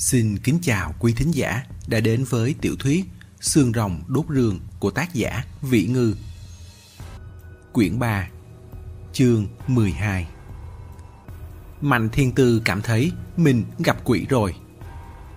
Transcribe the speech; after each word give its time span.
Xin 0.00 0.38
kính 0.38 0.58
chào 0.62 0.94
quý 0.98 1.12
thính 1.12 1.34
giả 1.34 1.62
đã 1.86 2.00
đến 2.00 2.24
với 2.24 2.54
tiểu 2.60 2.76
thuyết 2.78 3.04
Xương 3.40 3.72
rồng 3.72 4.02
đốt 4.06 4.24
rương 4.28 4.60
của 4.78 4.90
tác 4.90 5.14
giả 5.14 5.44
Vĩ 5.62 5.86
Ngư. 5.86 6.14
Quyển 7.72 7.98
3 7.98 8.28
Chương 9.12 9.46
12 9.66 10.26
Mạnh 11.80 12.08
Thiên 12.08 12.32
Tư 12.32 12.62
cảm 12.64 12.82
thấy 12.82 13.12
mình 13.36 13.64
gặp 13.78 13.96
quỷ 14.04 14.26
rồi. 14.28 14.54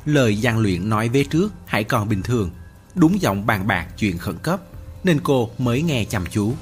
Lời 0.05 0.38
gian 0.38 0.60
luyện 0.60 0.89
nói 0.89 1.09
vế 1.09 1.23
trước 1.23 1.54
hãy 1.66 1.84
còn 1.84 2.09
bình 2.09 2.21
thường, 2.21 2.52
đúng 2.95 3.21
giọng 3.21 3.45
bàn 3.45 3.68
bạc 3.68 3.88
chuyện 3.98 4.18
khẩn 4.18 4.38
cấp, 4.43 4.61
nên 5.04 5.20
cô 5.23 5.50
mới 5.57 5.82
nghe 5.82 6.05
chăm 6.05 6.25
chú. 6.32 6.54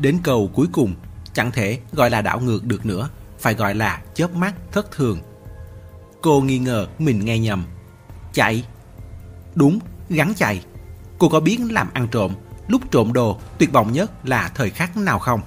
Đến 0.00 0.18
câu 0.22 0.50
cuối 0.54 0.66
cùng, 0.72 0.94
chẳng 1.34 1.52
thể 1.52 1.80
gọi 1.92 2.10
là 2.10 2.22
đảo 2.22 2.40
ngược 2.40 2.64
được 2.64 2.86
nữa, 2.86 3.08
phải 3.38 3.54
gọi 3.54 3.74
là 3.74 4.02
chớp 4.14 4.34
mắt 4.34 4.54
thất 4.72 4.90
thường. 4.92 5.20
Cô 6.22 6.40
nghi 6.40 6.58
ngờ 6.58 6.86
mình 6.98 7.24
nghe 7.24 7.38
nhầm. 7.38 7.64
Chạy. 8.32 8.64
Đúng, 9.54 9.78
gắn 10.08 10.32
chạy. 10.36 10.64
Cô 11.18 11.28
có 11.28 11.40
biết 11.40 11.58
làm 11.70 11.88
ăn 11.92 12.08
trộm, 12.08 12.32
lúc 12.68 12.82
trộm 12.90 13.12
đồ 13.12 13.38
tuyệt 13.58 13.72
vọng 13.72 13.92
nhất 13.92 14.26
là 14.28 14.50
thời 14.54 14.70
khắc 14.70 14.96
nào 14.96 15.18
không? 15.18 15.40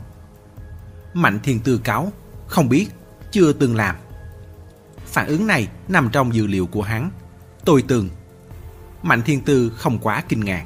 Mạnh 1.14 1.40
thiên 1.44 1.60
tư 1.60 1.78
cáo, 1.78 2.12
không 2.48 2.70
biết, 2.70 2.88
chưa 3.32 3.54
từng 3.54 3.76
làm. 3.76 3.96
Phản 5.06 5.28
ứng 5.28 5.48
này 5.48 5.68
nằm 5.88 6.10
trong 6.12 6.36
dữ 6.36 6.48
liệu 6.48 6.66
của 6.66 6.82
hắn. 6.82 7.12
Tôi 7.66 7.84
từng. 7.88 8.10
Mạnh 9.04 9.22
thiên 9.22 9.42
tư 9.42 9.72
không 9.78 10.00
quá 10.00 10.24
kinh 10.30 10.40
ngạc. 10.40 10.66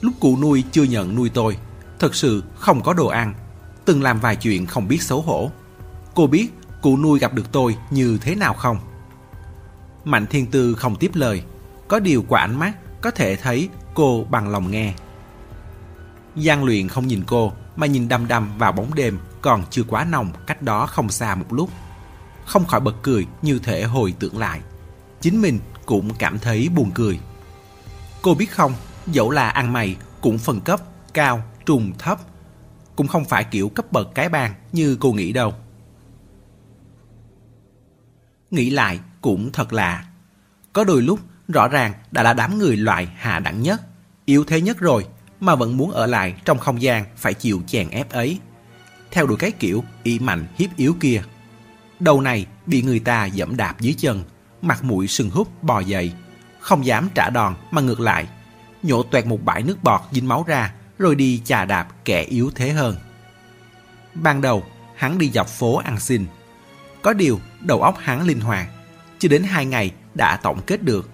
Lúc 0.00 0.14
cụ 0.20 0.38
nuôi 0.40 0.64
chưa 0.72 0.82
nhận 0.82 1.14
nuôi 1.14 1.30
tôi, 1.34 1.56
thật 1.98 2.14
sự 2.14 2.42
không 2.54 2.82
có 2.82 2.92
đồ 2.92 3.06
ăn, 3.06 3.34
từng 3.84 4.02
làm 4.02 4.20
vài 4.20 4.36
chuyện 4.36 4.66
không 4.66 4.88
biết 4.88 5.02
xấu 5.02 5.22
hổ. 5.22 5.50
Cô 6.14 6.26
biết 6.26 6.48
cụ 6.82 6.96
nuôi 6.96 7.18
gặp 7.18 7.34
được 7.34 7.52
tôi 7.52 7.76
như 7.90 8.18
thế 8.22 8.34
nào 8.34 8.54
không? 8.54 8.78
Mạnh 10.04 10.26
Thiên 10.26 10.46
Tư 10.46 10.74
không 10.74 10.96
tiếp 10.96 11.10
lời, 11.14 11.42
có 11.88 12.00
điều 12.00 12.24
qua 12.28 12.40
ánh 12.40 12.58
mắt 12.58 12.72
có 13.00 13.10
thể 13.10 13.36
thấy 13.36 13.68
cô 13.94 14.24
bằng 14.30 14.48
lòng 14.48 14.70
nghe. 14.70 14.94
Giang 16.36 16.64
luyện 16.64 16.88
không 16.88 17.06
nhìn 17.06 17.22
cô 17.26 17.52
mà 17.76 17.86
nhìn 17.86 18.08
đăm 18.08 18.28
đăm 18.28 18.58
vào 18.58 18.72
bóng 18.72 18.94
đêm 18.94 19.18
còn 19.42 19.64
chưa 19.70 19.82
quá 19.88 20.04
nồng 20.04 20.32
cách 20.46 20.62
đó 20.62 20.86
không 20.86 21.08
xa 21.08 21.34
một 21.34 21.52
lúc. 21.52 21.70
Không 22.44 22.66
khỏi 22.66 22.80
bật 22.80 22.94
cười 23.02 23.26
như 23.42 23.58
thể 23.58 23.84
hồi 23.84 24.14
tưởng 24.18 24.38
lại. 24.38 24.60
Chính 25.20 25.42
mình 25.42 25.58
cũng 25.86 26.14
cảm 26.18 26.38
thấy 26.38 26.68
buồn 26.68 26.90
cười. 26.94 27.20
Cô 28.22 28.34
biết 28.34 28.50
không, 28.50 28.72
dẫu 29.06 29.30
là 29.30 29.50
ăn 29.50 29.72
mày 29.72 29.96
cũng 30.20 30.38
phân 30.38 30.60
cấp, 30.60 30.80
cao, 31.14 31.42
trùng, 31.66 31.92
thấp. 31.98 32.18
Cũng 32.96 33.06
không 33.06 33.24
phải 33.24 33.44
kiểu 33.44 33.68
cấp 33.68 33.92
bậc 33.92 34.14
cái 34.14 34.28
bàn 34.28 34.54
như 34.72 34.96
cô 35.00 35.12
nghĩ 35.12 35.32
đâu. 35.32 35.54
Nghĩ 38.50 38.70
lại 38.70 39.00
cũng 39.20 39.52
thật 39.52 39.72
lạ. 39.72 40.04
Có 40.72 40.84
đôi 40.84 41.02
lúc 41.02 41.20
rõ 41.48 41.68
ràng 41.68 41.92
đã 42.10 42.22
là 42.22 42.34
đám 42.34 42.58
người 42.58 42.76
loại 42.76 43.08
hạ 43.16 43.38
đẳng 43.38 43.62
nhất, 43.62 43.80
yếu 44.24 44.44
thế 44.44 44.60
nhất 44.60 44.78
rồi 44.78 45.06
mà 45.40 45.54
vẫn 45.54 45.76
muốn 45.76 45.90
ở 45.90 46.06
lại 46.06 46.34
trong 46.44 46.58
không 46.58 46.82
gian 46.82 47.04
phải 47.16 47.34
chịu 47.34 47.62
chèn 47.66 47.90
ép 47.90 48.10
ấy. 48.10 48.38
Theo 49.10 49.26
đuổi 49.26 49.36
cái 49.36 49.50
kiểu 49.50 49.84
y 50.02 50.18
mạnh 50.18 50.46
hiếp 50.58 50.76
yếu 50.76 50.96
kia. 51.00 51.22
Đầu 52.00 52.20
này 52.20 52.46
bị 52.66 52.82
người 52.82 52.98
ta 52.98 53.24
dẫm 53.24 53.56
đạp 53.56 53.80
dưới 53.80 53.94
chân, 53.98 54.24
mặt 54.62 54.84
mũi 54.84 55.08
sưng 55.08 55.30
húp 55.30 55.62
bò 55.62 55.80
dậy, 55.80 56.12
không 56.60 56.86
dám 56.86 57.08
trả 57.14 57.30
đòn 57.30 57.54
mà 57.70 57.80
ngược 57.80 58.00
lại, 58.00 58.26
nhổ 58.82 59.02
toẹt 59.02 59.26
một 59.26 59.44
bãi 59.44 59.62
nước 59.62 59.82
bọt 59.82 60.00
dính 60.10 60.28
máu 60.28 60.44
ra 60.46 60.72
rồi 60.98 61.14
đi 61.14 61.42
chà 61.44 61.64
đạp 61.64 61.88
kẻ 62.04 62.22
yếu 62.22 62.50
thế 62.54 62.72
hơn. 62.72 62.96
Ban 64.14 64.40
đầu, 64.40 64.64
hắn 64.96 65.18
đi 65.18 65.30
dọc 65.30 65.48
phố 65.48 65.76
ăn 65.76 66.00
xin. 66.00 66.26
Có 67.02 67.12
điều, 67.12 67.40
đầu 67.60 67.82
óc 67.82 67.98
hắn 67.98 68.26
linh 68.26 68.40
hoạt, 68.40 68.68
chưa 69.20 69.28
đến 69.28 69.42
hai 69.42 69.66
ngày 69.66 69.92
đã 70.14 70.36
tổng 70.36 70.60
kết 70.66 70.82
được. 70.82 71.10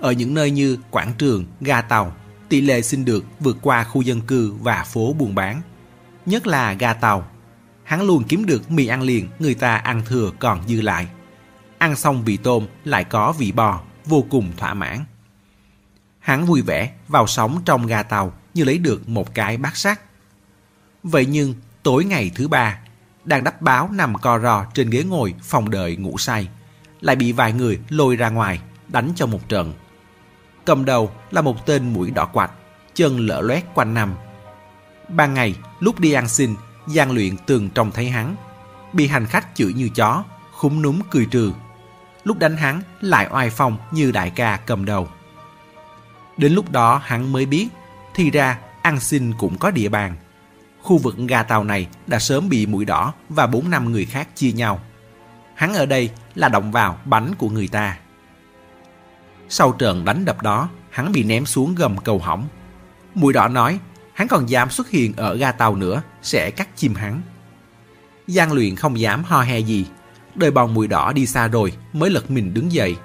Ở 0.00 0.12
những 0.12 0.34
nơi 0.34 0.50
như 0.50 0.78
quảng 0.90 1.12
trường, 1.18 1.44
ga 1.60 1.80
tàu, 1.80 2.16
tỷ 2.48 2.60
lệ 2.60 2.82
xin 2.82 3.04
được 3.04 3.24
vượt 3.40 3.56
qua 3.62 3.84
khu 3.84 4.02
dân 4.02 4.20
cư 4.20 4.52
và 4.52 4.84
phố 4.84 5.12
buôn 5.12 5.34
bán. 5.34 5.62
Nhất 6.26 6.46
là 6.46 6.72
ga 6.72 6.92
tàu, 6.92 7.26
hắn 7.82 8.02
luôn 8.02 8.24
kiếm 8.24 8.46
được 8.46 8.70
mì 8.70 8.86
ăn 8.86 9.02
liền 9.02 9.28
người 9.38 9.54
ta 9.54 9.76
ăn 9.76 10.02
thừa 10.06 10.30
còn 10.38 10.68
dư 10.68 10.80
lại. 10.80 11.06
Ăn 11.78 11.96
xong 11.96 12.24
vị 12.24 12.36
tôm 12.36 12.66
lại 12.84 13.04
có 13.04 13.32
vị 13.32 13.52
bò, 13.52 13.80
vô 14.04 14.24
cùng 14.30 14.52
thỏa 14.56 14.74
mãn. 14.74 15.04
Hắn 16.18 16.44
vui 16.44 16.62
vẻ 16.62 16.92
vào 17.08 17.26
sống 17.26 17.60
trong 17.64 17.86
ga 17.86 18.02
tàu 18.02 18.32
như 18.54 18.64
lấy 18.64 18.78
được 18.78 19.08
một 19.08 19.34
cái 19.34 19.56
bát 19.56 19.76
sắt. 19.76 20.00
Vậy 21.02 21.26
nhưng 21.26 21.54
tối 21.82 22.04
ngày 22.04 22.30
thứ 22.34 22.48
ba, 22.48 22.78
đang 23.24 23.44
đắp 23.44 23.62
báo 23.62 23.90
nằm 23.92 24.14
co 24.14 24.38
ro 24.38 24.64
trên 24.74 24.90
ghế 24.90 25.04
ngồi 25.04 25.34
phòng 25.42 25.70
đợi 25.70 25.96
ngủ 25.96 26.18
say 26.18 26.48
lại 27.00 27.16
bị 27.16 27.32
vài 27.32 27.52
người 27.52 27.78
lôi 27.88 28.16
ra 28.16 28.28
ngoài, 28.28 28.60
đánh 28.88 29.12
cho 29.16 29.26
một 29.26 29.48
trận. 29.48 29.72
Cầm 30.64 30.84
đầu 30.84 31.10
là 31.30 31.40
một 31.40 31.66
tên 31.66 31.92
mũi 31.92 32.10
đỏ 32.10 32.24
quạch, 32.24 32.50
chân 32.94 33.26
lỡ 33.26 33.40
loét 33.40 33.64
quanh 33.74 33.94
năm. 33.94 34.14
Ban 35.08 35.34
ngày, 35.34 35.54
lúc 35.80 36.00
đi 36.00 36.12
ăn 36.12 36.28
xin, 36.28 36.54
gian 36.88 37.12
luyện 37.12 37.36
tường 37.36 37.70
trông 37.70 37.90
thấy 37.90 38.08
hắn. 38.08 38.36
Bị 38.92 39.06
hành 39.06 39.26
khách 39.26 39.54
chửi 39.54 39.72
như 39.72 39.88
chó, 39.88 40.24
khúng 40.52 40.82
núm 40.82 41.00
cười 41.10 41.26
trừ. 41.26 41.52
Lúc 42.24 42.38
đánh 42.38 42.56
hắn 42.56 42.82
lại 43.00 43.28
oai 43.30 43.50
phong 43.50 43.76
như 43.90 44.10
đại 44.10 44.30
ca 44.30 44.56
cầm 44.56 44.84
đầu. 44.84 45.08
Đến 46.36 46.52
lúc 46.52 46.70
đó 46.70 47.00
hắn 47.04 47.32
mới 47.32 47.46
biết, 47.46 47.68
thì 48.14 48.30
ra 48.30 48.58
ăn 48.82 49.00
xin 49.00 49.32
cũng 49.38 49.58
có 49.58 49.70
địa 49.70 49.88
bàn. 49.88 50.16
Khu 50.82 50.98
vực 50.98 51.16
ga 51.28 51.42
tàu 51.42 51.64
này 51.64 51.86
đã 52.06 52.18
sớm 52.18 52.48
bị 52.48 52.66
mũi 52.66 52.84
đỏ 52.84 53.12
và 53.28 53.46
bốn 53.46 53.70
năm 53.70 53.92
người 53.92 54.04
khác 54.04 54.28
chia 54.34 54.52
nhau. 54.52 54.80
Hắn 55.54 55.74
ở 55.74 55.86
đây 55.86 56.10
là 56.34 56.48
động 56.48 56.72
vào 56.72 56.98
bánh 57.04 57.34
của 57.38 57.48
người 57.48 57.68
ta. 57.68 57.98
Sau 59.48 59.72
trận 59.72 60.04
đánh 60.04 60.24
đập 60.24 60.42
đó, 60.42 60.68
hắn 60.90 61.12
bị 61.12 61.24
ném 61.24 61.46
xuống 61.46 61.74
gầm 61.74 61.98
cầu 61.98 62.18
hỏng. 62.18 62.48
Mùi 63.14 63.32
đỏ 63.32 63.48
nói, 63.48 63.78
hắn 64.14 64.28
còn 64.28 64.48
dám 64.48 64.70
xuất 64.70 64.90
hiện 64.90 65.12
ở 65.16 65.36
ga 65.36 65.52
tàu 65.52 65.76
nữa, 65.76 66.02
sẽ 66.22 66.50
cắt 66.50 66.68
chim 66.76 66.94
hắn. 66.94 67.22
Giang 68.26 68.52
luyện 68.52 68.76
không 68.76 69.00
dám 69.00 69.24
ho 69.24 69.42
he 69.42 69.58
gì, 69.58 69.86
đợi 70.34 70.50
bọn 70.50 70.74
mùi 70.74 70.86
đỏ 70.86 71.12
đi 71.12 71.26
xa 71.26 71.48
rồi 71.48 71.72
mới 71.92 72.10
lật 72.10 72.30
mình 72.30 72.54
đứng 72.54 72.72
dậy. 72.72 72.96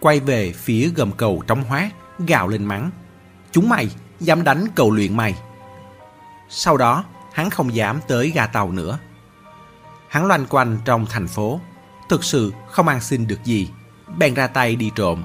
Quay 0.00 0.20
về 0.20 0.52
phía 0.52 0.90
gầm 0.96 1.12
cầu 1.12 1.42
trong 1.46 1.64
hóa, 1.64 1.90
gào 2.26 2.48
lên 2.48 2.64
mắng. 2.64 2.90
Chúng 3.52 3.68
mày, 3.68 3.88
dám 4.20 4.44
đánh 4.44 4.66
cầu 4.74 4.90
luyện 4.90 5.16
mày. 5.16 5.34
Sau 6.48 6.76
đó, 6.76 7.04
hắn 7.32 7.50
không 7.50 7.74
dám 7.74 8.00
tới 8.08 8.30
ga 8.30 8.46
tàu 8.46 8.72
nữa. 8.72 8.98
Hắn 10.10 10.26
loanh 10.26 10.46
quanh 10.46 10.78
trong 10.84 11.06
thành 11.06 11.28
phố, 11.28 11.60
thực 12.08 12.24
sự 12.24 12.52
không 12.70 12.88
ăn 12.88 13.00
xin 13.00 13.26
được 13.26 13.44
gì, 13.44 13.68
bèn 14.18 14.34
ra 14.34 14.46
tay 14.46 14.76
đi 14.76 14.90
trộm. 14.94 15.22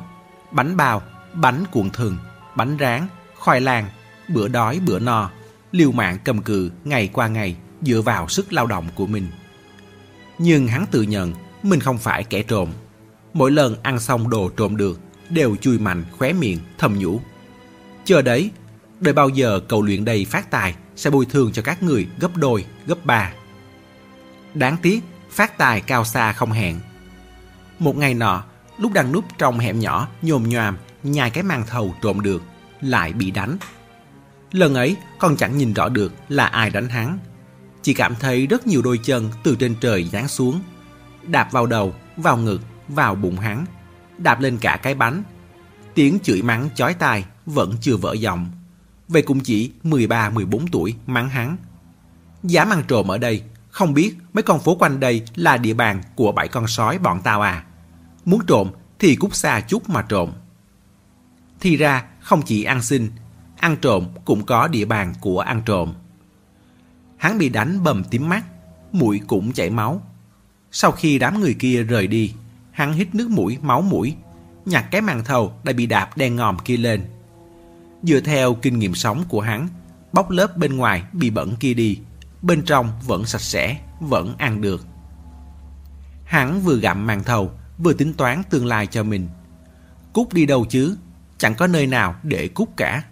Bánh 0.52 0.78
bao, 0.78 1.02
bánh 1.34 1.64
cuộn 1.72 1.90
thừng, 1.90 2.18
bánh 2.56 2.78
rán, 2.80 3.08
khoai 3.36 3.62
lang, 3.62 3.90
bữa 4.28 4.48
đói 4.48 4.80
bữa 4.86 5.00
no, 5.00 5.32
liều 5.72 5.92
mạng 5.92 6.18
cầm 6.24 6.42
cự 6.42 6.72
ngày 6.84 7.10
qua 7.14 7.28
ngày 7.28 7.56
dựa 7.82 8.02
vào 8.02 8.30
sức 8.30 8.54
lao 8.54 8.68
động 8.68 8.88
của 8.96 9.08
mình. 9.08 9.28
Nhưng 10.38 10.68
hắn 10.68 10.86
tự 10.92 11.02
nhận 11.02 11.34
mình 11.64 11.80
không 11.80 11.98
phải 11.98 12.24
kẻ 12.24 12.44
trộm. 12.44 12.70
Mỗi 13.34 13.52
lần 13.52 13.76
ăn 13.84 14.00
xong 14.00 14.30
đồ 14.30 14.50
trộm 14.58 14.78
được, 14.78 15.00
đều 15.30 15.56
chui 15.56 15.80
mạnh 15.80 16.06
khóe 16.18 16.34
miệng 16.34 16.60
thầm 16.78 17.00
nhủ. 17.00 17.22
Chờ 18.06 18.22
đấy, 18.22 18.52
đợi 19.00 19.14
bao 19.14 19.30
giờ 19.30 19.60
cầu 19.68 19.82
luyện 19.82 20.06
đầy 20.06 20.26
phát 20.26 20.52
tài 20.52 20.76
sẽ 20.96 21.10
bồi 21.10 21.26
thường 21.26 21.52
cho 21.52 21.62
các 21.62 21.84
người 21.84 22.08
gấp 22.20 22.38
đôi, 22.38 22.66
gấp 22.88 23.06
ba. 23.06 23.34
Đáng 24.56 24.78
tiếc, 24.82 25.04
phát 25.30 25.58
tài 25.58 25.82
cao 25.82 26.06
xa 26.06 26.34
không 26.34 26.52
hẹn. 26.52 26.80
Một 27.80 27.98
ngày 27.98 28.14
nọ, 28.14 28.44
lúc 28.78 28.94
đang 28.94 29.12
núp 29.12 29.26
trong 29.38 29.60
hẻm 29.60 29.80
nhỏ 29.80 30.08
nhồm 30.22 30.50
nhòm 30.50 30.78
nhai 31.04 31.30
cái 31.30 31.44
màn 31.44 31.64
thầu 31.68 31.96
trộm 32.02 32.22
được, 32.22 32.44
lại 32.82 33.14
bị 33.14 33.32
đánh. 33.32 33.58
Lần 34.52 34.76
ấy, 34.76 34.96
con 35.20 35.38
chẳng 35.38 35.58
nhìn 35.58 35.74
rõ 35.74 35.90
được 35.90 36.14
là 36.30 36.46
ai 36.46 36.70
đánh 36.70 36.90
hắn. 36.90 37.20
Chỉ 37.82 37.94
cảm 37.94 38.16
thấy 38.20 38.48
rất 38.48 38.68
nhiều 38.68 38.82
đôi 38.82 39.00
chân 39.04 39.30
từ 39.44 39.56
trên 39.56 39.76
trời 39.82 40.04
giáng 40.04 40.28
xuống, 40.28 40.62
đạp 41.24 41.52
vào 41.52 41.66
đầu, 41.66 41.96
vào 42.18 42.38
ngực, 42.38 42.62
vào 42.88 43.16
bụng 43.16 43.38
hắn, 43.38 43.66
đạp 44.18 44.42
lên 44.42 44.58
cả 44.58 44.80
cái 44.84 44.96
bánh. 44.96 45.24
Tiếng 45.94 46.20
chửi 46.24 46.42
mắng 46.42 46.70
chói 46.76 46.94
tai 46.94 47.26
vẫn 47.46 47.76
chưa 47.82 47.98
vỡ 47.98 48.14
giọng. 48.14 48.52
Vậy 49.08 49.22
cũng 49.22 49.40
chỉ 49.40 49.72
13-14 49.84 50.66
tuổi 50.72 50.96
mắng 51.08 51.30
hắn. 51.30 51.58
Dám 52.44 52.70
ăn 52.70 52.84
trộm 52.88 53.12
ở 53.12 53.18
đây 53.18 53.44
không 53.76 53.94
biết 53.94 54.16
mấy 54.34 54.44
con 54.44 54.60
phố 54.60 54.76
quanh 54.76 55.00
đây 55.00 55.24
là 55.36 55.58
địa 55.58 55.74
bàn 55.74 56.02
của 56.16 56.32
bảy 56.32 56.48
con 56.48 56.68
sói 56.68 56.98
bọn 56.98 57.22
tao 57.24 57.42
à. 57.42 57.66
Muốn 58.26 58.46
trộm 58.48 58.72
thì 59.00 59.16
cút 59.16 59.36
xa 59.36 59.60
chút 59.60 59.90
mà 59.90 60.02
trộm. 60.02 60.32
Thì 61.60 61.78
ra 61.78 62.06
không 62.20 62.42
chỉ 62.42 62.64
ăn 62.64 62.82
xin, 62.82 63.12
ăn 63.58 63.78
trộm 63.82 64.08
cũng 64.26 64.46
có 64.46 64.68
địa 64.68 64.86
bàn 64.86 65.14
của 65.22 65.40
ăn 65.40 65.62
trộm. 65.66 65.94
Hắn 67.18 67.38
bị 67.38 67.50
đánh 67.50 67.84
bầm 67.84 68.04
tím 68.04 68.30
mắt, 68.30 68.44
mũi 68.92 69.22
cũng 69.28 69.54
chảy 69.54 69.70
máu. 69.70 70.02
Sau 70.72 70.92
khi 70.92 71.20
đám 71.20 71.42
người 71.42 71.54
kia 71.54 71.84
rời 71.84 72.08
đi, 72.08 72.34
hắn 72.72 72.94
hít 72.94 73.16
nước 73.16 73.30
mũi 73.30 73.58
máu 73.62 73.82
mũi, 73.82 74.16
nhặt 74.66 74.86
cái 74.92 75.02
màn 75.02 75.24
thầu 75.24 75.54
đã 75.64 75.74
bị 75.74 75.86
đạp 75.86 76.18
đen 76.18 76.36
ngòm 76.36 76.58
kia 76.60 76.78
lên. 76.78 77.06
Dựa 78.04 78.20
theo 78.20 78.54
kinh 78.54 78.80
nghiệm 78.80 78.96
sống 78.96 79.24
của 79.30 79.42
hắn, 79.42 79.68
bóc 80.14 80.30
lớp 80.30 80.58
bên 80.58 80.78
ngoài 80.78 81.04
bị 81.14 81.30
bẩn 81.30 81.56
kia 81.56 81.74
đi, 81.74 82.00
bên 82.46 82.66
trong 82.66 82.92
vẫn 83.06 83.26
sạch 83.26 83.42
sẽ, 83.42 83.78
vẫn 84.00 84.36
ăn 84.38 84.62
được. 84.62 84.86
Hắn 86.26 86.62
vừa 86.62 86.78
gặm 86.78 87.08
màn 87.08 87.24
thầu, 87.24 87.52
vừa 87.78 87.94
tính 87.94 88.14
toán 88.14 88.44
tương 88.50 88.66
lai 88.66 88.88
cho 88.88 89.04
mình. 89.04 89.30
Cút 90.14 90.34
đi 90.34 90.46
đâu 90.46 90.66
chứ, 90.70 90.98
chẳng 91.38 91.56
có 91.56 91.68
nơi 91.68 91.88
nào 91.88 92.16
để 92.24 92.48
cút 92.48 92.70
cả. 92.78 93.04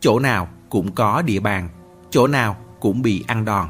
Chỗ 0.00 0.18
nào 0.18 0.48
cũng 0.68 0.92
có 0.92 1.22
địa 1.22 1.40
bàn, 1.40 1.68
chỗ 2.10 2.26
nào 2.26 2.56
cũng 2.80 3.02
bị 3.02 3.24
ăn 3.26 3.44
đòn. 3.44 3.68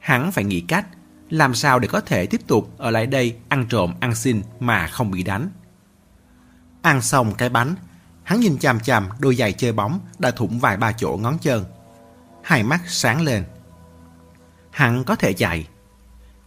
Hắn 0.00 0.32
phải 0.32 0.44
nghĩ 0.44 0.60
cách 0.60 0.86
làm 1.30 1.54
sao 1.54 1.78
để 1.78 1.88
có 1.88 2.00
thể 2.00 2.26
tiếp 2.26 2.40
tục 2.46 2.74
ở 2.78 2.90
lại 2.90 3.06
đây 3.06 3.36
ăn 3.48 3.66
trộm 3.68 3.94
ăn 4.00 4.14
xin 4.14 4.42
mà 4.60 4.86
không 4.86 5.10
bị 5.10 5.22
đánh. 5.22 5.48
Ăn 6.82 7.02
xong 7.02 7.34
cái 7.34 7.48
bánh, 7.48 7.74
hắn 8.22 8.40
nhìn 8.40 8.58
chằm 8.58 8.80
chằm 8.80 9.08
đôi 9.18 9.36
giày 9.36 9.52
chơi 9.52 9.72
bóng 9.72 10.00
đã 10.18 10.30
thủng 10.30 10.58
vài 10.58 10.76
ba 10.76 10.92
chỗ 10.92 11.18
ngón 11.22 11.38
chân. 11.38 11.64
Hai 12.42 12.62
mắt 12.62 12.80
sáng 12.86 13.20
lên. 13.20 13.44
Hắn 14.72 15.04
có 15.04 15.16
thể 15.16 15.32
chạy. 15.32 15.66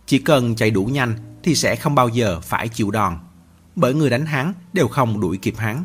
Chỉ 0.06 0.20
cần 0.20 0.56
chạy 0.56 0.72
đủ 0.72 0.86
nhanh 0.86 1.16
thì 1.44 1.56
sẽ 1.56 1.76
không 1.76 1.96
bao 1.96 2.10
giờ 2.10 2.40
phải 2.40 2.68
chịu 2.68 2.92
đòn, 2.92 3.18
bởi 3.76 3.94
người 3.94 4.10
đánh 4.10 4.26
hắn 4.26 4.54
đều 4.74 4.88
không 4.88 5.20
đuổi 5.20 5.38
kịp 5.38 5.56
hắn. 5.58 5.84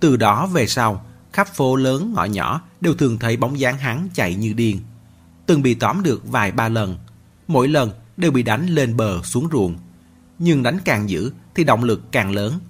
Từ 0.00 0.16
đó 0.16 0.46
về 0.46 0.66
sau, 0.66 1.04
khắp 1.32 1.48
phố 1.48 1.76
lớn 1.76 2.12
ngõ 2.14 2.24
nhỏ 2.24 2.60
đều 2.80 2.94
thường 2.94 3.18
thấy 3.18 3.36
bóng 3.36 3.58
dáng 3.58 3.78
hắn 3.78 4.08
chạy 4.14 4.34
như 4.34 4.52
điên. 4.52 4.80
Từng 5.46 5.62
bị 5.62 5.74
tóm 5.74 6.02
được 6.02 6.28
vài 6.28 6.52
ba 6.52 6.68
lần, 6.68 6.96
mỗi 7.48 7.68
lần 7.68 7.90
đều 8.16 8.30
bị 8.30 8.42
đánh 8.42 8.66
lên 8.66 8.96
bờ 8.96 9.22
xuống 9.22 9.48
ruộng. 9.52 9.76
Nhưng 10.38 10.62
đánh 10.62 10.78
càng 10.84 11.10
dữ 11.10 11.32
thì 11.54 11.64
động 11.64 11.84
lực 11.84 12.12
càng 12.12 12.32
lớn. 12.32 12.60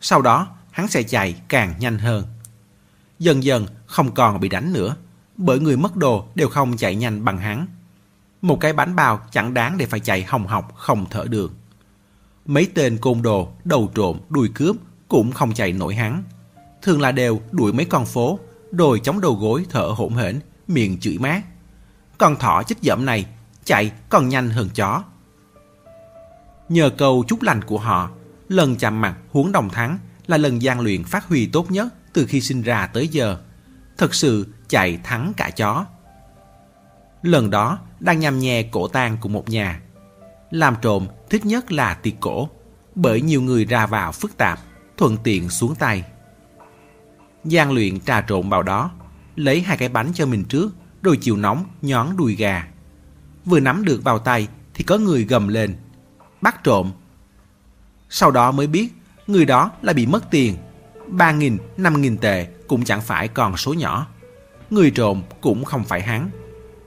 Sau 0.00 0.22
đó 0.22 0.48
hắn 0.70 0.88
sẽ 0.88 1.02
chạy 1.02 1.34
càng 1.48 1.74
nhanh 1.78 1.98
hơn. 1.98 2.24
Dần 3.18 3.44
dần 3.44 3.66
không 3.86 4.14
còn 4.14 4.40
bị 4.40 4.48
đánh 4.48 4.72
nữa, 4.72 4.96
bởi 5.40 5.60
người 5.60 5.76
mất 5.76 5.96
đồ 5.96 6.24
đều 6.34 6.48
không 6.48 6.76
chạy 6.76 6.94
nhanh 6.94 7.24
bằng 7.24 7.38
hắn. 7.38 7.66
Một 8.42 8.60
cái 8.60 8.72
bánh 8.72 8.96
bao 8.96 9.20
chẳng 9.32 9.54
đáng 9.54 9.78
để 9.78 9.86
phải 9.86 10.00
chạy 10.00 10.22
hồng 10.22 10.46
học 10.46 10.74
không 10.76 11.06
thở 11.10 11.24
được. 11.28 11.52
Mấy 12.46 12.68
tên 12.74 12.98
côn 12.98 13.22
đồ, 13.22 13.48
đầu 13.64 13.90
trộm, 13.94 14.20
đuôi 14.28 14.50
cướp 14.54 14.76
cũng 15.08 15.32
không 15.32 15.52
chạy 15.52 15.72
nổi 15.72 15.94
hắn. 15.94 16.22
Thường 16.82 17.00
là 17.00 17.12
đều 17.12 17.40
đuổi 17.50 17.72
mấy 17.72 17.84
con 17.84 18.06
phố, 18.06 18.38
rồi 18.72 19.00
chống 19.04 19.20
đầu 19.20 19.34
gối 19.34 19.66
thở 19.70 19.86
hổn 19.96 20.14
hển, 20.14 20.40
miệng 20.68 20.98
chửi 21.00 21.18
mát. 21.18 21.42
Con 22.18 22.36
thỏ 22.36 22.62
chích 22.62 22.82
dẫm 22.82 23.04
này 23.04 23.26
chạy 23.64 23.92
còn 24.08 24.28
nhanh 24.28 24.50
hơn 24.50 24.68
chó. 24.74 25.02
Nhờ 26.68 26.90
câu 26.98 27.24
chúc 27.28 27.42
lành 27.42 27.64
của 27.64 27.78
họ, 27.78 28.10
lần 28.48 28.76
chạm 28.76 29.00
mặt 29.00 29.16
huống 29.30 29.52
đồng 29.52 29.70
thắng 29.70 29.98
là 30.26 30.36
lần 30.36 30.62
gian 30.62 30.80
luyện 30.80 31.04
phát 31.04 31.28
huy 31.28 31.46
tốt 31.46 31.70
nhất 31.70 31.94
từ 32.12 32.26
khi 32.26 32.40
sinh 32.40 32.62
ra 32.62 32.86
tới 32.86 33.08
giờ. 33.08 33.38
Thật 33.98 34.14
sự 34.14 34.46
chạy 34.70 34.98
thắng 35.04 35.32
cả 35.36 35.50
chó. 35.50 35.86
Lần 37.22 37.50
đó 37.50 37.78
đang 38.00 38.20
nhằm 38.20 38.38
nhè 38.38 38.62
cổ 38.62 38.88
tang 38.88 39.16
của 39.20 39.28
một 39.28 39.48
nhà. 39.48 39.80
Làm 40.50 40.76
trộm 40.82 41.06
thích 41.30 41.44
nhất 41.44 41.72
là 41.72 41.94
tiệc 41.94 42.14
cổ, 42.20 42.48
bởi 42.94 43.20
nhiều 43.20 43.42
người 43.42 43.64
ra 43.64 43.86
vào 43.86 44.12
phức 44.12 44.36
tạp, 44.36 44.58
thuận 44.96 45.16
tiện 45.16 45.50
xuống 45.50 45.74
tay. 45.74 46.04
Giang 47.44 47.72
luyện 47.72 48.00
trà 48.00 48.20
trộn 48.20 48.48
vào 48.48 48.62
đó, 48.62 48.90
lấy 49.36 49.60
hai 49.60 49.76
cái 49.76 49.88
bánh 49.88 50.10
cho 50.14 50.26
mình 50.26 50.44
trước, 50.44 50.70
rồi 51.02 51.18
chiều 51.20 51.36
nóng 51.36 51.64
nhón 51.82 52.06
đùi 52.16 52.34
gà. 52.34 52.68
Vừa 53.44 53.60
nắm 53.60 53.84
được 53.84 54.04
vào 54.04 54.18
tay 54.18 54.48
thì 54.74 54.84
có 54.84 54.98
người 54.98 55.24
gầm 55.24 55.48
lên, 55.48 55.76
bắt 56.40 56.64
trộm. 56.64 56.92
Sau 58.08 58.30
đó 58.30 58.50
mới 58.50 58.66
biết 58.66 58.88
người 59.26 59.44
đó 59.44 59.70
là 59.82 59.92
bị 59.92 60.06
mất 60.06 60.30
tiền, 60.30 60.56
ba 61.06 61.32
nghìn, 61.32 61.58
năm 61.76 62.00
nghìn 62.00 62.18
tệ 62.18 62.46
cũng 62.68 62.84
chẳng 62.84 63.00
phải 63.00 63.28
còn 63.28 63.56
số 63.56 63.74
nhỏ. 63.74 64.06
Người 64.70 64.90
trộm 64.90 65.22
cũng 65.40 65.64
không 65.64 65.84
phải 65.84 66.02
hắn. 66.02 66.30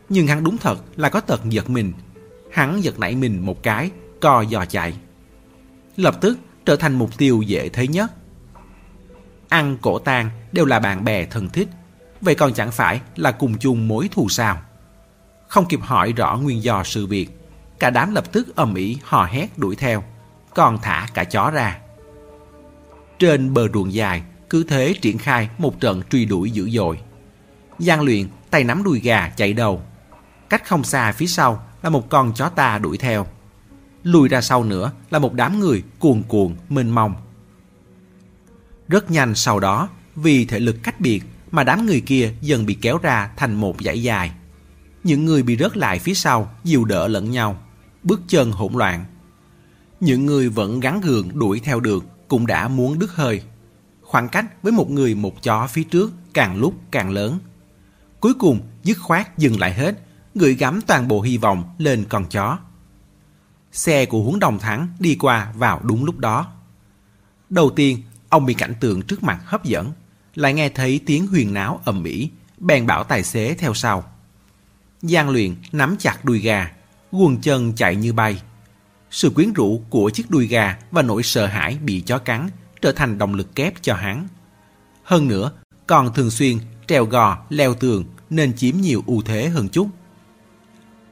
Nhưng 0.09 0.27
hắn 0.27 0.43
đúng 0.43 0.57
thật 0.57 0.79
là 0.95 1.09
có 1.09 1.19
tật 1.19 1.41
giật 1.49 1.69
mình. 1.69 1.93
Hắn 2.51 2.83
giật 2.83 2.99
nảy 2.99 3.15
mình 3.15 3.45
một 3.45 3.63
cái, 3.63 3.91
co 4.21 4.43
giò 4.51 4.65
chạy. 4.65 4.93
Lập 5.97 6.15
tức 6.21 6.37
trở 6.65 6.75
thành 6.75 6.93
mục 6.93 7.17
tiêu 7.17 7.41
dễ 7.41 7.69
thấy 7.69 7.87
nhất. 7.87 8.11
Ăn 9.49 9.77
cổ 9.81 9.99
tang 9.99 10.29
đều 10.51 10.65
là 10.65 10.79
bạn 10.79 11.03
bè 11.03 11.25
thân 11.25 11.49
thích. 11.49 11.67
Vậy 12.21 12.35
còn 12.35 12.53
chẳng 12.53 12.71
phải 12.71 13.01
là 13.15 13.31
cùng 13.31 13.57
chung 13.57 13.87
mối 13.87 14.09
thù 14.11 14.29
sao? 14.29 14.61
Không 15.47 15.65
kịp 15.65 15.79
hỏi 15.81 16.13
rõ 16.13 16.37
nguyên 16.37 16.63
do 16.63 16.83
sự 16.83 17.07
việc. 17.07 17.29
Cả 17.79 17.89
đám 17.89 18.13
lập 18.15 18.31
tức 18.31 18.55
ầm 18.55 18.75
ĩ 18.75 18.97
hò 19.03 19.25
hét 19.25 19.47
đuổi 19.57 19.75
theo. 19.75 20.03
Còn 20.55 20.77
thả 20.81 21.07
cả 21.13 21.23
chó 21.23 21.51
ra. 21.51 21.79
Trên 23.19 23.53
bờ 23.53 23.67
ruộng 23.73 23.93
dài, 23.93 24.23
cứ 24.49 24.63
thế 24.63 24.93
triển 25.01 25.17
khai 25.17 25.49
một 25.57 25.79
trận 25.79 26.01
truy 26.09 26.25
đuổi 26.25 26.51
dữ 26.51 26.69
dội 26.69 26.99
gian 27.83 28.01
luyện 28.01 28.27
tay 28.49 28.63
nắm 28.63 28.83
đuôi 28.83 28.99
gà 28.99 29.29
chạy 29.29 29.53
đầu. 29.53 29.81
Cách 30.49 30.67
không 30.67 30.83
xa 30.83 31.11
phía 31.11 31.27
sau 31.27 31.67
là 31.83 31.89
một 31.89 32.09
con 32.09 32.33
chó 32.33 32.49
ta 32.49 32.77
đuổi 32.77 32.97
theo. 32.97 33.27
Lùi 34.03 34.29
ra 34.29 34.41
sau 34.41 34.63
nữa 34.63 34.91
là 35.09 35.19
một 35.19 35.33
đám 35.33 35.59
người 35.59 35.83
cuồn 35.99 36.23
cuộn 36.27 36.55
mênh 36.69 36.89
mông. 36.89 37.15
Rất 38.87 39.11
nhanh 39.11 39.35
sau 39.35 39.59
đó, 39.59 39.89
vì 40.15 40.45
thể 40.45 40.59
lực 40.59 40.75
cách 40.83 40.99
biệt 40.99 41.23
mà 41.51 41.63
đám 41.63 41.85
người 41.85 42.01
kia 42.01 42.33
dần 42.41 42.65
bị 42.65 42.73
kéo 42.81 42.97
ra 42.97 43.31
thành 43.37 43.55
một 43.55 43.75
dãy 43.81 44.03
dài. 44.03 44.31
Những 45.03 45.25
người 45.25 45.43
bị 45.43 45.57
rớt 45.57 45.77
lại 45.77 45.99
phía 45.99 46.13
sau 46.13 46.53
dìu 46.63 46.85
đỡ 46.85 47.07
lẫn 47.07 47.31
nhau, 47.31 47.57
bước 48.03 48.21
chân 48.27 48.51
hỗn 48.51 48.73
loạn. 48.73 49.05
Những 49.99 50.25
người 50.25 50.49
vẫn 50.49 50.79
gắn 50.79 51.01
gượng 51.01 51.39
đuổi 51.39 51.59
theo 51.59 51.79
được 51.79 52.05
cũng 52.27 52.47
đã 52.47 52.67
muốn 52.67 52.99
đứt 52.99 53.11
hơi. 53.11 53.41
Khoảng 54.01 54.29
cách 54.29 54.63
với 54.63 54.71
một 54.71 54.91
người 54.91 55.15
một 55.15 55.43
chó 55.43 55.67
phía 55.67 55.83
trước 55.83 56.11
càng 56.33 56.57
lúc 56.57 56.73
càng 56.91 57.09
lớn. 57.09 57.39
Cuối 58.23 58.33
cùng 58.33 58.59
dứt 58.83 58.97
khoát 58.99 59.37
dừng 59.37 59.59
lại 59.59 59.73
hết, 59.73 59.95
gửi 60.35 60.53
gắm 60.53 60.81
toàn 60.87 61.07
bộ 61.07 61.21
hy 61.21 61.37
vọng 61.37 61.63
lên 61.77 62.05
con 62.09 62.25
chó. 62.25 62.57
Xe 63.71 64.05
của 64.05 64.23
huống 64.23 64.39
đồng 64.39 64.59
thắng 64.59 64.87
đi 64.99 65.15
qua 65.19 65.53
vào 65.55 65.81
đúng 65.83 66.05
lúc 66.05 66.17
đó. 66.17 66.51
Đầu 67.49 67.69
tiên, 67.69 68.03
ông 68.29 68.45
bị 68.45 68.53
cảnh 68.53 68.73
tượng 68.79 69.01
trước 69.01 69.23
mặt 69.23 69.41
hấp 69.45 69.63
dẫn, 69.63 69.91
lại 70.35 70.53
nghe 70.53 70.69
thấy 70.69 70.99
tiếng 71.05 71.27
huyền 71.27 71.53
náo 71.53 71.81
ầm 71.85 72.03
ĩ, 72.03 72.29
bèn 72.57 72.85
bảo 72.85 73.03
tài 73.03 73.23
xế 73.23 73.53
theo 73.53 73.73
sau. 73.73 74.03
Giang 75.01 75.29
luyện 75.29 75.55
nắm 75.71 75.95
chặt 75.99 76.25
đuôi 76.25 76.39
gà, 76.39 76.71
quần 77.11 77.41
chân 77.41 77.73
chạy 77.75 77.95
như 77.95 78.13
bay. 78.13 78.41
Sự 79.11 79.29
quyến 79.29 79.53
rũ 79.53 79.81
của 79.89 80.09
chiếc 80.09 80.31
đuôi 80.31 80.47
gà 80.47 80.77
và 80.91 81.01
nỗi 81.01 81.23
sợ 81.23 81.45
hãi 81.45 81.77
bị 81.81 82.01
chó 82.01 82.17
cắn 82.17 82.49
trở 82.81 82.91
thành 82.91 83.17
động 83.17 83.33
lực 83.33 83.55
kép 83.55 83.73
cho 83.81 83.95
hắn. 83.95 84.27
Hơn 85.03 85.27
nữa, 85.27 85.51
còn 85.87 86.13
thường 86.13 86.31
xuyên 86.31 86.57
trèo 86.87 87.05
gò, 87.05 87.37
leo 87.49 87.73
tường 87.73 88.05
nên 88.29 88.53
chiếm 88.57 88.75
nhiều 88.77 89.03
ưu 89.07 89.21
thế 89.21 89.49
hơn 89.49 89.69
chút. 89.69 89.87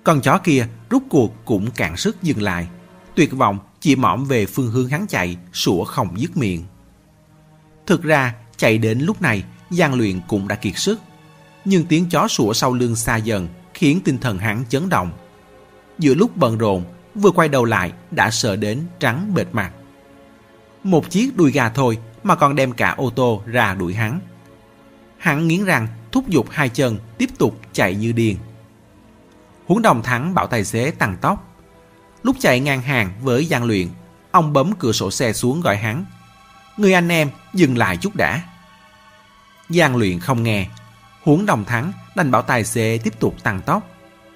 Con 0.04 0.22
chó 0.22 0.38
kia 0.38 0.68
rút 0.90 1.04
cuộc 1.10 1.46
cũng 1.46 1.72
cạn 1.72 1.98
sức 1.98 2.24
dừng 2.24 2.42
lại. 2.42 2.68
Tuyệt 3.16 3.32
vọng 3.32 3.60
chỉ 3.80 3.96
mõm 3.96 4.26
về 4.26 4.46
phương 4.46 4.72
hướng 4.72 4.88
hắn 4.88 5.08
chạy, 5.08 5.38
sủa 5.54 5.84
không 5.84 6.20
dứt 6.20 6.38
miệng. 6.38 6.64
Thực 7.86 8.04
ra, 8.04 8.36
chạy 8.58 8.78
đến 8.78 9.00
lúc 9.00 9.22
này, 9.22 9.44
gian 9.70 9.94
Luyện 9.94 10.20
cũng 10.28 10.48
đã 10.48 10.56
kiệt 10.56 10.78
sức. 10.78 11.00
Nhưng 11.66 11.86
tiếng 11.86 12.10
chó 12.10 12.28
sủa 12.28 12.54
sau 12.54 12.74
lưng 12.74 12.96
xa 12.96 13.18
dần 13.18 13.48
khiến 13.74 14.02
tinh 14.06 14.18
thần 14.18 14.38
hắn 14.38 14.64
chấn 14.70 14.90
động. 14.90 15.12
Giữa 16.00 16.14
lúc 16.14 16.38
bận 16.38 16.58
rộn, 16.58 16.84
vừa 17.16 17.32
quay 17.32 17.50
đầu 17.50 17.66
lại 17.66 17.92
đã 18.12 18.32
sợ 18.32 18.56
đến 18.56 18.82
trắng 19.00 19.34
bệt 19.34 19.48
mặt. 19.52 19.72
Một 20.84 21.10
chiếc 21.10 21.38
đuôi 21.38 21.52
gà 21.52 21.70
thôi 21.70 21.98
mà 22.24 22.36
còn 22.36 22.56
đem 22.56 22.72
cả 22.72 22.92
ô 22.98 23.10
tô 23.10 23.42
ra 23.46 23.74
đuổi 23.74 23.94
hắn. 23.94 24.20
Hắn 25.22 25.48
nghiến 25.48 25.66
răng 25.66 25.88
thúc 26.12 26.28
giục 26.28 26.48
hai 26.52 26.70
chân 26.70 27.00
tiếp 27.18 27.30
tục 27.38 27.60
chạy 27.74 27.96
như 27.96 28.12
điên. 28.12 28.38
huấn 29.66 29.82
đồng 29.82 30.04
thắng 30.04 30.34
bảo 30.34 30.48
tài 30.48 30.66
xế 30.66 30.92
tăng 30.92 31.18
tốc. 31.18 31.48
Lúc 32.24 32.36
chạy 32.40 32.60
ngang 32.60 32.82
hàng 32.82 33.12
với 33.22 33.46
Giang 33.46 33.64
Luyện, 33.64 33.88
ông 34.32 34.54
bấm 34.54 34.74
cửa 34.80 34.92
sổ 34.92 35.12
xe 35.12 35.34
xuống 35.34 35.62
gọi 35.62 35.78
hắn. 35.78 36.06
Người 36.78 36.94
anh 36.94 37.10
em 37.10 37.30
dừng 37.54 37.78
lại 37.78 37.98
chút 37.98 38.16
đã. 38.16 38.42
Giang 39.70 39.96
Luyện 39.96 40.20
không 40.20 40.44
nghe. 40.44 40.68
huấn 41.24 41.46
đồng 41.46 41.66
thắng 41.66 41.92
đành 42.16 42.32
bảo 42.32 42.42
tài 42.42 42.64
xế 42.64 43.00
tiếp 43.04 43.20
tục 43.20 43.36
tăng 43.44 43.62
tốc. 43.62 43.88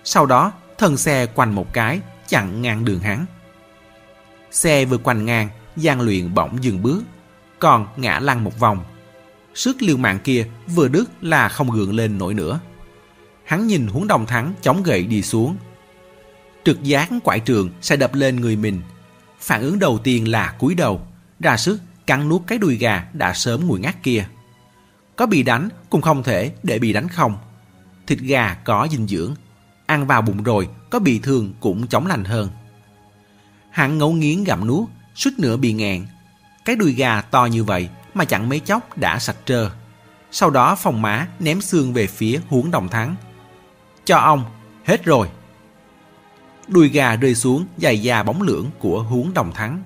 Sau 0.03 0.25
đó 0.25 0.51
thân 0.77 0.97
xe 0.97 1.25
quanh 1.25 1.55
một 1.55 1.73
cái 1.73 1.99
chặn 2.27 2.61
ngang 2.61 2.85
đường 2.85 2.99
hắn. 2.99 3.25
Xe 4.51 4.85
vừa 4.85 4.97
quanh 4.97 5.25
ngang, 5.25 5.49
Giang 5.75 6.01
Luyện 6.01 6.33
bỗng 6.33 6.63
dừng 6.63 6.83
bước, 6.83 7.03
còn 7.59 7.87
ngã 7.97 8.19
lăn 8.19 8.43
một 8.43 8.59
vòng. 8.59 8.83
Sức 9.55 9.81
liều 9.81 9.97
mạng 9.97 10.19
kia 10.23 10.47
vừa 10.67 10.87
đứt 10.87 11.11
là 11.21 11.49
không 11.49 11.71
gượng 11.71 11.95
lên 11.95 12.17
nổi 12.17 12.33
nữa. 12.33 12.59
Hắn 13.45 13.67
nhìn 13.67 13.87
huống 13.87 14.07
đồng 14.07 14.25
thắng 14.25 14.53
chống 14.61 14.83
gậy 14.83 15.03
đi 15.03 15.21
xuống. 15.21 15.57
Trực 16.63 16.83
giác 16.83 17.09
quải 17.23 17.39
trường 17.39 17.69
sẽ 17.81 17.95
đập 17.95 18.15
lên 18.15 18.35
người 18.35 18.55
mình. 18.55 18.81
Phản 19.39 19.61
ứng 19.61 19.79
đầu 19.79 19.99
tiên 20.03 20.27
là 20.27 20.55
cúi 20.59 20.75
đầu, 20.75 21.07
ra 21.39 21.57
sức 21.57 21.79
cắn 22.07 22.29
nuốt 22.29 22.41
cái 22.47 22.57
đùi 22.57 22.75
gà 22.75 23.07
đã 23.13 23.33
sớm 23.33 23.67
nguội 23.67 23.79
ngắt 23.79 24.03
kia. 24.03 24.27
Có 25.15 25.25
bị 25.25 25.43
đánh 25.43 25.69
cũng 25.89 26.01
không 26.01 26.23
thể 26.23 26.51
để 26.63 26.79
bị 26.79 26.93
đánh 26.93 27.07
không. 27.07 27.37
Thịt 28.07 28.19
gà 28.19 28.53
có 28.53 28.87
dinh 28.91 29.07
dưỡng, 29.07 29.35
ăn 29.85 30.07
vào 30.07 30.21
bụng 30.21 30.43
rồi 30.43 30.67
có 30.89 30.99
bị 30.99 31.19
thương 31.19 31.53
cũng 31.59 31.87
chống 31.87 32.07
lành 32.07 32.23
hơn. 32.23 32.49
Hắn 33.71 33.97
ngấu 33.97 34.13
nghiến 34.13 34.43
gặm 34.43 34.67
nuốt, 34.67 34.89
suýt 35.15 35.31
nữa 35.37 35.57
bị 35.57 35.73
ngẹn. 35.73 36.05
Cái 36.65 36.75
đùi 36.75 36.93
gà 36.93 37.21
to 37.21 37.45
như 37.45 37.63
vậy 37.63 37.89
mà 38.15 38.25
chẳng 38.25 38.49
mấy 38.49 38.59
chốc 38.59 38.97
đã 38.97 39.19
sạch 39.19 39.37
trơ. 39.45 39.69
Sau 40.31 40.49
đó 40.49 40.75
phòng 40.75 41.01
má 41.01 41.27
ném 41.39 41.61
xương 41.61 41.93
về 41.93 42.07
phía 42.07 42.39
huống 42.49 42.71
đồng 42.71 42.89
thắng. 42.89 43.15
Cho 44.05 44.17
ông, 44.17 44.45
hết 44.85 45.05
rồi. 45.05 45.29
Đùi 46.67 46.89
gà 46.89 47.15
rơi 47.15 47.35
xuống 47.35 47.65
dài 47.77 48.01
da 48.01 48.23
bóng 48.23 48.41
lưỡng 48.41 48.69
của 48.79 49.03
huống 49.03 49.33
đồng 49.33 49.51
thắng. 49.53 49.83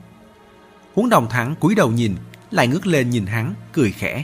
Huống 0.95 1.09
đồng 1.09 1.29
thắng 1.29 1.55
cúi 1.55 1.75
đầu 1.75 1.91
nhìn, 1.91 2.15
lại 2.51 2.67
ngước 2.67 2.87
lên 2.87 3.09
nhìn 3.09 3.25
hắn, 3.25 3.53
cười 3.73 3.91
khẽ. 3.91 4.23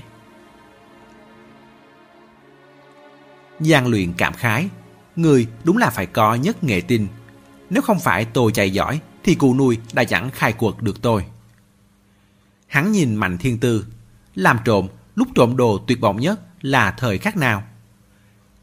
Giang 3.60 3.88
luyện 3.88 4.14
cảm 4.18 4.34
khái, 4.34 4.70
người 5.16 5.48
đúng 5.64 5.78
là 5.78 5.90
phải 5.90 6.06
có 6.06 6.36
nhất 6.36 6.64
nghệ 6.64 6.82
tinh. 6.82 7.08
Nếu 7.70 7.82
không 7.82 8.00
phải 8.00 8.26
tôi 8.26 8.52
chạy 8.52 8.74
giỏi, 8.74 9.00
thì 9.24 9.36
cụ 9.36 9.56
nuôi 9.56 9.78
đã 9.94 10.04
chẳng 10.04 10.30
khai 10.32 10.54
cuộc 10.54 10.82
được 10.82 11.02
tôi. 11.02 11.26
Hắn 12.68 12.92
nhìn 12.92 13.16
Mạnh 13.16 13.38
Thiên 13.38 13.58
Tư, 13.58 13.86
làm 14.36 14.58
trộm, 14.66 14.88
lúc 15.16 15.28
trộm 15.36 15.58
đồ 15.58 15.78
tuyệt 15.88 16.02
vọng 16.02 16.20
nhất 16.20 16.40
là 16.62 16.92
thời 16.92 17.18
khắc 17.18 17.38
nào? 17.38 17.64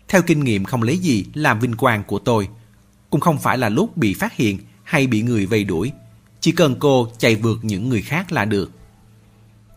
Theo 0.08 0.22
kinh 0.22 0.44
nghiệm 0.44 0.64
không 0.64 0.82
lấy 0.82 0.98
gì 0.98 1.24
làm 1.34 1.60
vinh 1.60 1.76
quang 1.76 2.04
của 2.04 2.18
tôi, 2.18 2.48
cũng 3.10 3.20
không 3.20 3.38
phải 3.38 3.58
là 3.58 3.68
lúc 3.68 3.96
bị 3.96 4.14
phát 4.14 4.32
hiện 4.32 4.58
hay 4.82 5.06
bị 5.06 5.22
người 5.22 5.46
vây 5.46 5.64
đuổi. 5.64 5.92
Chỉ 6.40 6.52
cần 6.52 6.76
cô 6.78 7.08
chạy 7.18 7.36
vượt 7.36 7.58
những 7.62 7.88
người 7.88 8.02
khác 8.02 8.32
là 8.32 8.44
được. 8.44 8.70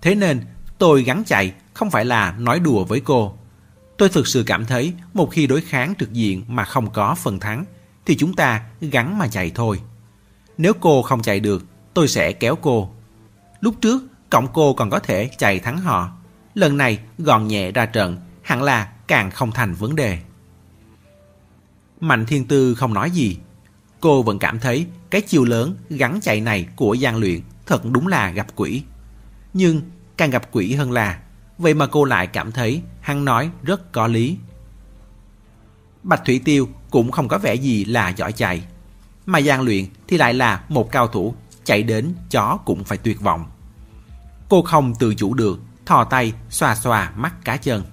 Thế 0.01 0.15
nên 0.15 0.41
tôi 0.77 1.03
gắn 1.03 1.23
chạy 1.25 1.53
không 1.73 1.91
phải 1.91 2.05
là 2.05 2.35
nói 2.39 2.59
đùa 2.59 2.83
với 2.83 2.99
cô. 2.99 3.37
Tôi 3.97 4.09
thực 4.09 4.27
sự 4.27 4.43
cảm 4.45 4.65
thấy 4.65 4.93
một 5.13 5.29
khi 5.31 5.47
đối 5.47 5.61
kháng 5.61 5.93
trực 5.99 6.13
diện 6.13 6.43
mà 6.47 6.65
không 6.65 6.91
có 6.91 7.15
phần 7.15 7.39
thắng 7.39 7.65
thì 8.05 8.17
chúng 8.17 8.33
ta 8.33 8.61
gắn 8.81 9.17
mà 9.17 9.27
chạy 9.27 9.51
thôi. 9.55 9.81
Nếu 10.57 10.73
cô 10.73 11.01
không 11.01 11.21
chạy 11.21 11.39
được, 11.39 11.65
tôi 11.93 12.07
sẽ 12.07 12.31
kéo 12.31 12.55
cô. 12.55 12.89
Lúc 13.61 13.75
trước, 13.81 14.03
cộng 14.29 14.47
cô 14.53 14.73
còn 14.73 14.89
có 14.89 14.99
thể 14.99 15.29
chạy 15.37 15.59
thắng 15.59 15.77
họ. 15.77 16.11
Lần 16.53 16.77
này 16.77 16.99
gọn 17.17 17.47
nhẹ 17.47 17.71
ra 17.71 17.85
trận, 17.85 18.17
hẳn 18.41 18.63
là 18.63 18.91
càng 19.07 19.31
không 19.31 19.51
thành 19.51 19.73
vấn 19.73 19.95
đề. 19.95 20.19
Mạnh 21.99 22.25
Thiên 22.25 22.45
Tư 22.45 22.75
không 22.75 22.93
nói 22.93 23.11
gì. 23.11 23.37
Cô 23.99 24.23
vẫn 24.23 24.39
cảm 24.39 24.59
thấy 24.59 24.87
cái 25.09 25.21
chiều 25.21 25.45
lớn 25.45 25.77
gắn 25.89 26.19
chạy 26.21 26.41
này 26.41 26.67
của 26.75 26.93
gian 26.93 27.17
Luyện 27.17 27.39
thật 27.65 27.85
đúng 27.85 28.07
là 28.07 28.29
gặp 28.29 28.47
quỷ. 28.55 28.83
Nhưng 29.53 29.81
càng 30.17 30.29
gặp 30.29 30.49
quỷ 30.51 30.73
hơn 30.73 30.91
là, 30.91 31.19
vậy 31.57 31.73
mà 31.73 31.87
cô 31.87 32.03
lại 32.03 32.27
cảm 32.27 32.51
thấy 32.51 32.81
hắn 33.01 33.25
nói 33.25 33.49
rất 33.63 33.91
có 33.91 34.07
lý. 34.07 34.37
Bạch 36.03 36.25
Thủy 36.25 36.41
Tiêu 36.45 36.69
cũng 36.89 37.11
không 37.11 37.27
có 37.27 37.37
vẻ 37.37 37.55
gì 37.55 37.85
là 37.85 38.09
giỏi 38.09 38.31
chạy. 38.31 38.63
Mà 39.25 39.39
gian 39.39 39.61
Luyện 39.61 39.85
thì 40.07 40.17
lại 40.17 40.33
là 40.33 40.63
một 40.69 40.91
cao 40.91 41.07
thủ, 41.07 41.35
chạy 41.63 41.83
đến 41.83 42.13
chó 42.29 42.59
cũng 42.65 42.83
phải 42.83 42.97
tuyệt 42.97 43.21
vọng. 43.21 43.45
Cô 44.49 44.61
không 44.61 44.95
tự 44.95 45.15
chủ 45.15 45.33
được, 45.33 45.59
thò 45.85 46.03
tay 46.03 46.33
xoa 46.49 46.75
xoa 46.75 47.11
mắt 47.15 47.45
cá 47.45 47.57
chân. 47.57 47.83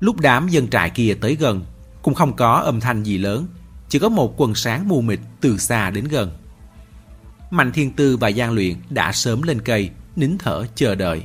Lúc 0.00 0.20
đám 0.20 0.48
dân 0.48 0.68
trại 0.68 0.90
kia 0.90 1.16
tới 1.20 1.34
gần, 1.34 1.64
cũng 2.02 2.14
không 2.14 2.36
có 2.36 2.52
âm 2.52 2.80
thanh 2.80 3.02
gì 3.02 3.18
lớn, 3.18 3.46
chỉ 3.88 3.98
có 3.98 4.08
một 4.08 4.34
quần 4.36 4.54
sáng 4.54 4.88
mù 4.88 5.00
mịt 5.00 5.20
từ 5.40 5.58
xa 5.58 5.90
đến 5.90 6.04
gần. 6.04 6.36
Mạnh 7.50 7.72
Thiên 7.72 7.92
Tư 7.92 8.16
và 8.16 8.30
Giang 8.30 8.52
Luyện 8.52 8.74
đã 8.90 9.12
sớm 9.12 9.42
lên 9.42 9.60
cây, 9.60 9.90
nín 10.16 10.38
thở 10.38 10.66
chờ 10.74 10.94
đợi. 10.94 11.22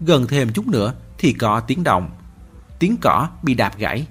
Gần 0.00 0.26
thêm 0.26 0.52
chút 0.52 0.66
nữa 0.66 0.94
thì 1.18 1.32
có 1.32 1.60
tiếng 1.60 1.84
động. 1.84 2.10
Tiếng 2.78 2.96
cỏ 3.00 3.28
bị 3.42 3.54
đạp 3.54 3.78
gãy. 3.78 4.06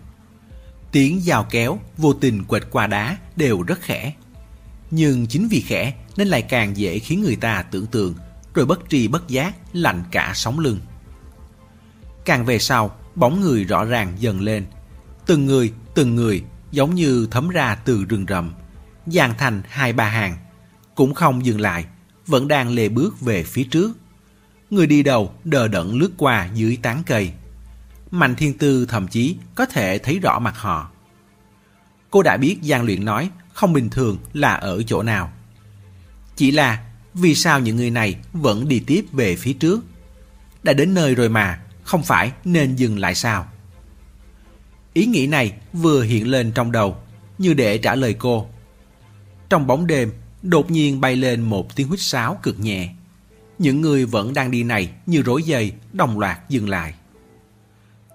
Tiếng 0.91 1.21
dao 1.21 1.43
kéo 1.49 1.79
vô 1.97 2.13
tình 2.13 2.43
quệt 2.43 2.63
qua 2.71 2.87
đá 2.87 3.17
đều 3.35 3.61
rất 3.61 3.81
khẽ. 3.81 4.13
Nhưng 4.91 5.27
chính 5.27 5.47
vì 5.47 5.61
khẽ 5.61 5.93
nên 6.17 6.27
lại 6.27 6.41
càng 6.41 6.77
dễ 6.77 6.99
khiến 6.99 7.21
người 7.21 7.35
ta 7.35 7.61
tưởng 7.61 7.85
tượng 7.85 8.15
rồi 8.53 8.65
bất 8.65 8.79
tri 8.89 9.07
bất 9.07 9.27
giác 9.27 9.53
lạnh 9.73 10.03
cả 10.11 10.31
sống 10.35 10.59
lưng. 10.59 10.79
Càng 12.25 12.45
về 12.45 12.59
sau, 12.59 12.95
bóng 13.15 13.41
người 13.41 13.63
rõ 13.63 13.85
ràng 13.85 14.13
dần 14.19 14.41
lên. 14.41 14.65
Từng 15.25 15.45
người, 15.45 15.73
từng 15.95 16.15
người 16.15 16.43
giống 16.71 16.95
như 16.95 17.27
thấm 17.31 17.49
ra 17.49 17.75
từ 17.75 18.03
rừng 18.03 18.25
rậm, 18.29 18.53
dàn 19.05 19.33
thành 19.37 19.61
hai 19.69 19.93
ba 19.93 20.09
hàng, 20.09 20.37
cũng 20.95 21.13
không 21.13 21.45
dừng 21.45 21.61
lại, 21.61 21.85
vẫn 22.27 22.47
đang 22.47 22.69
lề 22.69 22.89
bước 22.89 23.21
về 23.21 23.43
phía 23.43 23.63
trước. 23.63 23.91
Người 24.69 24.87
đi 24.87 25.03
đầu 25.03 25.33
đờ 25.43 25.67
đẫn 25.67 25.91
lướt 25.91 26.11
qua 26.17 26.49
dưới 26.53 26.77
tán 26.81 27.03
cây. 27.05 27.31
Mạnh 28.11 28.35
Thiên 28.35 28.57
Tư 28.57 28.85
thậm 28.85 29.07
chí 29.07 29.35
có 29.55 29.65
thể 29.65 29.97
thấy 29.97 30.19
rõ 30.19 30.39
mặt 30.39 30.57
họ. 30.57 30.91
Cô 32.09 32.23
đã 32.23 32.37
biết 32.37 32.57
Giang 32.61 32.83
Luyện 32.83 33.05
nói 33.05 33.29
không 33.53 33.73
bình 33.73 33.89
thường 33.89 34.17
là 34.33 34.53
ở 34.53 34.83
chỗ 34.83 35.03
nào. 35.03 35.31
Chỉ 36.35 36.51
là 36.51 36.83
vì 37.13 37.35
sao 37.35 37.59
những 37.59 37.75
người 37.75 37.89
này 37.89 38.15
vẫn 38.33 38.67
đi 38.67 38.79
tiếp 38.79 39.05
về 39.11 39.35
phía 39.35 39.53
trước? 39.53 39.79
Đã 40.63 40.73
đến 40.73 40.93
nơi 40.93 41.15
rồi 41.15 41.29
mà, 41.29 41.61
không 41.83 42.03
phải 42.03 42.31
nên 42.45 42.75
dừng 42.75 42.99
lại 42.99 43.15
sao? 43.15 43.47
Ý 44.93 45.05
nghĩ 45.05 45.27
này 45.27 45.53
vừa 45.73 46.03
hiện 46.03 46.27
lên 46.27 46.51
trong 46.51 46.71
đầu, 46.71 46.97
như 47.37 47.53
để 47.53 47.77
trả 47.77 47.95
lời 47.95 48.13
cô. 48.13 48.47
Trong 49.49 49.67
bóng 49.67 49.87
đêm, 49.87 50.11
đột 50.41 50.71
nhiên 50.71 51.01
bay 51.01 51.15
lên 51.15 51.41
một 51.41 51.75
tiếng 51.75 51.87
huýt 51.87 51.99
sáo 51.99 52.39
cực 52.43 52.59
nhẹ. 52.59 52.93
Những 53.59 53.81
người 53.81 54.05
vẫn 54.05 54.33
đang 54.33 54.51
đi 54.51 54.63
này 54.63 54.91
như 55.05 55.21
rối 55.21 55.43
dây, 55.43 55.73
đồng 55.93 56.19
loạt 56.19 56.49
dừng 56.49 56.69
lại. 56.69 56.93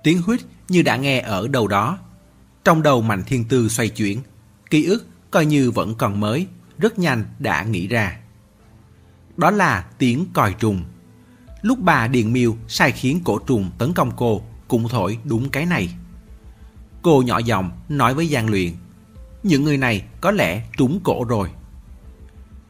Tiếng 0.03 0.23
huýt 0.23 0.41
như 0.69 0.83
đã 0.83 0.97
nghe 0.97 1.21
ở 1.21 1.49
đầu 1.49 1.69
đó. 1.69 1.99
Trong 2.65 2.83
đầu 2.83 3.03
Mạnh 3.03 3.23
Thiên 3.27 3.45
Tư 3.45 3.69
xoay 3.69 3.89
chuyển, 3.89 4.21
ký 4.71 4.85
ức 4.85 5.07
coi 5.37 5.47
như 5.47 5.71
vẫn 5.71 5.95
còn 5.95 6.21
mới, 6.21 6.47
rất 6.79 6.99
nhanh 6.99 7.25
đã 7.39 7.65
nghĩ 7.65 7.87
ra. 7.87 8.17
Đó 9.37 9.51
là 9.51 9.87
tiếng 9.99 10.27
còi 10.33 10.55
trùng. 10.59 10.85
Lúc 11.63 11.79
bà 11.83 12.07
Điền 12.07 12.33
Miêu 12.33 12.57
sai 12.69 12.93
khiến 12.93 13.21
cổ 13.25 13.39
trùng 13.39 13.71
tấn 13.79 13.93
công 13.93 14.11
cô, 14.17 14.43
cũng 14.69 14.89
thổi 14.89 15.19
đúng 15.25 15.49
cái 15.49 15.67
này. 15.67 15.95
Cô 17.03 17.23
nhỏ 17.23 17.39
giọng 17.39 17.71
nói 17.89 18.15
với 18.15 18.27
Giang 18.27 18.49
Luyện, 18.49 18.73
những 19.43 19.65
người 19.65 19.77
này 19.77 20.05
có 20.21 20.31
lẽ 20.31 20.63
trúng 20.77 21.01
cổ 21.05 21.25
rồi. 21.25 21.51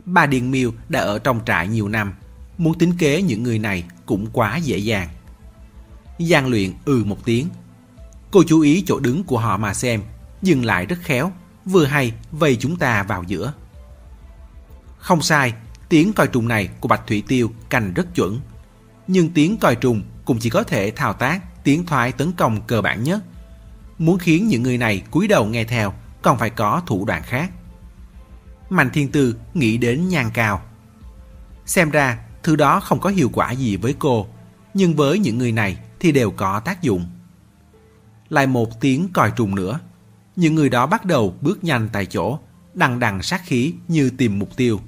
Bà 0.04 0.26
Điền 0.26 0.50
Miêu 0.50 0.72
đã 0.88 1.00
ở 1.00 1.18
trong 1.18 1.40
trại 1.46 1.68
nhiều 1.68 1.88
năm, 1.88 2.14
muốn 2.58 2.78
tính 2.78 2.92
kế 2.98 3.22
những 3.22 3.42
người 3.42 3.58
này 3.58 3.84
cũng 4.06 4.26
quá 4.32 4.56
dễ 4.56 4.78
dàng. 4.78 5.08
Giang 6.18 6.46
Luyện 6.46 6.72
ừ 6.84 7.04
một 7.06 7.24
tiếng. 7.24 7.48
Cô 8.30 8.42
chú 8.46 8.60
ý 8.60 8.84
chỗ 8.86 9.00
đứng 9.00 9.24
của 9.24 9.38
họ 9.38 9.56
mà 9.56 9.74
xem, 9.74 10.02
dừng 10.42 10.64
lại 10.64 10.86
rất 10.86 10.98
khéo, 11.02 11.32
vừa 11.66 11.84
hay 11.84 12.12
vây 12.32 12.56
chúng 12.56 12.76
ta 12.76 13.02
vào 13.02 13.22
giữa. 13.26 13.52
Không 14.98 15.22
sai, 15.22 15.54
tiếng 15.88 16.12
coi 16.12 16.26
trùng 16.26 16.48
này 16.48 16.68
của 16.80 16.88
Bạch 16.88 17.06
Thủy 17.06 17.22
Tiêu 17.28 17.52
canh 17.70 17.94
rất 17.94 18.14
chuẩn. 18.14 18.40
Nhưng 19.06 19.28
tiếng 19.28 19.56
coi 19.56 19.76
trùng 19.76 20.02
cũng 20.24 20.38
chỉ 20.38 20.50
có 20.50 20.62
thể 20.62 20.90
thao 20.90 21.12
tác 21.12 21.64
tiếng 21.64 21.86
thoại 21.86 22.12
tấn 22.12 22.32
công 22.32 22.62
cơ 22.66 22.82
bản 22.82 23.02
nhất. 23.02 23.22
Muốn 23.98 24.18
khiến 24.18 24.48
những 24.48 24.62
người 24.62 24.78
này 24.78 25.02
cúi 25.10 25.28
đầu 25.28 25.46
nghe 25.46 25.64
theo, 25.64 25.92
còn 26.22 26.38
phải 26.38 26.50
có 26.50 26.82
thủ 26.86 27.04
đoạn 27.04 27.22
khác. 27.22 27.50
Mạnh 28.70 28.90
Thiên 28.92 29.10
Tư 29.10 29.36
nghĩ 29.54 29.76
đến 29.76 30.08
nhan 30.08 30.30
cao. 30.34 30.62
Xem 31.66 31.90
ra, 31.90 32.18
thứ 32.42 32.56
đó 32.56 32.80
không 32.80 33.00
có 33.00 33.10
hiệu 33.10 33.30
quả 33.32 33.50
gì 33.52 33.76
với 33.76 33.94
cô, 33.98 34.26
nhưng 34.74 34.96
với 34.96 35.18
những 35.18 35.38
người 35.38 35.52
này 35.52 35.78
thì 36.00 36.12
đều 36.12 36.30
có 36.30 36.60
tác 36.60 36.82
dụng. 36.82 37.06
Lại 38.28 38.46
một 38.46 38.80
tiếng 38.80 39.08
còi 39.12 39.32
trùng 39.36 39.54
nữa. 39.54 39.80
Những 40.36 40.54
người 40.54 40.68
đó 40.68 40.86
bắt 40.86 41.04
đầu 41.04 41.36
bước 41.40 41.64
nhanh 41.64 41.88
tại 41.92 42.06
chỗ, 42.06 42.38
đằng 42.74 42.98
đằng 42.98 43.22
sát 43.22 43.42
khí 43.44 43.74
như 43.88 44.10
tìm 44.10 44.38
mục 44.38 44.56
tiêu. 44.56 44.80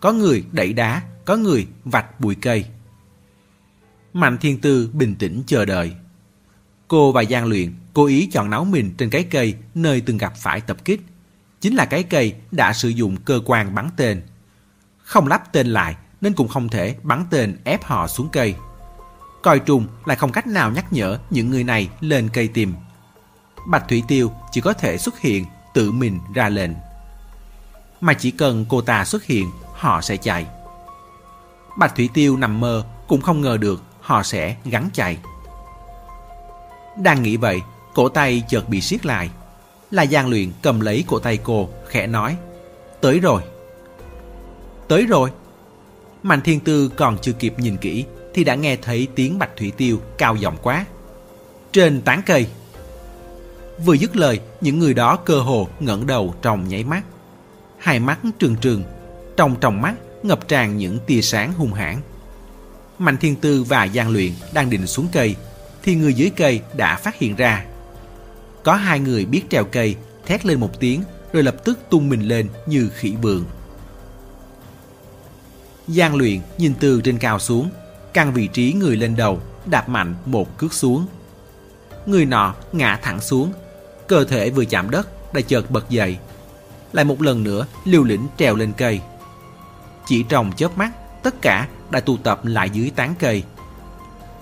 Có 0.00 0.12
người 0.12 0.44
đẩy 0.52 0.72
đá, 0.72 1.02
có 1.24 1.36
người 1.36 1.66
vạch 1.84 2.20
bụi 2.20 2.34
cây. 2.34 2.64
Mạnh 4.12 4.38
Thiên 4.38 4.60
Tư 4.60 4.90
bình 4.92 5.14
tĩnh 5.14 5.42
chờ 5.46 5.64
đợi. 5.64 5.92
Cô 6.88 7.12
và 7.12 7.24
Giang 7.24 7.46
Luyện 7.46 7.74
cố 7.94 8.06
ý 8.06 8.28
chọn 8.32 8.50
nấu 8.50 8.64
mình 8.64 8.94
trên 8.98 9.10
cái 9.10 9.22
cây 9.22 9.54
nơi 9.74 10.00
từng 10.00 10.18
gặp 10.18 10.32
phải 10.36 10.60
tập 10.60 10.76
kích. 10.84 11.00
Chính 11.60 11.74
là 11.74 11.84
cái 11.84 12.02
cây 12.02 12.34
đã 12.50 12.72
sử 12.72 12.88
dụng 12.88 13.16
cơ 13.16 13.40
quan 13.46 13.74
bắn 13.74 13.88
tên. 13.96 14.22
Không 14.98 15.26
lắp 15.26 15.52
tên 15.52 15.66
lại 15.66 15.96
nên 16.20 16.32
cũng 16.32 16.48
không 16.48 16.68
thể 16.68 16.96
bắn 17.02 17.24
tên 17.30 17.56
ép 17.64 17.84
họ 17.84 18.08
xuống 18.08 18.28
cây. 18.32 18.54
Coi 19.42 19.58
trùng 19.58 19.86
lại 20.04 20.16
không 20.16 20.32
cách 20.32 20.46
nào 20.46 20.70
nhắc 20.70 20.92
nhở 20.92 21.18
những 21.30 21.50
người 21.50 21.64
này 21.64 21.88
lên 22.00 22.28
cây 22.32 22.48
tìm. 22.48 22.74
Bạch 23.66 23.88
Thủy 23.88 24.02
Tiêu 24.08 24.32
chỉ 24.52 24.60
có 24.60 24.72
thể 24.72 24.98
xuất 24.98 25.20
hiện 25.20 25.46
tự 25.74 25.92
mình 25.92 26.20
ra 26.34 26.48
lệnh. 26.48 26.70
Mà 28.00 28.14
chỉ 28.14 28.30
cần 28.30 28.66
cô 28.68 28.80
ta 28.80 29.04
xuất 29.04 29.24
hiện, 29.24 29.50
họ 29.72 30.00
sẽ 30.00 30.16
chạy. 30.16 30.46
Bạch 31.78 31.96
Thủy 31.96 32.08
Tiêu 32.14 32.36
nằm 32.36 32.60
mơ 32.60 32.84
cũng 33.08 33.20
không 33.20 33.40
ngờ 33.40 33.56
được 33.56 33.82
họ 34.00 34.22
sẽ 34.22 34.56
gắn 34.64 34.88
chạy. 34.92 35.18
Đang 36.96 37.22
nghĩ 37.22 37.36
vậy, 37.36 37.60
cổ 37.94 38.08
tay 38.08 38.42
chợt 38.48 38.68
bị 38.68 38.80
siết 38.80 39.06
lại. 39.06 39.30
Là 39.90 40.06
Giang 40.06 40.28
Luyện 40.28 40.52
cầm 40.62 40.80
lấy 40.80 41.04
cổ 41.06 41.18
tay 41.18 41.38
cô, 41.42 41.68
khẽ 41.88 42.06
nói. 42.06 42.36
Tới 43.00 43.20
rồi. 43.20 43.42
Tới 44.88 45.06
rồi. 45.06 45.30
Mạnh 46.22 46.40
Thiên 46.40 46.60
Tư 46.60 46.88
còn 46.88 47.18
chưa 47.22 47.32
kịp 47.32 47.54
nhìn 47.58 47.76
kỹ 47.76 48.04
thì 48.34 48.44
đã 48.44 48.54
nghe 48.54 48.76
thấy 48.76 49.08
tiếng 49.14 49.38
Bạch 49.38 49.56
Thủy 49.56 49.72
Tiêu 49.76 50.00
cao 50.18 50.36
giọng 50.36 50.56
quá. 50.62 50.84
Trên 51.72 52.00
tán 52.02 52.22
cây. 52.26 52.46
Vừa 53.78 53.94
dứt 53.94 54.16
lời, 54.16 54.40
những 54.60 54.78
người 54.78 54.94
đó 54.94 55.16
cơ 55.16 55.40
hồ 55.40 55.68
ngẩng 55.80 56.06
đầu 56.06 56.34
trong 56.42 56.68
nháy 56.68 56.84
mắt. 56.84 57.02
Hai 57.78 58.00
mắt 58.00 58.18
trừng 58.38 58.56
trừng, 58.60 58.82
trong 59.36 59.56
trong 59.60 59.82
mắt 59.82 59.94
ngập 60.22 60.48
tràn 60.48 60.76
những 60.76 60.98
tia 61.06 61.22
sáng 61.22 61.52
hung 61.52 61.72
hãn. 61.72 61.96
Mạnh 62.98 63.16
Thiên 63.16 63.36
Tư 63.36 63.62
và 63.62 63.88
Giang 63.88 64.10
Luyện 64.10 64.32
đang 64.52 64.70
định 64.70 64.86
xuống 64.86 65.06
cây, 65.12 65.36
thì 65.82 65.94
người 65.94 66.14
dưới 66.14 66.30
cây 66.30 66.60
đã 66.76 66.96
phát 66.96 67.16
hiện 67.18 67.36
ra. 67.36 67.64
Có 68.62 68.74
hai 68.74 69.00
người 69.00 69.24
biết 69.24 69.42
trèo 69.50 69.64
cây, 69.64 69.96
thét 70.26 70.46
lên 70.46 70.60
một 70.60 70.80
tiếng 70.80 71.02
rồi 71.32 71.42
lập 71.42 71.56
tức 71.64 71.78
tung 71.90 72.08
mình 72.08 72.28
lên 72.28 72.48
như 72.66 72.90
khỉ 72.94 73.14
bường. 73.22 73.44
Giang 75.88 76.16
luyện 76.16 76.40
nhìn 76.58 76.74
từ 76.80 77.00
trên 77.00 77.18
cao 77.18 77.38
xuống, 77.38 77.70
căn 78.12 78.32
vị 78.32 78.46
trí 78.52 78.72
người 78.72 78.96
lên 78.96 79.16
đầu, 79.16 79.40
đạp 79.66 79.88
mạnh 79.88 80.14
một 80.26 80.58
cước 80.58 80.72
xuống. 80.72 81.06
Người 82.06 82.24
nọ 82.24 82.54
ngã 82.72 82.98
thẳng 83.02 83.20
xuống, 83.20 83.52
cơ 84.08 84.24
thể 84.24 84.50
vừa 84.50 84.64
chạm 84.64 84.90
đất 84.90 85.34
đã 85.34 85.40
chợt 85.40 85.70
bật 85.70 85.90
dậy. 85.90 86.18
Lại 86.92 87.04
một 87.04 87.22
lần 87.22 87.44
nữa 87.44 87.66
liều 87.84 88.04
lĩnh 88.04 88.26
trèo 88.38 88.56
lên 88.56 88.72
cây. 88.76 89.00
Chỉ 90.06 90.22
trong 90.22 90.52
chớp 90.56 90.78
mắt, 90.78 90.90
tất 91.22 91.42
cả 91.42 91.68
đã 91.90 92.00
tụ 92.00 92.16
tập 92.16 92.40
lại 92.44 92.70
dưới 92.70 92.90
tán 92.96 93.14
cây. 93.18 93.42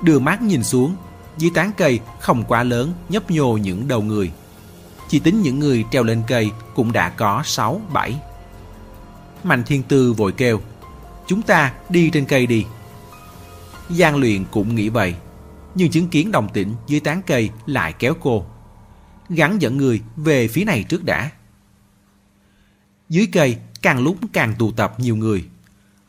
Đưa 0.02 0.18
mắt 0.18 0.42
nhìn 0.42 0.64
xuống, 0.64 0.96
dưới 1.38 1.50
tán 1.54 1.70
cây 1.76 2.00
không 2.20 2.44
quá 2.44 2.62
lớn 2.62 2.92
nhấp 3.08 3.30
nhô 3.30 3.56
những 3.56 3.88
đầu 3.88 4.02
người. 4.02 4.30
Chỉ 5.08 5.18
tính 5.18 5.42
những 5.42 5.58
người 5.58 5.84
treo 5.90 6.02
lên 6.02 6.22
cây 6.26 6.50
cũng 6.74 6.92
đã 6.92 7.08
có 7.08 7.42
6, 7.44 7.80
7. 7.92 8.20
Mạnh 9.44 9.62
Thiên 9.66 9.82
Tư 9.82 10.12
vội 10.12 10.32
kêu, 10.32 10.60
chúng 11.26 11.42
ta 11.42 11.72
đi 11.88 12.10
trên 12.10 12.24
cây 12.24 12.46
đi. 12.46 12.66
Giang 13.90 14.16
luyện 14.16 14.44
cũng 14.50 14.74
nghĩ 14.74 14.88
vậy, 14.88 15.14
nhưng 15.74 15.90
chứng 15.90 16.08
kiến 16.08 16.32
đồng 16.32 16.48
tĩnh 16.48 16.74
dưới 16.86 17.00
tán 17.00 17.22
cây 17.26 17.50
lại 17.66 17.92
kéo 17.98 18.14
cô. 18.20 18.44
Gắn 19.30 19.62
dẫn 19.62 19.76
người 19.76 20.00
về 20.16 20.48
phía 20.48 20.64
này 20.64 20.84
trước 20.88 21.04
đã. 21.04 21.30
Dưới 23.08 23.28
cây 23.32 23.56
càng 23.82 24.02
lúc 24.02 24.16
càng 24.32 24.54
tụ 24.58 24.72
tập 24.72 24.94
nhiều 24.98 25.16
người. 25.16 25.44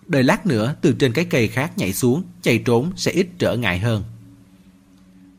Đợi 0.07 0.23
lát 0.23 0.45
nữa 0.45 0.75
từ 0.81 0.93
trên 0.99 1.13
cái 1.13 1.25
cây 1.25 1.47
khác 1.47 1.77
nhảy 1.77 1.93
xuống, 1.93 2.23
chạy 2.41 2.57
trốn 2.65 2.91
sẽ 2.95 3.11
ít 3.11 3.27
trở 3.37 3.55
ngại 3.57 3.79
hơn. 3.79 4.03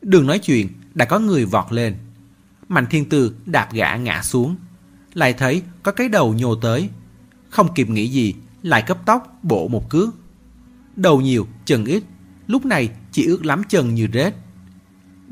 Đường 0.01 0.27
nói 0.27 0.39
chuyện, 0.39 0.69
đã 0.93 1.05
có 1.05 1.19
người 1.19 1.45
vọt 1.45 1.71
lên. 1.71 1.95
Mạnh 2.69 2.85
thiên 2.89 3.09
tư 3.09 3.35
đạp 3.45 3.73
gã 3.73 3.95
ngã 3.95 4.21
xuống. 4.23 4.55
Lại 5.13 5.33
thấy 5.33 5.61
có 5.83 5.91
cái 5.91 6.09
đầu 6.09 6.33
nhô 6.33 6.55
tới. 6.55 6.89
Không 7.49 7.73
kịp 7.73 7.89
nghĩ 7.89 8.07
gì, 8.07 8.35
lại 8.61 8.83
cấp 8.87 8.97
tốc 9.05 9.39
bổ 9.43 9.67
một 9.67 9.89
cước. 9.89 10.09
Đầu 10.95 11.21
nhiều, 11.21 11.47
chân 11.65 11.85
ít, 11.85 12.03
lúc 12.47 12.65
này 12.65 12.89
chỉ 13.11 13.25
ước 13.25 13.45
lắm 13.45 13.63
chân 13.69 13.95
như 13.95 14.07
rết. 14.13 14.33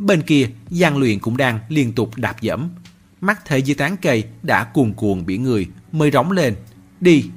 Bên 0.02 0.22
kia, 0.22 0.50
gian 0.70 0.98
Luyện 0.98 1.20
cũng 1.20 1.38
đang 1.38 1.60
liên 1.70 1.94
tục 1.94 2.12
đạp 2.16 2.42
dẫm. 2.42 2.70
Mắt 3.22 3.46
thấy 3.46 3.62
dưới 3.62 3.76
tán 3.76 3.96
cây 4.02 4.24
đã 4.44 4.64
cuồn 4.64 4.94
cuộn 4.94 5.26
biển 5.26 5.44
người, 5.44 5.68
mới 5.92 6.12
rống 6.12 6.32
lên. 6.32 6.56
Đi! 7.00 7.30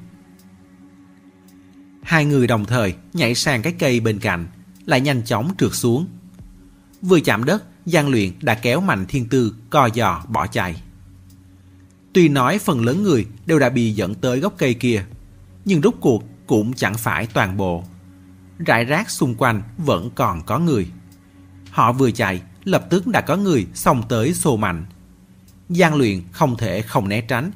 Hai 2.03 2.25
người 2.25 2.47
đồng 2.47 2.65
thời 2.65 2.95
nhảy 3.13 3.35
sang 3.35 3.63
cái 3.63 3.75
cây 3.79 4.01
bên 4.01 4.19
cạnh, 4.19 4.47
lại 4.87 5.01
nhanh 5.01 5.23
chóng 5.25 5.55
trượt 5.59 5.75
xuống. 5.75 6.07
Vừa 7.03 7.21
chạm 7.21 7.45
đất, 7.45 7.65
gian 7.87 8.09
Luyện 8.09 8.33
đã 8.43 8.55
kéo 8.55 8.81
Mạnh 8.81 9.07
Thiên 9.07 9.29
Tư 9.29 9.55
co 9.71 9.89
giò 9.95 10.23
bỏ 10.29 10.47
chạy. 10.47 10.83
Tuy 12.13 12.29
nói 12.29 12.59
phần 12.59 12.85
lớn 12.85 13.03
người 13.03 13.27
đều 13.47 13.59
đã 13.59 13.69
bị 13.69 13.93
dẫn 13.93 14.15
tới 14.15 14.41
gốc 14.41 14.55
cây 14.59 14.75
kia, 14.75 15.05
nhưng 15.65 15.81
rút 15.81 15.95
cuộc 16.01 16.25
cũng 16.47 16.73
chẳng 16.73 16.95
phải 16.95 17.27
toàn 17.27 17.57
bộ. 17.57 17.85
Rải 18.59 18.85
rác 18.85 19.11
xung 19.11 19.35
quanh 19.35 19.63
vẫn 19.79 20.11
còn 20.15 20.43
có 20.43 20.59
người. 20.59 20.87
Họ 21.71 21.93
vừa 21.93 22.11
chạy, 22.11 22.43
lập 22.65 22.87
tức 22.91 23.07
đã 23.07 23.21
có 23.21 23.37
người 23.37 23.67
xông 23.75 24.03
tới 24.09 24.35
xô 24.35 24.57
mạnh. 24.57 24.85
Giang 25.69 25.95
Luyện 25.95 26.23
không 26.33 26.57
thể 26.57 26.83
không 26.83 27.09
né 27.09 27.21
tránh, 27.21 27.51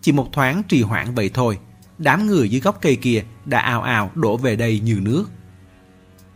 chỉ 0.00 0.12
một 0.12 0.32
thoáng 0.32 0.62
trì 0.68 0.82
hoãn 0.82 1.14
vậy 1.14 1.30
thôi, 1.34 1.58
đám 1.98 2.26
người 2.26 2.50
dưới 2.50 2.60
gốc 2.60 2.78
cây 2.80 2.96
kia 2.96 3.24
đã 3.44 3.58
ào 3.58 3.82
ào 3.82 4.10
đổ 4.14 4.36
về 4.36 4.56
đây 4.56 4.80
như 4.80 5.00
nước. 5.00 5.24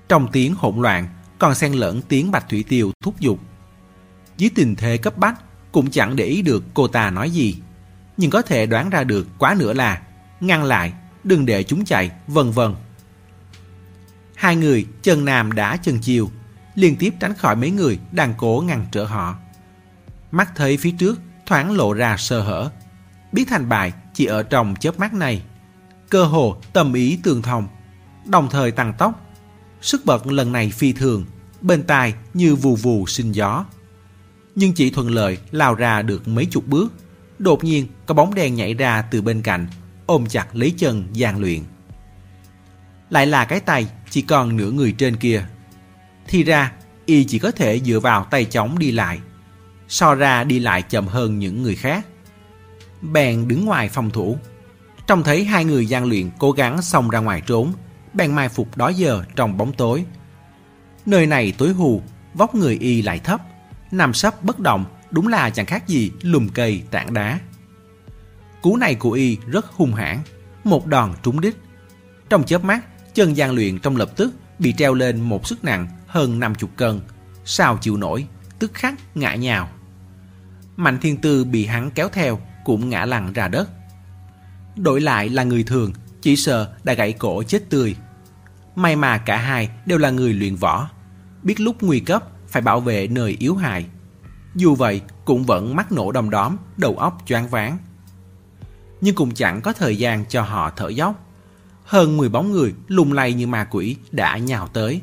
Trong 0.09 0.29
tiếng 0.33 0.55
hỗn 0.55 0.83
loạn, 0.83 1.09
còn 1.39 1.55
xen 1.55 1.73
lẫn 1.73 2.03
tiếng 2.03 2.31
Bạch 2.31 2.49
Thủy 2.49 2.65
Tiêu 2.69 2.93
thúc 3.03 3.21
giục. 3.21 3.39
Dưới 4.37 4.51
tình 4.55 4.77
thế 4.77 4.97
cấp 4.97 5.19
bách, 5.19 5.41
cũng 5.73 5.91
chẳng 5.91 6.17
để 6.17 6.25
ý 6.25 6.43
được 6.43 6.65
cô 6.75 6.89
ta 6.89 7.11
nói 7.11 7.31
gì. 7.31 7.57
Nhưng 8.17 8.31
có 8.31 8.43
thể 8.43 8.67
đoán 8.67 8.91
ra 8.91 9.05
được 9.05 9.27
quá 9.39 9.57
nữa 9.59 9.73
là 9.73 10.03
ngăn 10.41 10.65
lại, 10.65 10.93
đừng 11.25 11.47
để 11.47 11.63
chúng 11.63 11.85
chạy, 11.85 12.11
vân 12.27 12.51
vân. 12.51 12.75
Hai 14.35 14.57
người 14.57 14.87
chân 15.03 15.25
nam 15.25 15.53
đã 15.53 15.77
chân 15.77 15.99
chiều, 16.03 16.31
liên 16.77 16.97
tiếp 16.97 17.15
tránh 17.21 17.35
khỏi 17.35 17.57
mấy 17.57 17.71
người 17.71 17.99
đang 18.13 18.35
cố 18.37 18.65
ngăn 18.67 18.87
trở 18.93 19.05
họ. 19.05 19.37
Mắt 20.31 20.53
thấy 20.57 20.77
phía 20.77 20.91
trước 20.91 21.21
thoáng 21.47 21.77
lộ 21.77 21.93
ra 21.93 22.17
sơ 22.17 22.41
hở. 22.43 22.71
Biết 23.33 23.45
thành 23.49 23.69
bại 23.69 23.93
chỉ 24.15 24.25
ở 24.25 24.43
trong 24.43 24.75
chớp 24.81 24.99
mắt 24.99 25.15
này. 25.15 25.43
Cơ 26.11 26.25
hồ 26.25 26.57
tâm 26.73 26.93
ý 26.93 27.19
tương 27.23 27.43
thông, 27.43 27.69
đồng 28.25 28.49
thời 28.51 28.71
tăng 28.71 28.95
tốc 28.99 29.27
Sức 29.87 30.05
bật 30.05 30.27
lần 30.27 30.53
này 30.53 30.71
phi 30.71 30.93
thường, 30.93 31.25
bên 31.61 31.83
tai 31.83 32.15
như 32.35 32.55
vù 32.55 32.77
vù 32.77 33.07
sinh 33.07 33.33
gió. 33.33 33.65
Nhưng 34.55 34.73
chỉ 34.73 34.91
thuận 34.91 35.11
lợi 35.11 35.39
lao 35.51 35.75
ra 35.75 36.03
được 36.03 36.29
mấy 36.29 36.47
chục 36.47 36.67
bước, 36.67 36.93
đột 37.39 37.65
nhiên 37.65 37.87
có 38.07 38.15
bóng 38.15 38.35
đen 38.35 38.55
nhảy 38.55 38.75
ra 38.75 39.03
từ 39.03 39.23
bên 39.23 39.43
cạnh, 39.43 39.67
ôm 40.07 40.27
chặt 40.27 40.57
lấy 40.57 40.75
chân 40.79 41.09
gian 41.13 41.41
luyện. 41.41 41.63
Lại 43.11 43.27
là 43.27 43.45
cái 43.45 43.61
tay 43.61 43.87
chỉ 44.11 44.23
còn 44.23 44.57
nửa 44.57 44.71
người 44.71 44.93
trên 44.99 45.17
kia. 45.17 45.47
Thì 46.29 46.45
ra, 46.45 46.73
y 47.07 47.25
chỉ 47.25 47.39
có 47.39 47.51
thể 47.51 47.81
dựa 47.81 48.01
vào 48.01 48.25
tay 48.25 48.45
chống 48.45 48.79
đi 48.79 48.93
lại. 48.93 49.21
So 49.89 50.15
ra 50.15 50.45
đi 50.45 50.59
lại 50.59 50.83
chậm 50.83 51.07
hơn 51.07 51.39
những 51.39 51.63
người 51.63 51.75
khác. 51.75 52.07
Bèn 53.03 53.49
đứng 53.49 53.65
ngoài 53.65 53.89
phòng 53.89 54.11
thủ. 54.11 54.39
Trông 55.07 55.23
thấy 55.23 55.45
hai 55.45 55.65
người 55.65 55.87
gian 55.87 56.05
luyện 56.05 56.31
cố 56.39 56.53
gắng 56.53 56.83
xông 56.83 57.11
ra 57.11 57.19
ngoài 57.19 57.43
trốn, 57.47 57.73
bèn 58.15 58.35
mai 58.35 58.49
phục 58.49 58.77
đó 58.77 58.89
giờ 58.89 59.25
trong 59.37 59.57
bóng 59.57 59.73
tối. 59.73 60.05
Nơi 61.07 61.27
này 61.27 61.53
tối 61.59 61.73
hù, 61.73 62.03
vóc 62.35 62.55
người 62.55 62.75
y 62.75 63.03
lại 63.03 63.19
thấp, 63.19 63.41
nằm 63.91 64.15
sấp 64.15 64.45
bất 64.45 64.59
động, 64.59 64.85
đúng 65.11 65.29
là 65.29 65.51
chẳng 65.51 65.67
khác 65.67 65.89
gì 65.89 66.13
lùm 66.21 66.49
cây 66.49 66.83
tảng 66.91 67.15
đá. 67.15 67.39
Cú 68.63 68.77
này 68.77 68.95
của 68.95 69.11
y 69.11 69.39
rất 69.47 69.67
hung 69.67 69.95
hãn, 69.95 70.19
một 70.65 70.87
đòn 70.87 71.15
trúng 71.23 71.41
đích. 71.41 71.57
Trong 72.29 72.45
chớp 72.45 72.65
mắt, 72.65 72.85
chân 73.15 73.37
gian 73.37 73.53
luyện 73.53 73.79
trong 73.79 73.97
lập 73.97 74.11
tức 74.17 74.35
bị 74.59 74.73
treo 74.73 74.95
lên 74.95 75.21
một 75.21 75.47
sức 75.47 75.65
nặng 75.65 75.89
hơn 76.17 76.41
50 76.41 76.71
cân, 76.77 77.01
sao 77.45 77.79
chịu 77.81 77.97
nổi, 77.97 78.27
tức 78.59 78.75
khắc 78.75 79.17
ngã 79.17 79.35
nhào. 79.35 79.69
Mạnh 80.77 80.99
thiên 81.01 81.17
tư 81.17 81.45
bị 81.45 81.67
hắn 81.67 81.91
kéo 81.91 82.09
theo 82.13 82.41
cũng 82.65 82.91
ngã 82.91 83.05
lăn 83.05 83.33
ra 83.33 83.49
đất. 83.49 83.69
Đổi 84.77 85.01
lại 85.01 85.29
là 85.29 85.43
người 85.43 85.65
thường, 85.65 85.93
chỉ 86.23 86.37
sợ 86.37 86.75
đã 86.85 86.93
gãy 86.95 87.13
cổ 87.13 87.43
chết 87.43 87.71
tươi. 87.71 87.97
May 88.77 88.97
mà 88.97 89.19
cả 89.19 89.37
hai 89.37 89.71
đều 89.87 89.99
là 89.99 90.11
người 90.11 90.35
luyện 90.35 90.57
võ, 90.57 90.89
biết 91.43 91.61
lúc 91.61 91.83
nguy 91.83 92.01
cấp 92.01 92.23
phải 92.49 92.63
bảo 92.63 92.81
vệ 92.81 93.09
nơi 93.09 93.37
yếu 93.39 93.57
hại. 93.57 93.87
Dù 94.55 94.75
vậy 94.75 95.01
cũng 95.25 95.45
vẫn 95.45 95.77
mắc 95.77 95.93
nổ 95.93 96.13
đom 96.13 96.31
đóm, 96.31 96.57
đầu 96.77 96.99
óc 96.99 97.23
choáng 97.27 97.49
váng. 97.49 97.79
Nhưng 99.01 99.15
cũng 99.15 99.35
chẳng 99.35 99.61
có 99.61 99.73
thời 99.73 99.97
gian 99.97 100.25
cho 100.29 100.43
họ 100.43 100.73
thở 100.77 100.89
dốc. 100.89 101.25
Hơn 101.85 102.17
10 102.17 102.29
bóng 102.29 102.53
người 102.53 102.75
lùng 102.89 103.13
lay 103.13 103.33
như 103.33 103.47
ma 103.47 103.67
quỷ 103.71 103.97
đã 104.11 104.39
nhào 104.39 104.69
tới. 104.69 105.01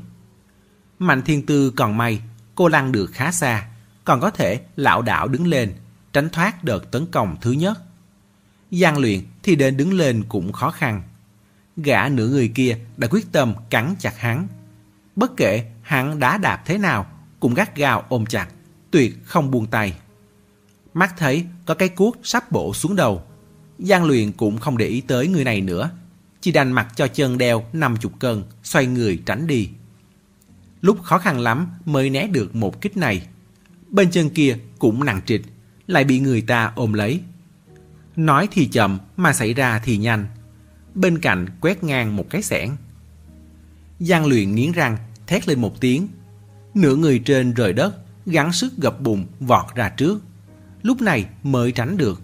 Mạnh 0.99 1.21
thiên 1.21 1.45
tư 1.45 1.71
còn 1.71 1.97
may, 1.97 2.21
cô 2.55 2.67
lăn 2.67 2.91
được 2.91 3.11
khá 3.13 3.31
xa, 3.31 3.67
còn 4.03 4.21
có 4.21 4.29
thể 4.29 4.61
lão 4.75 5.01
đảo 5.01 5.27
đứng 5.27 5.47
lên, 5.47 5.73
tránh 6.13 6.29
thoát 6.29 6.63
đợt 6.63 6.91
tấn 6.91 7.05
công 7.05 7.37
thứ 7.41 7.51
nhất. 7.51 7.79
Giang 8.71 8.97
luyện 8.97 9.19
thì 9.43 9.55
đến 9.55 9.77
đứng 9.77 9.93
lên 9.93 10.23
cũng 10.29 10.51
khó 10.51 10.71
khăn 10.71 11.01
gã 11.77 12.09
nửa 12.09 12.27
người 12.27 12.51
kia 12.55 12.77
đã 12.97 13.07
quyết 13.11 13.31
tâm 13.31 13.53
cắn 13.69 13.95
chặt 13.99 14.17
hắn. 14.17 14.47
Bất 15.15 15.37
kể 15.37 15.65
hắn 15.81 16.19
đá 16.19 16.37
đạp 16.37 16.63
thế 16.65 16.77
nào, 16.77 17.05
cũng 17.39 17.53
gắt 17.53 17.75
gao 17.75 18.05
ôm 18.09 18.25
chặt, 18.25 18.47
tuyệt 18.91 19.15
không 19.25 19.51
buông 19.51 19.65
tay. 19.65 19.93
Mắt 20.93 21.13
thấy 21.17 21.45
có 21.65 21.73
cái 21.73 21.89
cuốc 21.89 22.17
sắp 22.23 22.51
bổ 22.51 22.73
xuống 22.73 22.95
đầu. 22.95 23.23
Giang 23.79 24.05
luyện 24.05 24.31
cũng 24.31 24.57
không 24.57 24.77
để 24.77 24.85
ý 24.85 25.01
tới 25.01 25.27
người 25.27 25.43
này 25.43 25.61
nữa, 25.61 25.89
chỉ 26.41 26.51
đành 26.51 26.71
mặc 26.71 26.87
cho 26.95 27.07
chân 27.07 27.37
đeo 27.37 27.65
50 27.73 28.11
cân, 28.19 28.43
xoay 28.63 28.85
người 28.85 29.21
tránh 29.25 29.47
đi. 29.47 29.69
Lúc 30.83 31.03
khó 31.03 31.17
khăn 31.17 31.39
lắm 31.39 31.67
mới 31.85 32.09
né 32.09 32.27
được 32.27 32.55
một 32.55 32.81
kích 32.81 32.97
này. 32.97 33.27
Bên 33.89 34.11
chân 34.11 34.29
kia 34.29 34.57
cũng 34.79 35.05
nặng 35.05 35.21
trịch, 35.25 35.41
lại 35.87 36.03
bị 36.03 36.19
người 36.19 36.41
ta 36.41 36.71
ôm 36.75 36.93
lấy. 36.93 37.21
Nói 38.15 38.47
thì 38.51 38.65
chậm 38.65 38.99
mà 39.17 39.33
xảy 39.33 39.53
ra 39.53 39.81
thì 39.83 39.97
nhanh 39.97 40.27
bên 40.95 41.19
cạnh 41.19 41.45
quét 41.61 41.83
ngang 41.83 42.15
một 42.15 42.29
cái 42.29 42.41
xẻng. 42.41 42.77
Giang 43.99 44.25
luyện 44.25 44.55
nghiến 44.55 44.71
răng, 44.71 44.97
thét 45.27 45.47
lên 45.47 45.61
một 45.61 45.81
tiếng. 45.81 46.07
Nửa 46.73 46.95
người 46.95 47.19
trên 47.19 47.53
rời 47.53 47.73
đất, 47.73 47.97
gắng 48.25 48.53
sức 48.53 48.73
gập 48.77 49.01
bụng 49.01 49.25
vọt 49.39 49.75
ra 49.75 49.89
trước. 49.89 50.21
Lúc 50.81 51.01
này 51.01 51.25
mới 51.43 51.71
tránh 51.71 51.97
được. 51.97 52.21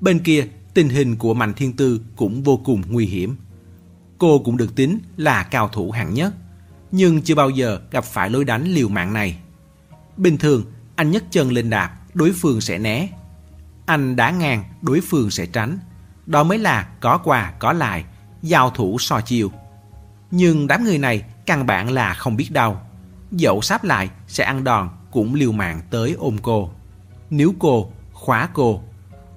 Bên 0.00 0.18
kia, 0.18 0.46
tình 0.74 0.88
hình 0.88 1.16
của 1.16 1.34
Mạnh 1.34 1.54
Thiên 1.54 1.72
Tư 1.72 2.00
cũng 2.16 2.42
vô 2.42 2.56
cùng 2.64 2.82
nguy 2.88 3.06
hiểm. 3.06 3.36
Cô 4.18 4.38
cũng 4.38 4.56
được 4.56 4.76
tính 4.76 4.98
là 5.16 5.42
cao 5.42 5.68
thủ 5.68 5.90
hạng 5.90 6.14
nhất, 6.14 6.34
nhưng 6.90 7.22
chưa 7.22 7.34
bao 7.34 7.50
giờ 7.50 7.80
gặp 7.90 8.04
phải 8.04 8.30
lối 8.30 8.44
đánh 8.44 8.64
liều 8.64 8.88
mạng 8.88 9.12
này. 9.12 9.38
Bình 10.16 10.38
thường, 10.38 10.64
anh 10.96 11.10
nhấc 11.10 11.24
chân 11.30 11.52
lên 11.52 11.70
đạp, 11.70 11.96
đối 12.14 12.32
phương 12.32 12.60
sẽ 12.60 12.78
né. 12.78 13.08
Anh 13.86 14.16
đá 14.16 14.30
ngang, 14.30 14.64
đối 14.82 15.00
phương 15.00 15.30
sẽ 15.30 15.46
tránh. 15.46 15.78
Đó 16.26 16.42
mới 16.42 16.58
là 16.58 16.88
có 17.00 17.18
quà 17.18 17.52
có 17.58 17.72
lại, 17.72 18.04
giao 18.42 18.70
thủ 18.70 18.98
so 18.98 19.20
chiêu. 19.20 19.50
Nhưng 20.30 20.66
đám 20.66 20.84
người 20.84 20.98
này 20.98 21.24
căn 21.46 21.66
bản 21.66 21.90
là 21.90 22.14
không 22.14 22.36
biết 22.36 22.48
đau 22.50 22.86
Dẫu 23.30 23.62
sáp 23.62 23.84
lại 23.84 24.10
sẽ 24.28 24.44
ăn 24.44 24.64
đòn 24.64 24.88
cũng 25.10 25.34
liều 25.34 25.52
mạng 25.52 25.80
tới 25.90 26.14
ôm 26.18 26.36
cô. 26.42 26.70
Nếu 27.30 27.54
cô, 27.58 27.90
khóa 28.12 28.48
cô. 28.52 28.82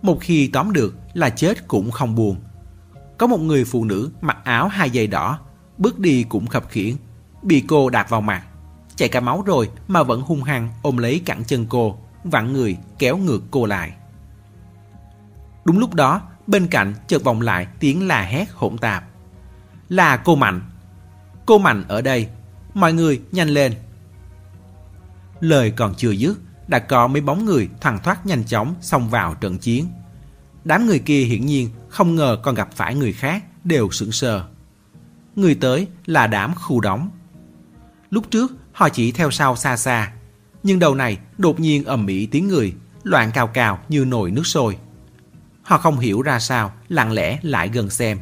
Một 0.02 0.18
khi 0.22 0.48
tóm 0.48 0.74
được 0.74 0.96
là 1.14 1.30
chết 1.30 1.68
cũng 1.68 1.92
không 1.92 2.16
buồn. 2.16 2.36
Có 3.18 3.28
một 3.28 3.38
người 3.38 3.66
phụ 3.66 3.86
nữ 3.86 4.12
mặc 4.22 4.38
áo 4.44 4.68
hai 4.68 4.90
dây 4.90 5.08
đỏ, 5.08 5.40
bước 5.78 6.00
đi 6.00 6.24
cũng 6.24 6.48
khập 6.48 6.70
khiễng 6.70 6.96
bị 7.44 7.64
cô 7.68 7.90
đạp 7.90 8.10
vào 8.10 8.22
mặt. 8.22 8.44
Chạy 8.96 9.10
cả 9.10 9.20
máu 9.20 9.44
rồi 9.46 9.70
mà 9.88 10.04
vẫn 10.04 10.22
hung 10.22 10.44
hăng 10.44 10.70
ôm 10.82 10.98
lấy 10.98 11.22
cẳng 11.26 11.44
chân 11.44 11.66
cô, 11.70 11.98
vặn 12.24 12.54
người 12.54 12.78
kéo 13.00 13.18
ngược 13.18 13.42
cô 13.52 13.66
lại. 13.66 13.92
Đúng 15.66 15.80
lúc 15.80 15.94
đó, 15.94 16.22
bên 16.48 16.68
cạnh 16.68 16.94
chợt 17.08 17.24
vọng 17.24 17.42
lại 17.42 17.68
tiếng 17.80 18.08
la 18.08 18.22
hét 18.22 18.52
hỗn 18.54 18.78
tạp. 18.78 19.04
Là 19.90 20.18
cô 20.18 20.36
Mạnh. 20.36 20.62
Cô 21.46 21.58
Mạnh 21.58 21.84
ở 21.88 22.02
đây. 22.02 22.28
Mọi 22.74 22.94
người 22.94 23.22
nhanh 23.32 23.50
lên. 23.50 23.74
Lời 25.40 25.72
còn 25.72 25.94
chưa 25.96 26.12
dứt, 26.12 26.40
đã 26.68 26.80
có 26.80 27.08
mấy 27.08 27.22
bóng 27.22 27.46
người 27.46 27.70
thoăn 27.82 28.00
thoát 28.00 28.26
nhanh 28.26 28.44
chóng 28.44 28.76
xông 28.82 29.10
vào 29.10 29.36
trận 29.36 29.58
chiến. 29.58 29.88
Đám 30.64 30.86
người 30.86 31.00
kia 31.00 31.24
hiển 31.24 31.46
nhiên 31.46 31.70
không 31.90 32.16
ngờ 32.16 32.38
còn 32.44 32.56
gặp 32.56 32.70
phải 32.76 32.96
người 32.96 33.14
khác, 33.14 33.44
đều 33.64 33.92
sững 33.92 34.12
sờ. 34.12 34.44
Người 35.36 35.56
tới 35.56 35.88
là 36.06 36.28
đám 36.28 36.56
khu 36.56 36.80
đóng. 36.80 37.10
Lúc 38.10 38.32
trước 38.32 38.52
họ 38.72 38.90
chỉ 38.90 39.12
theo 39.12 39.32
sau 39.32 39.56
xa 39.56 39.78
xa, 39.78 40.12
nhưng 40.64 40.80
đầu 40.80 40.96
này 40.96 41.18
đột 41.38 41.60
nhiên 41.60 41.84
ầm 41.86 42.08
ĩ 42.08 42.26
tiếng 42.26 42.48
người, 42.48 42.74
loạn 43.04 43.32
cào 43.34 43.48
cào 43.48 43.80
như 43.90 44.06
nồi 44.06 44.32
nước 44.32 44.48
sôi. 44.48 44.78
Họ 45.64 45.78
không 45.78 46.00
hiểu 46.00 46.22
ra 46.22 46.40
sao, 46.40 46.72
lặng 46.90 47.12
lẽ 47.12 47.40
lại 47.42 47.70
gần 47.74 47.90
xem. 47.90 48.20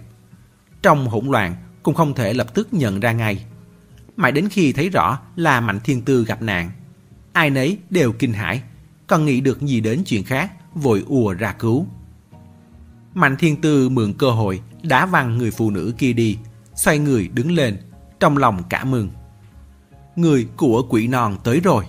Trong 0.81 1.07
hỗn 1.07 1.25
loạn, 1.25 1.55
cũng 1.83 1.95
không 1.95 2.13
thể 2.13 2.33
lập 2.33 2.53
tức 2.53 2.67
nhận 2.71 2.99
ra 2.99 3.11
ngay. 3.11 3.45
Mãi 4.15 4.31
đến 4.31 4.49
khi 4.49 4.73
thấy 4.73 4.89
rõ 4.89 5.19
là 5.35 5.61
Mạnh 5.61 5.79
Thiên 5.83 6.01
Tư 6.01 6.25
gặp 6.25 6.41
nạn, 6.41 6.71
ai 7.33 7.49
nấy 7.49 7.77
đều 7.89 8.11
kinh 8.11 8.33
hãi, 8.33 8.61
còn 9.07 9.25
nghĩ 9.25 9.41
được 9.41 9.61
gì 9.61 9.81
đến 9.81 10.03
chuyện 10.05 10.23
khác, 10.23 10.51
vội 10.75 11.03
ùa 11.07 11.33
ra 11.33 11.53
cứu. 11.53 11.87
Mạnh 13.13 13.35
Thiên 13.39 13.61
Tư 13.61 13.89
mượn 13.89 14.13
cơ 14.13 14.31
hội 14.31 14.61
đá 14.83 15.05
văng 15.05 15.37
người 15.37 15.51
phụ 15.51 15.71
nữ 15.71 15.93
kia 15.97 16.13
đi, 16.13 16.37
xoay 16.75 16.99
người 16.99 17.27
đứng 17.27 17.51
lên, 17.51 17.77
trong 18.19 18.37
lòng 18.37 18.63
cả 18.69 18.83
mừng. 18.83 19.09
Người 20.17 20.47
của 20.57 20.83
quỷ 20.89 21.07
non 21.07 21.37
tới 21.43 21.59
rồi. 21.59 21.85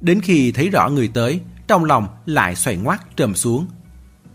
Đến 0.00 0.20
khi 0.20 0.52
thấy 0.52 0.68
rõ 0.70 0.88
người 0.88 1.10
tới, 1.14 1.40
trong 1.66 1.84
lòng 1.84 2.08
lại 2.26 2.56
xoay 2.56 2.76
ngoắt 2.76 3.16
trầm 3.16 3.34
xuống. 3.34 3.66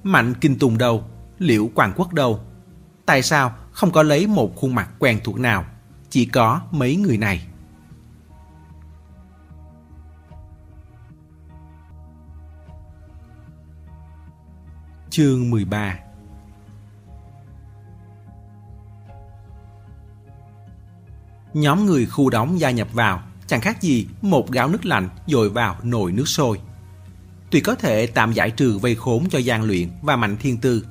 Mạnh 0.04 0.34
Kinh 0.41 0.60
Tùng 0.60 0.78
đâu? 0.78 1.04
Liễu 1.39 1.68
Quang 1.76 1.94
Quốc 1.96 2.13
đâu? 2.13 2.39
Tại 3.06 3.22
sao 3.22 3.56
không 3.72 3.91
có 3.91 4.04
lấy 4.04 4.28
một 4.28 4.56
khuôn 4.56 4.76
mặt 4.76 4.89
quen 5.00 5.20
thuộc 5.24 5.39
nào? 5.39 5.65
Chỉ 6.10 6.26
có 6.26 6.62
mấy 6.72 6.96
người 6.96 7.18
này. 7.18 7.48
Chương 15.10 15.50
13 15.50 16.05
Nhóm 21.56 21.86
người 21.86 22.06
khu 22.06 22.30
đóng 22.30 22.60
gia 22.60 22.72
nhập 22.72 22.88
vào 22.94 23.22
chẳng 23.48 23.62
khác 23.62 23.82
gì 23.82 24.08
một 24.22 24.52
gáo 24.52 24.70
nước 24.70 24.86
lạnh 24.86 25.10
dội 25.28 25.50
vào 25.50 25.78
nồi 25.84 26.12
nước 26.12 26.28
sôi. 26.28 26.60
Tuy 27.52 27.60
có 27.60 27.76
thể 27.76 28.08
tạm 28.08 28.34
giải 28.34 28.52
trừ 28.52 28.78
vây 28.78 28.96
khốn 28.96 29.30
cho 29.30 29.39
gian 29.39 29.63
luyện 29.63 29.89
và 30.02 30.15
mạnh 30.15 30.38
thiên 30.38 30.58
tư, 30.58 30.86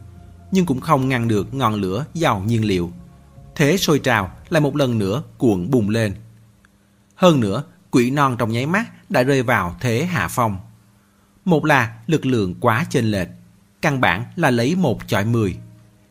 nhưng 0.51 0.67
cũng 0.67 0.81
không 0.81 1.09
ngăn 1.09 1.29
được 1.29 1.55
ngọn 1.55 1.75
lửa 1.75 2.05
giàu 2.15 2.43
nhiên 2.47 2.65
liệu. 2.65 2.93
Thế 3.55 3.77
sôi 3.77 3.99
trào 3.99 4.31
lại 4.49 4.61
một 4.61 4.77
lần 4.77 4.99
nữa 4.99 5.23
cuộn 5.39 5.71
bùng 5.71 5.89
lên. 5.89 6.15
Hơn 7.15 7.41
nữa, 7.41 7.63
quỷ 7.91 8.11
non 8.11 8.37
trong 8.39 8.53
nháy 8.53 8.67
mắt 8.67 9.11
đã 9.11 9.23
rơi 9.23 9.43
vào 9.43 9.77
thế 9.81 10.05
hạ 10.05 10.29
phong. 10.29 10.57
Một 11.45 11.65
là 11.65 11.99
lực 12.07 12.27
lượng 12.27 12.55
quá 12.61 12.87
chênh 12.91 13.11
lệch, 13.11 13.29
căn 13.83 14.01
bản 14.01 14.25
là 14.37 14.51
lấy 14.51 14.77
một 14.77 15.09
chọi 15.09 15.25
mười. 15.25 15.57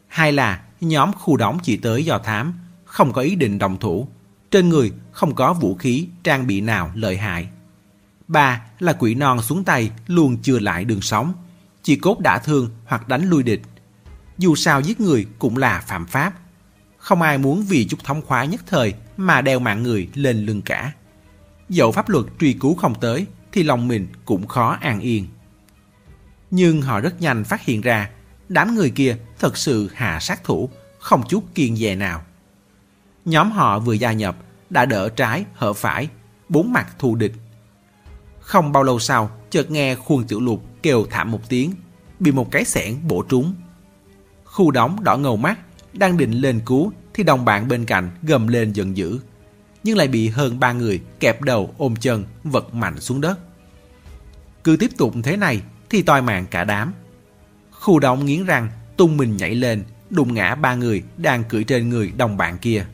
Hai 0.07 0.31
là 0.31 0.61
nhóm 0.81 1.13
khu 1.13 1.37
đóng 1.37 1.57
chỉ 1.63 1.77
tới 1.77 2.05
do 2.05 2.17
thám, 2.17 2.53
không 2.85 3.13
có 3.13 3.21
ý 3.21 3.35
định 3.35 3.59
đồng 3.59 3.77
thủ. 3.79 4.07
Trên 4.53 4.69
người 4.69 4.91
không 5.11 5.35
có 5.35 5.53
vũ 5.53 5.75
khí, 5.75 6.07
trang 6.23 6.47
bị 6.47 6.61
nào 6.61 6.91
lợi 6.95 7.17
hại. 7.17 7.47
Ba 8.27 8.61
là 8.79 8.93
quỷ 8.93 9.15
non 9.15 9.41
xuống 9.41 9.63
tay 9.63 9.91
luôn 10.07 10.37
chưa 10.41 10.59
lại 10.59 10.85
đường 10.85 11.01
sống, 11.01 11.33
chỉ 11.83 11.95
cốt 11.95 12.19
đã 12.19 12.37
thương 12.37 12.69
hoặc 12.85 13.07
đánh 13.07 13.29
lui 13.29 13.43
địch. 13.43 13.61
Dù 14.37 14.55
sao 14.55 14.81
giết 14.81 15.01
người 15.01 15.27
cũng 15.39 15.57
là 15.57 15.83
phạm 15.87 16.05
pháp. 16.05 16.33
Không 16.97 17.21
ai 17.21 17.37
muốn 17.37 17.63
vì 17.63 17.85
chút 17.85 18.03
thống 18.03 18.21
khoái 18.21 18.47
nhất 18.47 18.61
thời 18.67 18.93
mà 19.17 19.41
đeo 19.41 19.59
mạng 19.59 19.83
người 19.83 20.09
lên 20.13 20.45
lưng 20.45 20.61
cả. 20.61 20.91
Dẫu 21.69 21.91
pháp 21.91 22.09
luật 22.09 22.25
truy 22.39 22.53
cứu 22.53 22.75
không 22.75 22.95
tới 23.01 23.25
thì 23.51 23.63
lòng 23.63 23.87
mình 23.87 24.07
cũng 24.25 24.47
khó 24.47 24.77
an 24.81 24.99
yên. 24.99 25.27
Nhưng 26.51 26.81
họ 26.81 26.99
rất 26.99 27.21
nhanh 27.21 27.43
phát 27.43 27.61
hiện 27.61 27.81
ra 27.81 28.09
đám 28.49 28.75
người 28.75 28.89
kia 28.89 29.17
thật 29.39 29.57
sự 29.57 29.89
hạ 29.93 30.19
sát 30.21 30.43
thủ, 30.43 30.69
không 30.99 31.23
chút 31.29 31.43
kiên 31.55 31.75
dè 31.75 31.95
nào. 31.95 32.23
Nhóm 33.25 33.51
họ 33.51 33.79
vừa 33.79 33.93
gia 33.93 34.11
nhập 34.11 34.35
đã 34.69 34.85
đỡ 34.85 35.09
trái, 35.09 35.45
hở 35.53 35.73
phải, 35.73 36.09
bốn 36.49 36.73
mặt 36.73 36.95
thù 36.99 37.15
địch. 37.15 37.33
Không 38.39 38.71
bao 38.71 38.83
lâu 38.83 38.99
sau, 38.99 39.29
chợt 39.49 39.71
nghe 39.71 39.95
khuôn 39.95 40.23
tiểu 40.27 40.39
lục 40.39 40.63
kêu 40.83 41.05
thảm 41.09 41.31
một 41.31 41.49
tiếng, 41.49 41.73
bị 42.19 42.31
một 42.31 42.51
cái 42.51 42.65
xẻng 42.65 43.07
bổ 43.07 43.23
trúng. 43.23 43.53
Khu 44.43 44.71
đóng 44.71 45.03
đỏ 45.03 45.17
ngầu 45.17 45.37
mắt, 45.37 45.59
đang 45.93 46.17
định 46.17 46.31
lên 46.31 46.61
cứu 46.65 46.91
thì 47.13 47.23
đồng 47.23 47.45
bạn 47.45 47.67
bên 47.67 47.85
cạnh 47.85 48.11
gầm 48.23 48.47
lên 48.47 48.73
giận 48.73 48.97
dữ, 48.97 49.19
nhưng 49.83 49.97
lại 49.97 50.07
bị 50.07 50.29
hơn 50.29 50.59
ba 50.59 50.73
người 50.73 51.01
kẹp 51.19 51.41
đầu 51.41 51.73
ôm 51.77 51.95
chân 51.95 52.25
vật 52.43 52.73
mạnh 52.73 52.99
xuống 52.99 53.21
đất. 53.21 53.39
Cứ 54.63 54.77
tiếp 54.79 54.91
tục 54.97 55.13
thế 55.23 55.37
này 55.37 55.61
thì 55.89 56.01
toi 56.01 56.21
mạng 56.21 56.45
cả 56.51 56.63
đám. 56.63 56.93
Khu 57.71 57.99
đóng 57.99 58.25
nghiến 58.25 58.45
răng, 58.45 58.69
tung 58.97 59.17
mình 59.17 59.37
nhảy 59.37 59.55
lên, 59.55 59.83
đụng 60.09 60.33
ngã 60.33 60.55
ba 60.55 60.75
người 60.75 61.03
đang 61.17 61.43
cưỡi 61.43 61.63
trên 61.63 61.89
người 61.89 62.11
đồng 62.17 62.37
bạn 62.37 62.57
kia. 62.57 62.85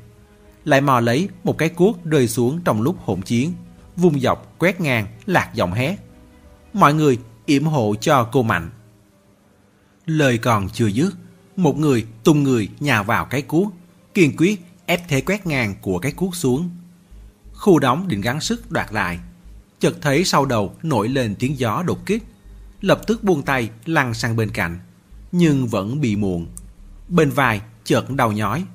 Lại 0.69 0.81
mò 0.81 0.99
lấy 0.99 1.29
một 1.43 1.57
cái 1.57 1.69
cuốc 1.69 2.05
rơi 2.05 2.27
xuống 2.27 2.61
trong 2.65 2.81
lúc 2.81 2.97
hỗn 3.05 3.21
chiến, 3.21 3.53
vùng 3.95 4.19
dọc 4.19 4.55
quét 4.59 4.81
ngang, 4.81 5.07
lạc 5.25 5.51
giọng 5.53 5.73
hét. 5.73 5.95
Mọi 6.73 6.93
người 6.93 7.17
yểm 7.45 7.65
hộ 7.65 7.95
cho 8.01 8.23
cô 8.31 8.43
Mạnh. 8.43 8.69
Lời 10.05 10.37
còn 10.37 10.69
chưa 10.69 10.87
dứt, 10.87 11.15
một 11.55 11.77
người 11.77 12.05
tung 12.23 12.43
người 12.43 12.69
nhào 12.79 13.03
vào 13.03 13.25
cái 13.25 13.41
cuốc, 13.41 13.73
kiên 14.13 14.37
quyết 14.37 14.61
ép 14.85 15.07
thế 15.07 15.21
quét 15.21 15.47
ngang 15.47 15.75
của 15.81 15.99
cái 15.99 16.11
cuốc 16.11 16.35
xuống. 16.35 16.69
Khu 17.53 17.79
đóng 17.79 18.07
định 18.07 18.21
gắng 18.21 18.41
sức 18.41 18.71
đoạt 18.71 18.93
lại, 18.93 19.19
chợt 19.79 19.93
thấy 20.01 20.23
sau 20.23 20.45
đầu 20.45 20.75
nổi 20.83 21.09
lên 21.09 21.35
tiếng 21.39 21.59
gió 21.59 21.83
đột 21.87 22.05
kích, 22.05 22.23
lập 22.81 23.01
tức 23.07 23.23
buông 23.23 23.41
tay 23.41 23.69
lăn 23.85 24.13
sang 24.13 24.35
bên 24.35 24.49
cạnh, 24.49 24.79
nhưng 25.31 25.67
vẫn 25.67 26.01
bị 26.01 26.15
muộn. 26.15 26.47
Bên 27.07 27.29
vai 27.29 27.61
chợt 27.83 28.09
đau 28.09 28.31
nhói. 28.31 28.65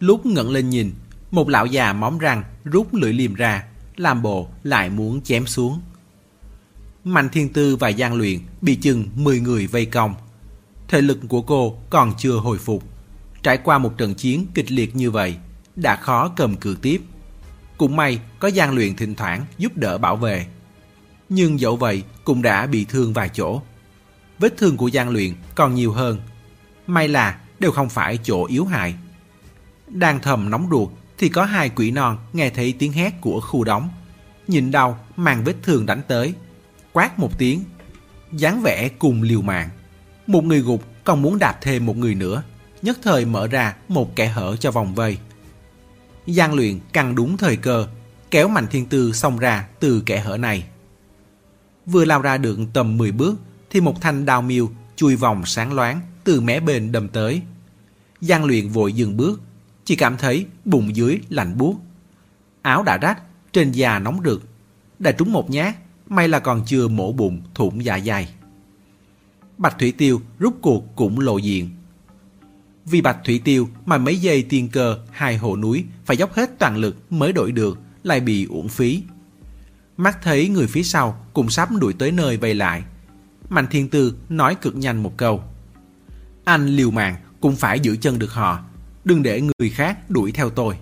Lúc 0.00 0.26
ngẩng 0.26 0.50
lên 0.50 0.70
nhìn, 0.70 0.92
một 1.30 1.48
lão 1.48 1.66
già 1.66 1.92
móng 1.92 2.18
răng 2.18 2.42
rút 2.64 2.94
lưỡi 2.94 3.12
liềm 3.12 3.34
ra, 3.34 3.64
làm 3.96 4.22
bộ 4.22 4.48
lại 4.62 4.90
muốn 4.90 5.22
chém 5.22 5.46
xuống. 5.46 5.80
Mạnh 7.04 7.28
Thiên 7.32 7.52
Tư 7.52 7.76
và 7.76 7.92
Giang 7.92 8.14
Luyện 8.14 8.38
bị 8.60 8.74
chừng 8.76 9.08
10 9.14 9.40
người 9.40 9.66
vây 9.66 9.86
công. 9.86 10.14
Thể 10.88 11.00
lực 11.00 11.18
của 11.28 11.42
cô 11.42 11.78
còn 11.90 12.12
chưa 12.18 12.32
hồi 12.32 12.58
phục. 12.58 12.84
Trải 13.42 13.58
qua 13.58 13.78
một 13.78 13.98
trận 13.98 14.14
chiến 14.14 14.46
kịch 14.54 14.72
liệt 14.72 14.96
như 14.96 15.10
vậy, 15.10 15.36
đã 15.76 15.96
khó 15.96 16.28
cầm 16.36 16.56
cự 16.56 16.76
tiếp. 16.82 17.00
Cũng 17.78 17.96
may 17.96 18.20
có 18.38 18.50
Giang 18.50 18.74
Luyện 18.74 18.96
thỉnh 18.96 19.14
thoảng 19.14 19.44
giúp 19.58 19.76
đỡ 19.76 19.98
bảo 19.98 20.16
vệ. 20.16 20.46
Nhưng 21.28 21.60
dẫu 21.60 21.76
vậy 21.76 22.02
cũng 22.24 22.42
đã 22.42 22.66
bị 22.66 22.84
thương 22.84 23.12
vài 23.12 23.28
chỗ. 23.28 23.62
Vết 24.38 24.56
thương 24.56 24.76
của 24.76 24.90
Giang 24.90 25.10
Luyện 25.10 25.34
còn 25.54 25.74
nhiều 25.74 25.92
hơn. 25.92 26.18
May 26.86 27.08
là 27.08 27.40
đều 27.58 27.72
không 27.72 27.88
phải 27.88 28.18
chỗ 28.22 28.46
yếu 28.46 28.64
hại. 28.64 28.94
Đang 29.90 30.20
thầm 30.20 30.50
nóng 30.50 30.68
ruột 30.70 30.88
thì 31.18 31.28
có 31.28 31.44
hai 31.44 31.68
quỷ 31.68 31.90
non 31.90 32.18
nghe 32.32 32.50
thấy 32.50 32.74
tiếng 32.78 32.92
hét 32.92 33.20
của 33.20 33.40
khu 33.40 33.64
đóng. 33.64 33.88
Nhìn 34.48 34.70
đau 34.70 34.98
mang 35.16 35.44
vết 35.44 35.54
thương 35.62 35.86
đánh 35.86 36.02
tới. 36.08 36.34
Quát 36.92 37.18
một 37.18 37.38
tiếng. 37.38 37.64
dáng 38.32 38.62
vẻ 38.62 38.88
cùng 38.88 39.22
liều 39.22 39.42
mạng. 39.42 39.68
Một 40.26 40.44
người 40.44 40.60
gục, 40.60 40.84
còn 41.04 41.22
muốn 41.22 41.38
đạp 41.38 41.58
thêm 41.62 41.86
một 41.86 41.96
người 41.96 42.14
nữa. 42.14 42.42
Nhất 42.82 42.98
thời 43.02 43.24
mở 43.24 43.46
ra 43.46 43.76
một 43.88 44.16
kẻ 44.16 44.26
hở 44.26 44.56
cho 44.56 44.70
vòng 44.70 44.94
vây. 44.94 45.18
Giang 46.26 46.54
luyện 46.54 46.78
căng 46.92 47.14
đúng 47.14 47.36
thời 47.36 47.56
cơ. 47.56 47.86
Kéo 48.30 48.48
mạnh 48.48 48.66
thiên 48.70 48.86
tư 48.86 49.12
xông 49.12 49.38
ra 49.38 49.68
từ 49.80 50.02
kẻ 50.06 50.20
hở 50.20 50.36
này. 50.36 50.64
Vừa 51.86 52.04
lao 52.04 52.22
ra 52.22 52.38
được 52.38 52.58
tầm 52.72 52.98
10 52.98 53.12
bước, 53.12 53.34
thì 53.70 53.80
một 53.80 54.00
thanh 54.00 54.26
đao 54.26 54.42
miêu 54.42 54.70
chui 54.96 55.16
vòng 55.16 55.46
sáng 55.46 55.72
loáng 55.72 56.00
từ 56.24 56.40
mé 56.40 56.60
bên 56.60 56.92
đâm 56.92 57.08
tới. 57.08 57.42
Giang 58.20 58.44
luyện 58.44 58.68
vội 58.68 58.92
dừng 58.92 59.16
bước 59.16 59.40
chỉ 59.90 59.96
cảm 59.96 60.16
thấy 60.16 60.46
bụng 60.64 60.96
dưới 60.96 61.20
lạnh 61.28 61.58
buốt. 61.58 61.74
Áo 62.62 62.82
đã 62.82 62.98
rách, 62.98 63.22
trên 63.52 63.72
da 63.72 63.98
nóng 63.98 64.20
rực. 64.24 64.42
Đã 64.98 65.12
trúng 65.12 65.32
một 65.32 65.50
nhát, 65.50 65.76
may 66.08 66.28
là 66.28 66.38
còn 66.38 66.62
chưa 66.66 66.88
mổ 66.88 67.12
bụng 67.12 67.42
thủng 67.54 67.84
dạ 67.84 68.00
dày. 68.06 68.34
Bạch 69.58 69.78
Thủy 69.78 69.92
Tiêu 69.92 70.20
rút 70.38 70.58
cuộc 70.62 70.96
cũng 70.96 71.20
lộ 71.20 71.38
diện. 71.38 71.70
Vì 72.84 73.00
Bạch 73.00 73.18
Thủy 73.24 73.40
Tiêu 73.44 73.68
mà 73.86 73.98
mấy 73.98 74.16
giây 74.16 74.42
tiên 74.42 74.68
cơ 74.72 74.98
hai 75.10 75.36
hồ 75.36 75.56
núi 75.56 75.84
phải 76.04 76.16
dốc 76.16 76.34
hết 76.34 76.58
toàn 76.58 76.76
lực 76.76 77.12
mới 77.12 77.32
đổi 77.32 77.52
được 77.52 77.78
lại 78.02 78.20
bị 78.20 78.44
uổng 78.44 78.68
phí. 78.68 79.02
Mắt 79.96 80.18
thấy 80.22 80.48
người 80.48 80.66
phía 80.66 80.82
sau 80.82 81.26
cũng 81.32 81.50
sắp 81.50 81.68
đuổi 81.80 81.92
tới 81.92 82.12
nơi 82.12 82.36
vây 82.36 82.54
lại. 82.54 82.82
Mạnh 83.48 83.66
Thiên 83.70 83.88
Tư 83.88 84.14
nói 84.28 84.54
cực 84.54 84.76
nhanh 84.76 85.02
một 85.02 85.16
câu. 85.16 85.42
Anh 86.44 86.66
liều 86.66 86.90
mạng 86.90 87.16
cũng 87.40 87.56
phải 87.56 87.80
giữ 87.80 87.96
chân 87.96 88.18
được 88.18 88.32
họ. 88.32 88.69
Đừng 89.04 89.22
để 89.22 89.40
người 89.40 89.70
khác 89.70 90.10
đuổi 90.10 90.32
theo 90.32 90.50
tôi. 90.50 90.76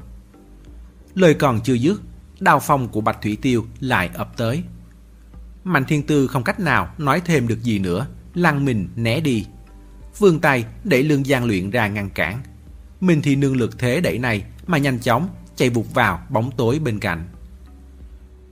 Lời 1.15 1.35
còn 1.35 1.61
chưa 1.61 1.75
dứt, 1.75 2.03
đao 2.41 2.61
phong 2.61 2.89
của 2.89 3.01
Bạch 3.01 3.23
Thủy 3.23 3.39
Tiêu 3.43 3.67
lại 3.81 4.11
ập 4.15 4.37
tới. 4.37 4.63
Mạnh 5.65 5.85
Thiên 5.85 6.03
Tư 6.03 6.27
không 6.27 6.45
cách 6.45 6.61
nào 6.61 6.95
nói 6.99 7.23
thêm 7.25 7.49
được 7.49 7.63
gì 7.63 7.79
nữa, 7.79 8.07
lăn 8.35 8.65
mình 8.65 8.89
né 8.97 9.21
đi. 9.21 9.47
Vương 10.19 10.41
tay 10.41 10.65
đẩy 10.85 11.03
lương 11.03 11.27
gian 11.27 11.45
luyện 11.45 11.71
ra 11.71 11.89
ngăn 11.89 12.11
cản. 12.11 12.43
Mình 13.01 13.23
thì 13.23 13.37
nương 13.37 13.57
lực 13.57 13.79
thế 13.79 14.01
đẩy 14.01 14.19
này 14.19 14.45
mà 14.67 14.79
nhanh 14.79 14.99
chóng 14.99 15.29
chạy 15.57 15.71
vụt 15.71 15.87
vào 15.95 16.23
bóng 16.31 16.51
tối 16.57 16.79
bên 16.79 16.99
cạnh. 16.99 17.29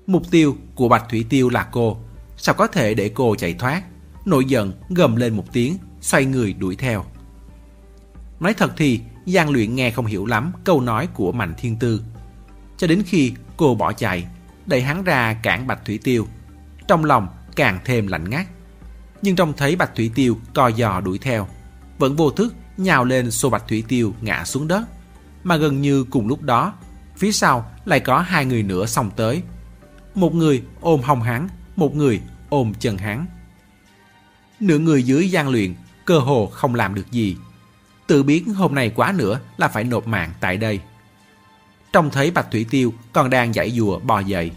Mục 0.07 0.23
tiêu 0.31 0.57
của 0.75 0.89
Bạch 0.89 1.05
Thủy 1.11 1.27
Tiêu 1.29 1.49
là 1.49 1.69
cô, 1.73 1.99
sao 2.37 2.55
có 2.55 2.67
thể 2.67 2.95
để 2.95 3.09
cô 3.15 3.35
chạy 3.35 3.55
thoát? 3.55 3.83
Nổi 4.25 4.45
giận 4.45 4.73
gầm 4.89 5.17
lên 5.17 5.37
một 5.37 5.53
tiếng, 5.53 5.77
xoay 6.01 6.25
người 6.25 6.53
đuổi 6.53 6.77
theo. 6.77 7.05
Nói 8.41 8.55
thật 8.55 8.73
thì 8.77 9.01
Giang 9.27 9.51
Luyện 9.51 9.75
nghe 9.75 9.91
không 9.91 10.07
hiểu 10.07 10.27
lắm 10.27 10.53
câu 10.65 10.81
nói 10.81 11.09
của 11.15 11.33
Mạnh 11.33 11.55
Thiên 11.59 11.77
Tư. 11.77 12.03
Cho 12.77 12.87
đến 12.87 13.03
khi 13.07 13.33
cô 13.57 13.75
bỏ 13.75 13.93
chạy, 13.93 14.27
đẩy 14.67 14.83
hắn 14.83 15.05
ra 15.05 15.35
cản 15.35 15.67
Bạch 15.67 15.85
Thủy 15.85 15.99
Tiêu. 16.05 16.27
Trong 16.89 17.05
lòng 17.05 17.29
càng 17.57 17.79
thêm 17.85 18.07
lạnh 18.07 18.31
ngắt. 18.31 18.47
Nhưng 19.23 19.37
trông 19.37 19.53
thấy 19.57 19.77
Bạch 19.77 19.95
Thủy 19.95 20.11
Tiêu 20.15 20.39
co 20.55 20.71
giò 20.71 21.01
đuổi 21.01 21.19
theo, 21.19 21.49
vẫn 21.99 22.17
vô 22.17 22.31
thức 22.31 22.55
nhào 22.77 23.05
lên 23.05 23.31
xô 23.31 23.51
Bạch 23.51 23.69
Thủy 23.69 23.85
Tiêu 23.89 24.15
ngã 24.21 24.45
xuống 24.45 24.69
đất. 24.69 24.83
Mà 25.45 25.57
gần 25.57 25.83
như 25.83 26.05
cùng 26.05 26.29
lúc 26.29 26.43
đó, 26.43 26.75
phía 27.17 27.33
sau 27.33 27.71
lại 27.85 28.01
có 28.01 28.19
hai 28.19 28.45
người 28.45 28.63
nữa 28.63 28.87
xông 28.87 29.11
tới. 29.17 29.43
Một 30.15 30.35
người 30.35 30.63
ôm 30.81 31.01
hông 31.05 31.23
hắn, 31.23 31.49
một 31.77 31.97
người 31.97 32.21
ôm 32.49 32.73
chân 32.81 32.99
hắn. 32.99 33.27
Nửa 34.61 34.79
người 34.79 35.03
dưới 35.03 35.31
gian 35.31 35.49
luyện, 35.49 35.75
cơ 36.05 36.19
hồ 36.19 36.47
không 36.47 36.75
làm 36.75 36.95
được 36.95 37.11
gì. 37.11 37.37
Tự 38.07 38.23
biến 38.23 38.55
hôm 38.55 38.75
nay 38.75 38.93
quá 38.97 39.13
nữa 39.13 39.41
là 39.57 39.69
phải 39.69 39.85
nộp 39.85 40.07
mạng 40.07 40.33
tại 40.41 40.57
đây. 40.57 40.81
Trông 41.93 42.11
thấy 42.11 42.31
Bạch 42.31 42.51
Thủy 42.51 42.67
Tiêu 42.71 42.95
còn 43.13 43.31
đang 43.31 43.55
giải 43.55 43.71
dùa 43.71 43.99
bò 43.99 44.21
dậy. 44.21 44.51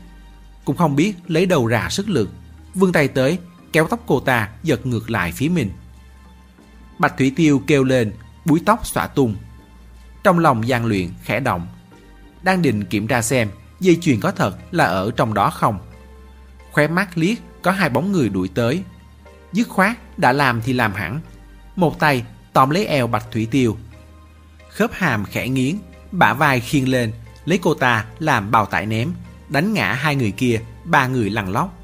Cũng 0.65 0.77
không 0.77 0.95
biết 0.95 1.13
lấy 1.27 1.45
đầu 1.45 1.67
ra 1.67 1.89
sức 1.89 2.09
lực. 2.09 2.29
Vươn 2.73 2.91
tay 2.91 3.07
tới, 3.07 3.37
kéo 3.73 3.87
tóc 3.87 3.99
cô 4.07 4.19
ta 4.19 4.49
giật 4.63 4.85
ngược 4.85 5.09
lại 5.09 5.31
phía 5.31 5.49
mình. 5.49 5.71
Bạch 6.99 7.17
Thủy 7.17 7.33
Tiêu 7.35 7.61
kêu 7.67 7.83
lên, 7.83 8.13
búi 8.45 8.61
tóc 8.65 8.87
xõa 8.87 9.07
tung. 9.07 9.35
Trong 10.23 10.39
lòng 10.39 10.67
gian 10.67 10.85
luyện 10.85 11.07
khẽ 11.23 11.39
động. 11.39 11.67
Đang 12.43 12.61
định 12.61 12.85
kiểm 12.85 13.07
tra 13.07 13.21
xem 13.21 13.49
dây 13.79 13.97
chuyền 14.01 14.19
có 14.19 14.31
thật 14.31 14.57
là 14.71 14.85
ở 14.85 15.11
trong 15.15 15.33
đó 15.33 15.49
không. 15.49 15.79
Khóe 16.71 16.87
mắt 16.87 17.17
liếc 17.17 17.37
có 17.61 17.71
hai 17.71 17.89
bóng 17.89 18.11
người 18.11 18.29
đuổi 18.29 18.47
tới. 18.47 18.83
Dứt 19.53 19.69
khoát 19.69 20.19
đã 20.19 20.33
làm 20.33 20.61
thì 20.61 20.73
làm 20.73 20.93
hẳn. 20.93 21.19
Một 21.75 21.99
tay 21.99 22.23
tóm 22.53 22.69
lấy 22.69 22.85
eo 22.85 23.07
Bạch 23.07 23.31
Thủy 23.31 23.47
Tiêu. 23.51 23.77
Khớp 24.69 24.91
hàm 24.93 25.25
khẽ 25.25 25.47
nghiến, 25.47 25.75
bả 26.11 26.33
vai 26.33 26.59
khiêng 26.59 26.89
lên, 26.89 27.11
lấy 27.45 27.59
cô 27.61 27.73
ta 27.73 28.05
làm 28.19 28.51
bào 28.51 28.65
tải 28.65 28.85
ném, 28.85 29.13
đánh 29.49 29.73
ngã 29.73 29.93
hai 29.93 30.15
người 30.15 30.31
kia, 30.31 30.61
ba 30.85 31.07
người 31.07 31.29
lằn 31.29 31.51
lóc. 31.51 31.79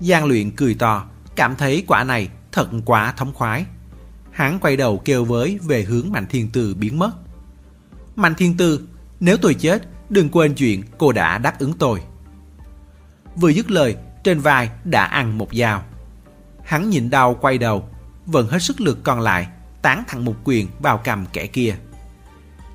Giang 0.00 0.24
luyện 0.24 0.50
cười 0.50 0.74
to, 0.74 1.04
cảm 1.36 1.56
thấy 1.56 1.84
quả 1.86 2.04
này 2.04 2.28
thật 2.52 2.68
quá 2.84 3.12
thống 3.16 3.32
khoái. 3.34 3.64
Hắn 4.30 4.58
quay 4.60 4.76
đầu 4.76 5.02
kêu 5.04 5.24
với 5.24 5.58
về 5.62 5.82
hướng 5.82 6.12
Mạnh 6.12 6.26
Thiên 6.26 6.50
Tư 6.50 6.74
biến 6.74 6.98
mất. 6.98 7.10
Mạnh 8.16 8.34
Thiên 8.34 8.56
Tư, 8.56 8.88
nếu 9.20 9.36
tôi 9.36 9.54
chết, 9.54 9.82
đừng 10.08 10.28
quên 10.28 10.54
chuyện 10.54 10.82
cô 10.98 11.12
đã 11.12 11.38
đáp 11.38 11.58
ứng 11.58 11.72
tôi. 11.72 12.00
Vừa 13.36 13.48
dứt 13.48 13.70
lời, 13.70 13.96
trên 14.24 14.40
vai 14.40 14.70
đã 14.84 15.04
ăn 15.04 15.38
một 15.38 15.48
dao. 15.54 15.84
Hắn 16.64 16.90
nhịn 16.90 17.10
đau 17.10 17.34
quay 17.34 17.58
đầu, 17.58 17.88
vẫn 18.30 18.48
hết 18.48 18.58
sức 18.58 18.80
lực 18.80 19.04
còn 19.04 19.20
lại, 19.20 19.48
tán 19.82 20.04
thẳng 20.08 20.24
một 20.24 20.34
quyền 20.44 20.68
vào 20.78 21.00
cầm 21.04 21.26
kẻ 21.32 21.46
kia. 21.46 21.76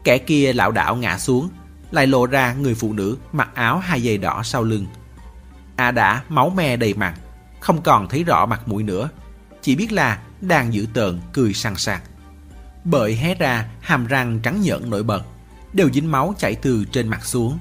Kẻ 0.03 0.17
kia 0.17 0.53
lảo 0.53 0.71
đảo 0.71 0.95
ngã 0.95 1.17
xuống, 1.17 1.49
lại 1.91 2.07
lộ 2.07 2.25
ra 2.25 2.53
người 2.53 2.75
phụ 2.75 2.93
nữ 2.93 3.17
mặc 3.31 3.49
áo 3.53 3.79
hai 3.79 4.03
dây 4.03 4.17
đỏ 4.17 4.43
sau 4.43 4.63
lưng. 4.63 4.85
À 5.75 5.91
đã 5.91 6.23
máu 6.29 6.49
me 6.49 6.77
đầy 6.77 6.93
mặt, 6.93 7.19
không 7.59 7.81
còn 7.81 8.07
thấy 8.07 8.23
rõ 8.23 8.45
mặt 8.45 8.67
mũi 8.67 8.83
nữa, 8.83 9.09
chỉ 9.61 9.75
biết 9.75 9.91
là 9.91 10.19
đang 10.41 10.73
giữ 10.73 10.87
tợn 10.93 11.21
cười 11.33 11.53
sằng 11.53 11.75
sạc. 11.75 12.03
Bởi 12.83 13.15
hé 13.15 13.35
ra 13.35 13.69
hàm 13.81 14.07
răng 14.07 14.39
trắng 14.43 14.61
nhợn 14.61 14.89
nổi 14.89 15.03
bật, 15.03 15.23
đều 15.73 15.89
dính 15.89 16.11
máu 16.11 16.33
chảy 16.37 16.55
từ 16.55 16.85
trên 16.91 17.07
mặt 17.07 17.25
xuống. 17.25 17.57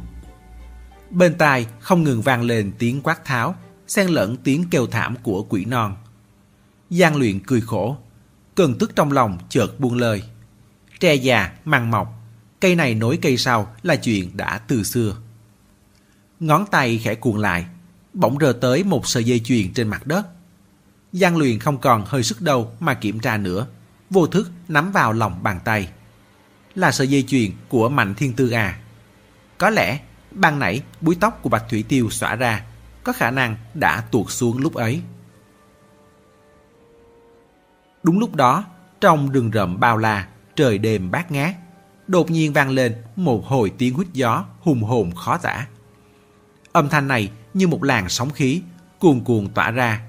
Bên 1.10 1.38
tai 1.38 1.66
không 1.80 2.02
ngừng 2.02 2.22
vang 2.22 2.42
lên 2.42 2.72
tiếng 2.78 3.00
quát 3.02 3.24
tháo, 3.24 3.54
xen 3.86 4.06
lẫn 4.06 4.36
tiếng 4.36 4.64
kêu 4.70 4.86
thảm 4.86 5.16
của 5.22 5.42
quỷ 5.42 5.64
non 5.64 5.96
gian 6.96 7.16
luyện 7.16 7.40
cười 7.40 7.60
khổ, 7.60 7.96
cơn 8.54 8.78
tức 8.78 8.96
trong 8.96 9.12
lòng 9.12 9.38
chợt 9.48 9.80
buông 9.80 9.94
lời. 9.94 10.22
Tre 11.00 11.14
già, 11.14 11.52
măng 11.64 11.90
mọc, 11.90 12.08
cây 12.60 12.74
này 12.74 12.94
nối 12.94 13.18
cây 13.22 13.36
sau 13.36 13.74
là 13.82 13.96
chuyện 13.96 14.36
đã 14.36 14.58
từ 14.58 14.82
xưa. 14.82 15.16
Ngón 16.40 16.66
tay 16.70 16.98
khẽ 16.98 17.14
cuộn 17.14 17.40
lại, 17.40 17.66
bỗng 18.12 18.38
rờ 18.40 18.52
tới 18.52 18.84
một 18.84 19.06
sợi 19.06 19.24
dây 19.24 19.40
chuyền 19.40 19.72
trên 19.72 19.88
mặt 19.88 20.06
đất. 20.06 20.26
gian 21.12 21.36
luyện 21.36 21.58
không 21.58 21.78
còn 21.78 22.04
hơi 22.06 22.22
sức 22.22 22.42
đâu 22.42 22.72
mà 22.80 22.94
kiểm 22.94 23.20
tra 23.20 23.36
nữa, 23.36 23.66
vô 24.10 24.26
thức 24.26 24.50
nắm 24.68 24.92
vào 24.92 25.12
lòng 25.12 25.42
bàn 25.42 25.60
tay. 25.64 25.88
Là 26.74 26.92
sợi 26.92 27.08
dây 27.08 27.22
chuyền 27.22 27.50
của 27.68 27.88
Mạnh 27.88 28.14
Thiên 28.14 28.32
Tư 28.32 28.50
à. 28.50 28.80
Có 29.58 29.70
lẽ 29.70 30.00
ban 30.30 30.58
nãy 30.58 30.82
búi 31.00 31.16
tóc 31.20 31.42
của 31.42 31.48
Bạch 31.48 31.64
Thủy 31.70 31.84
Tiêu 31.88 32.10
xõa 32.10 32.36
ra, 32.36 32.64
có 33.04 33.12
khả 33.12 33.30
năng 33.30 33.56
đã 33.74 34.00
tuột 34.00 34.26
xuống 34.30 34.58
lúc 34.58 34.74
ấy. 34.74 35.02
Đúng 38.04 38.18
lúc 38.18 38.34
đó, 38.34 38.64
trong 39.00 39.30
rừng 39.30 39.50
rậm 39.54 39.80
bao 39.80 39.96
la, 39.96 40.26
trời 40.56 40.78
đêm 40.78 41.10
bát 41.10 41.32
ngát, 41.32 41.54
đột 42.06 42.30
nhiên 42.30 42.52
vang 42.52 42.70
lên 42.70 42.94
một 43.16 43.46
hồi 43.46 43.72
tiếng 43.78 43.94
huýt 43.94 44.08
gió 44.12 44.44
hùng 44.60 44.82
hồn 44.82 45.14
khó 45.14 45.38
tả. 45.38 45.66
Âm 46.72 46.88
thanh 46.88 47.08
này 47.08 47.30
như 47.54 47.68
một 47.68 47.84
làn 47.84 48.08
sóng 48.08 48.30
khí 48.30 48.62
cuồn 48.98 49.20
cuồn 49.20 49.48
tỏa 49.54 49.70
ra. 49.70 50.00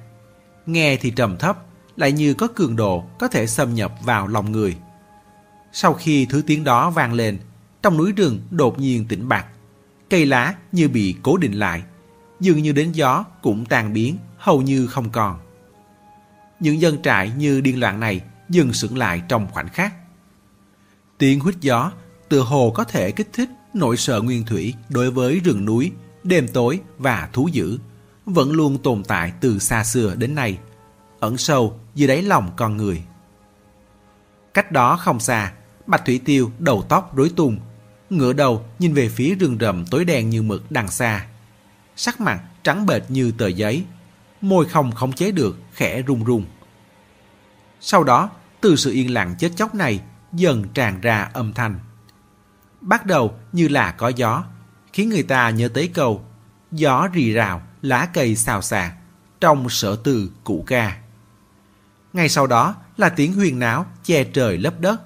Nghe 0.66 0.98
thì 0.98 1.12
trầm 1.12 1.38
thấp, 1.38 1.58
lại 1.96 2.12
như 2.12 2.34
có 2.34 2.48
cường 2.56 2.76
độ 2.76 3.04
có 3.20 3.28
thể 3.28 3.48
xâm 3.48 3.74
nhập 3.74 3.94
vào 4.04 4.28
lòng 4.28 4.52
người. 4.52 4.78
Sau 5.72 5.94
khi 5.94 6.26
thứ 6.26 6.44
tiếng 6.48 6.64
đó 6.64 6.90
vang 6.90 7.14
lên, 7.14 7.38
trong 7.82 7.98
núi 7.98 8.12
rừng 8.12 8.42
đột 8.52 8.80
nhiên 8.80 9.06
tĩnh 9.06 9.28
bạc. 9.28 9.46
Cây 10.10 10.26
lá 10.26 10.56
như 10.72 10.90
bị 10.90 11.16
cố 11.24 11.38
định 11.38 11.54
lại, 11.54 11.84
dường 12.40 12.64
như 12.64 12.72
đến 12.72 12.92
gió 12.92 13.26
cũng 13.42 13.66
tan 13.66 13.94
biến, 13.94 14.18
hầu 14.38 14.62
như 14.62 14.88
không 14.88 15.10
còn. 15.10 15.40
Những 16.60 16.82
dân 16.82 17.02
trại 17.02 17.32
như 17.38 17.62
điên 17.62 17.80
loạn 17.80 18.00
này 18.00 18.22
dừng 18.50 18.74
sững 18.74 18.98
lại 18.98 19.22
trong 19.28 19.48
khoảnh 19.52 19.70
khắc. 19.70 19.94
Tiếng 21.18 21.39
huýt 21.39 21.56
gió 21.62 21.91
tựa 22.30 22.41
hồ 22.41 22.72
có 22.76 22.84
thể 22.84 23.12
kích 23.12 23.30
thích 23.34 23.50
nỗi 23.74 23.98
sợ 23.98 24.22
nguyên 24.22 24.46
thủy 24.46 24.74
đối 24.89 25.12
với 25.12 25.39
rừng 25.39 25.65
núi, 25.65 25.91
đêm 26.24 26.48
tối 26.48 26.80
và 26.98 27.30
thú 27.34 27.48
dữ, 27.52 27.78
vẫn 28.26 28.52
luôn 28.52 28.78
tồn 28.78 29.04
tại 29.04 29.34
từ 29.41 29.60
xa 29.60 29.84
xưa 29.84 30.15
đến 30.15 30.36
nay, 30.36 30.58
ẩn 31.20 31.38
sâu 31.38 31.80
dưới 31.96 32.08
đáy 32.08 32.22
lòng 32.22 32.52
con 32.56 32.78
người. 32.78 33.04
Cách 34.54 34.72
đó 34.72 34.98
không 34.98 35.20
xa, 35.20 35.54
Bạch 35.88 36.06
Thủy 36.06 36.22
Tiêu 36.26 36.52
đầu 36.60 36.86
tóc 36.89 37.15
rối 37.15 37.32
tung, 37.36 37.58
ngửa 38.10 38.34
đầu 38.34 38.65
nhìn 38.80 38.94
về 38.94 39.10
phía 39.10 39.36
rừng 39.36 39.58
rậm 39.60 39.86
tối 39.86 40.06
đen 40.06 40.30
như 40.30 40.41
mực 40.41 40.72
đằng 40.72 40.91
xa. 40.91 41.26
Sắc 41.96 42.22
mặt 42.22 42.41
trắng 42.63 42.86
bệch 42.86 43.12
như 43.12 43.32
tờ 43.32 43.48
giấy, 43.48 43.84
môi 44.41 44.65
không 44.65 44.91
khống 44.91 45.13
chế 45.13 45.32
được, 45.32 45.58
khẽ 45.76 46.02
run 46.02 46.24
run. 46.24 46.46
Sau 47.80 48.04
đó, 48.04 48.30
từ 48.62 48.76
sự 48.76 48.92
yên 48.92 49.14
lặng 49.14 49.36
chết 49.40 49.52
chóc 49.56 49.76
này 49.76 50.02
dần 50.34 50.68
tràn 50.74 51.02
ra 51.02 51.30
âm 51.34 51.54
thanh. 51.54 51.80
Bắt 52.82 53.06
đầu 53.06 53.36
như 53.52 53.68
là 53.68 53.92
có 53.92 54.08
gió, 54.08 54.44
khiến 54.94 55.10
người 55.10 55.24
ta 55.24 55.50
nhớ 55.50 55.68
tới 55.68 55.88
câu 55.94 56.26
gió 56.72 57.08
rì 57.14 57.32
rào, 57.32 57.62
lá 57.82 58.08
cây 58.14 58.36
xào 58.36 58.62
xạc 58.62 58.94
trong 59.42 59.70
sở 59.70 59.96
từ 60.04 60.32
cũ 60.44 60.64
ca. 60.68 60.98
Ngay 62.14 62.30
sau 62.30 62.48
đó 62.48 62.76
là 62.98 63.10
tiếng 63.10 63.34
huyền 63.34 63.60
náo 63.60 63.86
che 64.04 64.24
trời 64.24 64.58
lấp 64.58 64.74
đất, 64.80 65.02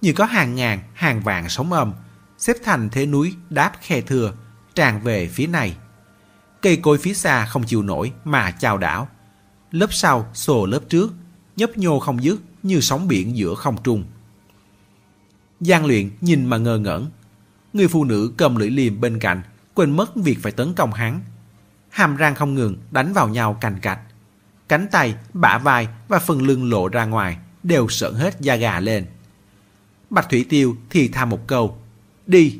như 0.00 0.12
có 0.12 0.24
hàng 0.24 0.54
ngàn, 0.54 0.80
hàng 0.94 1.20
vạn 1.20 1.48
sóng 1.48 1.72
âm, 1.72 1.92
xếp 2.38 2.56
thành 2.64 2.88
thế 2.90 3.06
núi 3.06 3.34
đáp 3.50 3.72
khe 3.80 4.00
thừa, 4.00 4.32
tràn 4.74 5.00
về 5.00 5.28
phía 5.28 5.46
này. 5.46 5.76
Cây 6.62 6.76
cối 6.76 6.98
phía 6.98 7.14
xa 7.14 7.46
không 7.46 7.64
chịu 7.64 7.82
nổi 7.82 8.12
mà 8.24 8.50
chào 8.50 8.78
đảo. 8.78 9.08
Lớp 9.72 9.92
sau 9.92 10.30
xô 10.34 10.66
lớp 10.66 10.80
trước, 10.88 11.12
nhấp 11.56 11.78
nhô 11.78 11.98
không 11.98 12.22
dứt 12.22 12.40
như 12.62 12.80
sóng 12.80 13.08
biển 13.08 13.36
giữa 13.36 13.54
không 13.54 13.82
trung. 13.82 14.04
Giang 15.60 15.86
luyện 15.86 16.10
nhìn 16.20 16.46
mà 16.46 16.56
ngơ 16.56 16.78
ngẩn. 16.78 17.10
Người 17.72 17.88
phụ 17.88 18.04
nữ 18.04 18.32
cầm 18.36 18.56
lưỡi 18.56 18.70
liềm 18.70 19.00
bên 19.00 19.18
cạnh, 19.18 19.42
quên 19.74 19.96
mất 19.96 20.16
việc 20.16 20.38
phải 20.42 20.52
tấn 20.52 20.74
công 20.74 20.92
hắn. 20.92 21.20
Hàm 21.88 22.16
răng 22.16 22.34
không 22.34 22.54
ngừng 22.54 22.76
đánh 22.90 23.12
vào 23.12 23.28
nhau 23.28 23.58
cành 23.60 23.78
cạch. 23.80 24.00
Cánh 24.68 24.86
tay, 24.90 25.14
bả 25.32 25.58
vai 25.58 25.88
và 26.08 26.18
phần 26.18 26.42
lưng 26.42 26.70
lộ 26.70 26.88
ra 26.88 27.04
ngoài 27.04 27.38
đều 27.62 27.88
sợn 27.88 28.14
hết 28.14 28.40
da 28.40 28.56
gà 28.56 28.80
lên. 28.80 29.06
Bạch 30.10 30.30
Thủy 30.30 30.46
Tiêu 30.48 30.76
thì 30.90 31.08
tha 31.08 31.24
một 31.24 31.46
câu, 31.46 31.78
đi. 32.26 32.58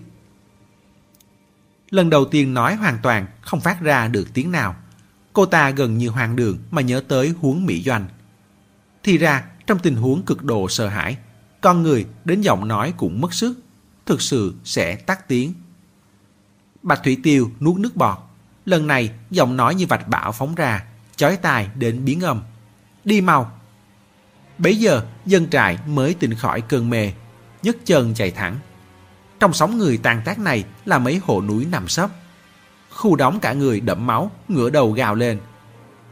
Lần 1.90 2.10
đầu 2.10 2.24
tiên 2.24 2.54
nói 2.54 2.74
hoàn 2.74 2.98
toàn 3.02 3.26
không 3.40 3.60
phát 3.60 3.80
ra 3.80 4.08
được 4.08 4.28
tiếng 4.34 4.52
nào. 4.52 4.76
Cô 5.32 5.46
ta 5.46 5.70
gần 5.70 5.98
như 5.98 6.08
hoang 6.08 6.36
đường 6.36 6.58
mà 6.70 6.82
nhớ 6.82 7.02
tới 7.08 7.34
huống 7.40 7.66
Mỹ 7.66 7.82
Doanh. 7.82 8.06
Thì 9.02 9.18
ra, 9.18 9.44
trong 9.66 9.78
tình 9.78 9.96
huống 9.96 10.22
cực 10.22 10.44
độ 10.44 10.68
sợ 10.68 10.88
hãi, 10.88 11.16
con 11.60 11.82
người 11.82 12.06
đến 12.24 12.40
giọng 12.40 12.68
nói 12.68 12.94
cũng 12.96 13.20
mất 13.20 13.34
sức, 13.34 13.60
thực 14.06 14.22
sự 14.22 14.54
sẽ 14.64 14.96
tắt 14.96 15.28
tiếng. 15.28 15.54
Bạch 16.82 17.00
Thủy 17.04 17.18
Tiêu 17.22 17.50
nuốt 17.60 17.76
nước 17.76 17.96
bọt. 17.96 18.18
Lần 18.64 18.86
này, 18.86 19.10
giọng 19.30 19.56
nói 19.56 19.74
như 19.74 19.86
vạch 19.86 20.08
bão 20.08 20.32
phóng 20.32 20.54
ra, 20.54 20.84
chói 21.16 21.36
tai 21.36 21.68
đến 21.74 22.04
biến 22.04 22.20
âm. 22.20 22.42
Đi 23.04 23.20
mau! 23.20 23.58
Bấy 24.58 24.76
giờ, 24.76 25.04
dân 25.26 25.50
trại 25.50 25.78
mới 25.86 26.14
tỉnh 26.14 26.34
khỏi 26.34 26.60
cơn 26.60 26.90
mê, 26.90 27.12
nhấc 27.62 27.76
chân 27.84 28.14
chạy 28.14 28.30
thẳng. 28.30 28.56
Trong 29.40 29.52
sóng 29.52 29.78
người 29.78 29.96
tàn 29.96 30.22
tác 30.24 30.38
này 30.38 30.64
là 30.84 30.98
mấy 30.98 31.20
hộ 31.24 31.42
núi 31.42 31.66
nằm 31.70 31.88
sấp. 31.88 32.10
Khu 32.94 33.16
đóng 33.16 33.40
cả 33.40 33.52
người 33.52 33.80
đẫm 33.80 34.06
máu, 34.06 34.30
ngửa 34.48 34.70
đầu 34.70 34.92
gào 34.92 35.14
lên. 35.14 35.38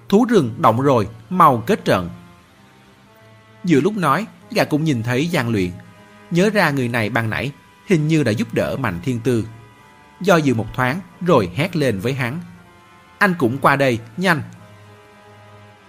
Thú 0.08 0.24
rừng 0.24 0.54
động 0.58 0.80
rồi, 0.80 1.08
mau 1.30 1.62
kết 1.66 1.84
trận. 1.84 2.10
Giữa 3.64 3.80
lúc 3.80 3.96
nói, 3.96 4.26
gã 4.50 4.64
cũng 4.64 4.84
nhìn 4.84 5.02
thấy 5.02 5.28
Giang 5.32 5.50
Luyện. 5.50 5.70
Nhớ 6.30 6.50
ra 6.50 6.70
người 6.70 6.88
này 6.88 7.10
ban 7.10 7.30
nãy, 7.30 7.52
hình 7.86 8.08
như 8.08 8.22
đã 8.22 8.32
giúp 8.32 8.54
đỡ 8.54 8.76
Mạnh 8.76 8.98
Thiên 9.02 9.20
Tư. 9.20 9.46
Do 10.20 10.36
dự 10.36 10.54
một 10.54 10.66
thoáng, 10.74 11.00
rồi 11.20 11.50
hét 11.54 11.76
lên 11.76 12.00
với 12.00 12.12
hắn. 12.12 12.40
Anh 13.18 13.34
cũng 13.38 13.58
qua 13.58 13.76
đây, 13.76 13.98
nhanh. 14.16 14.42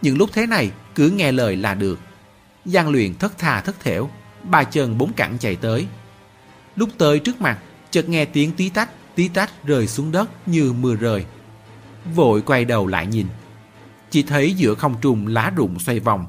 Những 0.02 0.18
lúc 0.18 0.30
thế 0.34 0.48
này, 0.48 0.72
cứ 0.96 1.10
nghe 1.10 1.32
lời 1.32 1.56
là 1.56 1.74
được. 1.74 2.00
Giang 2.66 2.90
Luyện 2.90 3.16
thất 3.16 3.38
thà 3.38 3.62
thất 3.62 3.80
thểu, 3.80 4.10
ba 4.44 4.64
chân 4.64 4.98
bốn 4.98 5.14
cẳng 5.14 5.38
chạy 5.40 5.56
tới. 5.56 5.88
Lúc 6.76 6.90
tới 6.98 7.20
trước 7.20 7.42
mặt, 7.42 7.60
chợt 7.92 8.10
nghe 8.10 8.26
tiếng 8.26 8.52
tí 8.52 8.70
tách, 8.70 8.90
tí 9.16 9.28
tách 9.28 9.66
rơi 9.66 9.88
xuống 9.88 10.12
đất 10.12 10.48
như 10.48 10.74
mưa 10.74 10.96
rơi. 10.96 11.26
Vội 12.16 12.42
quay 12.42 12.66
đầu 12.66 12.88
lại 12.88 13.08
nhìn. 13.08 13.28
Chỉ 14.10 14.24
thấy 14.24 14.54
giữa 14.54 14.76
không 14.76 14.96
trung 15.02 15.28
lá 15.28 15.50
rụng 15.56 15.80
xoay 15.80 16.00
vòng. 16.00 16.26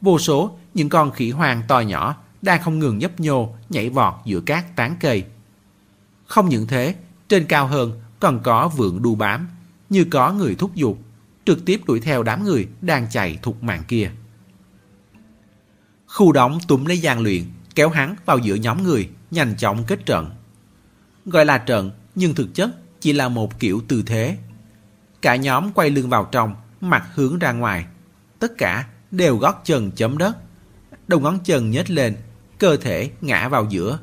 Vô 0.00 0.18
số 0.18 0.58
những 0.74 0.88
con 0.88 1.10
khỉ 1.10 1.30
hoang 1.30 1.62
to 1.68 1.80
nhỏ 1.80 2.16
đang 2.42 2.62
không 2.62 2.78
ngừng 2.78 2.98
nhấp 2.98 3.20
nhô, 3.20 3.54
nhảy 3.68 3.90
vọt 3.90 4.14
giữa 4.24 4.40
các 4.40 4.76
tán 4.76 4.96
cây. 5.00 5.24
Không 6.26 6.48
những 6.48 6.66
thế, 6.66 6.94
trên 7.28 7.44
cao 7.44 7.66
hơn 7.66 8.00
còn 8.20 8.40
có 8.42 8.68
vượng 8.68 9.02
đu 9.02 9.14
bám, 9.14 9.48
như 9.90 10.04
có 10.04 10.32
người 10.32 10.54
thúc 10.54 10.74
giục, 10.74 10.98
trực 11.44 11.64
tiếp 11.64 11.80
đuổi 11.86 12.00
theo 12.00 12.22
đám 12.22 12.44
người 12.44 12.68
đang 12.80 13.06
chạy 13.10 13.38
thục 13.42 13.62
mạng 13.62 13.82
kia. 13.88 14.10
Khu 16.06 16.32
đóng 16.32 16.58
túm 16.68 16.84
lấy 16.84 16.98
gian 16.98 17.20
luyện, 17.20 17.44
kéo 17.74 17.88
hắn 17.88 18.16
vào 18.24 18.38
giữa 18.38 18.54
nhóm 18.54 18.82
người, 18.82 19.08
nhanh 19.30 19.54
chóng 19.58 19.84
kết 19.86 20.06
trận. 20.06 20.30
Gọi 21.26 21.44
là 21.44 21.58
trận, 21.58 21.90
nhưng 22.20 22.34
thực 22.34 22.54
chất 22.54 22.70
chỉ 23.00 23.12
là 23.12 23.28
một 23.28 23.58
kiểu 23.58 23.82
tư 23.88 24.02
thế. 24.06 24.36
Cả 25.22 25.36
nhóm 25.36 25.72
quay 25.72 25.90
lưng 25.90 26.08
vào 26.08 26.28
trong, 26.32 26.54
mặt 26.80 27.08
hướng 27.14 27.38
ra 27.38 27.52
ngoài. 27.52 27.84
Tất 28.38 28.52
cả 28.58 28.86
đều 29.10 29.36
gót 29.36 29.62
chân 29.64 29.90
chấm 29.90 30.18
đất. 30.18 30.36
Đầu 31.08 31.20
ngón 31.20 31.38
chân 31.44 31.70
nhếch 31.70 31.90
lên, 31.90 32.16
cơ 32.58 32.76
thể 32.76 33.10
ngã 33.20 33.48
vào 33.48 33.66
giữa. 33.70 33.98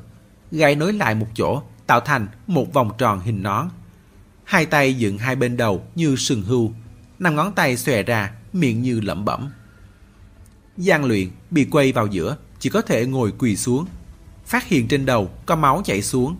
Gai 0.50 0.74
nối 0.74 0.92
lại 0.92 1.14
một 1.14 1.26
chỗ, 1.34 1.62
tạo 1.86 2.00
thành 2.00 2.26
một 2.46 2.72
vòng 2.72 2.90
tròn 2.98 3.20
hình 3.20 3.42
nón. 3.42 3.68
Hai 4.44 4.66
tay 4.66 4.94
dựng 4.94 5.18
hai 5.18 5.36
bên 5.36 5.56
đầu 5.56 5.86
như 5.94 6.16
sừng 6.16 6.42
hưu, 6.42 6.72
năm 7.18 7.36
ngón 7.36 7.54
tay 7.54 7.76
xòe 7.76 8.02
ra, 8.02 8.32
miệng 8.52 8.82
như 8.82 9.00
lẩm 9.00 9.24
bẩm. 9.24 9.50
Giang 10.76 11.04
luyện 11.04 11.28
bị 11.50 11.64
quay 11.64 11.92
vào 11.92 12.06
giữa, 12.06 12.36
chỉ 12.58 12.70
có 12.70 12.82
thể 12.82 13.06
ngồi 13.06 13.32
quỳ 13.38 13.56
xuống. 13.56 13.86
Phát 14.46 14.64
hiện 14.64 14.88
trên 14.88 15.06
đầu 15.06 15.30
có 15.46 15.56
máu 15.56 15.82
chảy 15.84 16.02
xuống. 16.02 16.36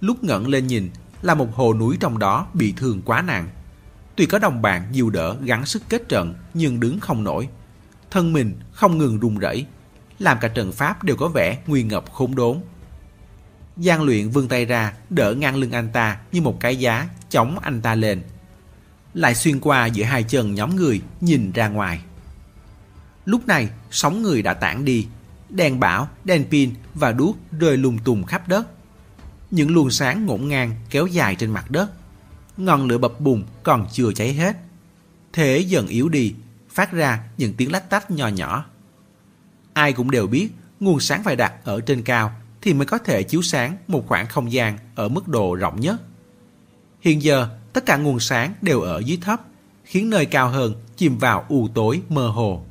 Lúc 0.00 0.24
ngẩng 0.24 0.48
lên 0.48 0.66
nhìn 0.66 0.90
là 1.22 1.34
một 1.34 1.54
hồ 1.54 1.74
núi 1.74 1.96
trong 2.00 2.18
đó 2.18 2.46
bị 2.54 2.74
thương 2.76 3.02
quá 3.02 3.22
nặng. 3.22 3.48
Tuy 4.16 4.26
có 4.26 4.38
đồng 4.38 4.62
bạn 4.62 4.88
dìu 4.92 5.10
đỡ 5.10 5.36
gắng 5.44 5.66
sức 5.66 5.82
kết 5.88 6.08
trận 6.08 6.34
nhưng 6.54 6.80
đứng 6.80 7.00
không 7.00 7.24
nổi. 7.24 7.48
Thân 8.10 8.32
mình 8.32 8.54
không 8.72 8.98
ngừng 8.98 9.20
run 9.20 9.38
rẩy, 9.38 9.66
làm 10.18 10.38
cả 10.40 10.48
trận 10.48 10.72
pháp 10.72 11.04
đều 11.04 11.16
có 11.16 11.28
vẻ 11.28 11.58
nguy 11.66 11.82
ngập 11.82 12.12
khốn 12.12 12.34
đốn. 12.34 12.60
Giang 13.76 14.02
luyện 14.02 14.28
vươn 14.28 14.48
tay 14.48 14.64
ra 14.64 14.92
đỡ 15.10 15.34
ngang 15.34 15.56
lưng 15.56 15.72
anh 15.72 15.88
ta 15.92 16.18
như 16.32 16.40
một 16.40 16.60
cái 16.60 16.76
giá 16.76 17.08
chống 17.30 17.58
anh 17.58 17.80
ta 17.80 17.94
lên. 17.94 18.22
Lại 19.14 19.34
xuyên 19.34 19.60
qua 19.60 19.86
giữa 19.86 20.04
hai 20.04 20.22
chân 20.22 20.54
nhóm 20.54 20.76
người 20.76 21.02
nhìn 21.20 21.52
ra 21.52 21.68
ngoài. 21.68 22.00
Lúc 23.24 23.46
này, 23.46 23.68
sóng 23.90 24.22
người 24.22 24.42
đã 24.42 24.54
tản 24.54 24.84
đi. 24.84 25.06
Đèn 25.48 25.80
bão, 25.80 26.08
đèn 26.24 26.44
pin 26.50 26.74
và 26.94 27.12
đuốc 27.12 27.36
rơi 27.60 27.76
lung 27.76 27.98
tung 28.04 28.24
khắp 28.24 28.48
đất. 28.48 28.66
Những 29.50 29.70
luồng 29.70 29.90
sáng 29.90 30.26
ngổn 30.26 30.48
ngang 30.48 30.74
kéo 30.90 31.06
dài 31.06 31.34
trên 31.34 31.50
mặt 31.50 31.70
đất. 31.70 31.90
Ngọn 32.56 32.86
lửa 32.86 32.98
bập 32.98 33.20
bùng 33.20 33.44
còn 33.62 33.86
chưa 33.92 34.12
cháy 34.12 34.32
hết. 34.32 34.56
Thế 35.32 35.58
dần 35.58 35.86
yếu 35.86 36.08
đi, 36.08 36.34
phát 36.70 36.92
ra 36.92 37.24
những 37.38 37.54
tiếng 37.54 37.72
lách 37.72 37.90
tách 37.90 38.10
nhỏ 38.10 38.28
nhỏ. 38.28 38.64
Ai 39.72 39.92
cũng 39.92 40.10
đều 40.10 40.26
biết 40.26 40.48
nguồn 40.80 41.00
sáng 41.00 41.22
phải 41.22 41.36
đặt 41.36 41.52
ở 41.64 41.80
trên 41.80 42.02
cao 42.02 42.32
thì 42.62 42.74
mới 42.74 42.86
có 42.86 42.98
thể 42.98 43.22
chiếu 43.22 43.42
sáng 43.42 43.76
một 43.88 44.08
khoảng 44.08 44.26
không 44.26 44.52
gian 44.52 44.78
ở 44.94 45.08
mức 45.08 45.28
độ 45.28 45.54
rộng 45.54 45.80
nhất. 45.80 46.02
Hiện 47.00 47.22
giờ, 47.22 47.48
tất 47.72 47.86
cả 47.86 47.96
nguồn 47.96 48.20
sáng 48.20 48.54
đều 48.62 48.80
ở 48.80 48.98
dưới 49.04 49.18
thấp, 49.20 49.40
khiến 49.84 50.10
nơi 50.10 50.26
cao 50.26 50.48
hơn 50.48 50.74
chìm 50.96 51.18
vào 51.18 51.44
u 51.48 51.68
tối 51.74 52.02
mơ 52.08 52.28
hồ 52.28 52.64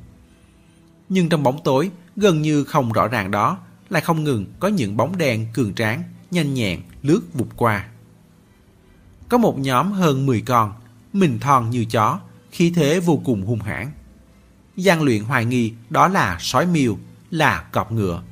nhưng 1.08 1.28
trong 1.28 1.42
bóng 1.42 1.58
tối 1.64 1.90
gần 2.16 2.42
như 2.42 2.64
không 2.64 2.92
rõ 2.92 3.08
ràng 3.08 3.30
đó 3.30 3.58
lại 3.90 4.02
không 4.02 4.24
ngừng 4.24 4.46
có 4.60 4.68
những 4.68 4.96
bóng 4.96 5.18
đèn 5.18 5.46
cường 5.52 5.74
tráng, 5.74 6.02
nhanh 6.30 6.54
nhẹn 6.54 6.80
lướt 7.02 7.20
vụt 7.34 7.48
qua. 7.56 7.88
Có 9.28 9.38
một 9.38 9.58
nhóm 9.58 9.92
hơn 9.92 10.26
10 10.26 10.40
con, 10.40 10.72
mình 11.12 11.40
thon 11.40 11.70
như 11.70 11.84
chó, 11.84 12.20
khí 12.50 12.72
thế 12.76 13.00
vô 13.00 13.20
cùng 13.24 13.46
hung 13.46 13.60
hãn. 13.60 13.92
Giang 14.76 15.02
luyện 15.02 15.24
hoài 15.24 15.44
nghi 15.44 15.72
đó 15.90 16.08
là 16.08 16.36
sói 16.40 16.66
miêu, 16.66 16.98
là 17.30 17.60
cọp 17.72 17.92
ngựa. 17.92 18.22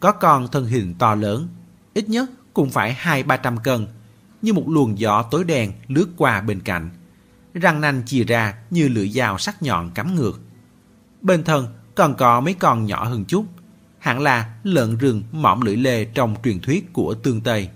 Có 0.00 0.12
con 0.12 0.48
thân 0.48 0.66
hình 0.66 0.94
to 0.94 1.14
lớn, 1.14 1.48
ít 1.94 2.08
nhất 2.08 2.30
cũng 2.54 2.70
phải 2.70 2.92
hai 2.92 3.22
ba 3.22 3.36
trăm 3.36 3.56
cân, 3.56 3.86
như 4.42 4.52
một 4.52 4.68
luồng 4.68 4.98
gió 4.98 5.22
tối 5.22 5.44
đen 5.44 5.72
lướt 5.88 6.08
qua 6.16 6.40
bên 6.40 6.60
cạnh. 6.60 6.90
Răng 7.54 7.80
nanh 7.80 8.02
chìa 8.06 8.24
ra 8.24 8.54
như 8.70 8.88
lưỡi 8.88 9.08
dao 9.08 9.38
sắc 9.38 9.62
nhọn 9.62 9.90
cắm 9.90 10.14
ngược. 10.14 10.40
Bên 11.22 11.44
thân 11.44 11.66
còn 11.94 12.14
có 12.14 12.40
mấy 12.40 12.54
con 12.54 12.86
nhỏ 12.86 13.04
hơn 13.04 13.24
chút, 13.24 13.44
hẳn 14.02 14.20
là 14.20 14.54
lợn 14.62 14.96
rừng 14.96 15.22
mõm 15.32 15.60
lưỡi 15.60 15.76
lê 15.76 16.04
trong 16.04 16.36
truyền 16.44 16.60
thuyết 16.60 16.92
của 16.92 17.14
tương 17.14 17.40
Tây. 17.40 17.68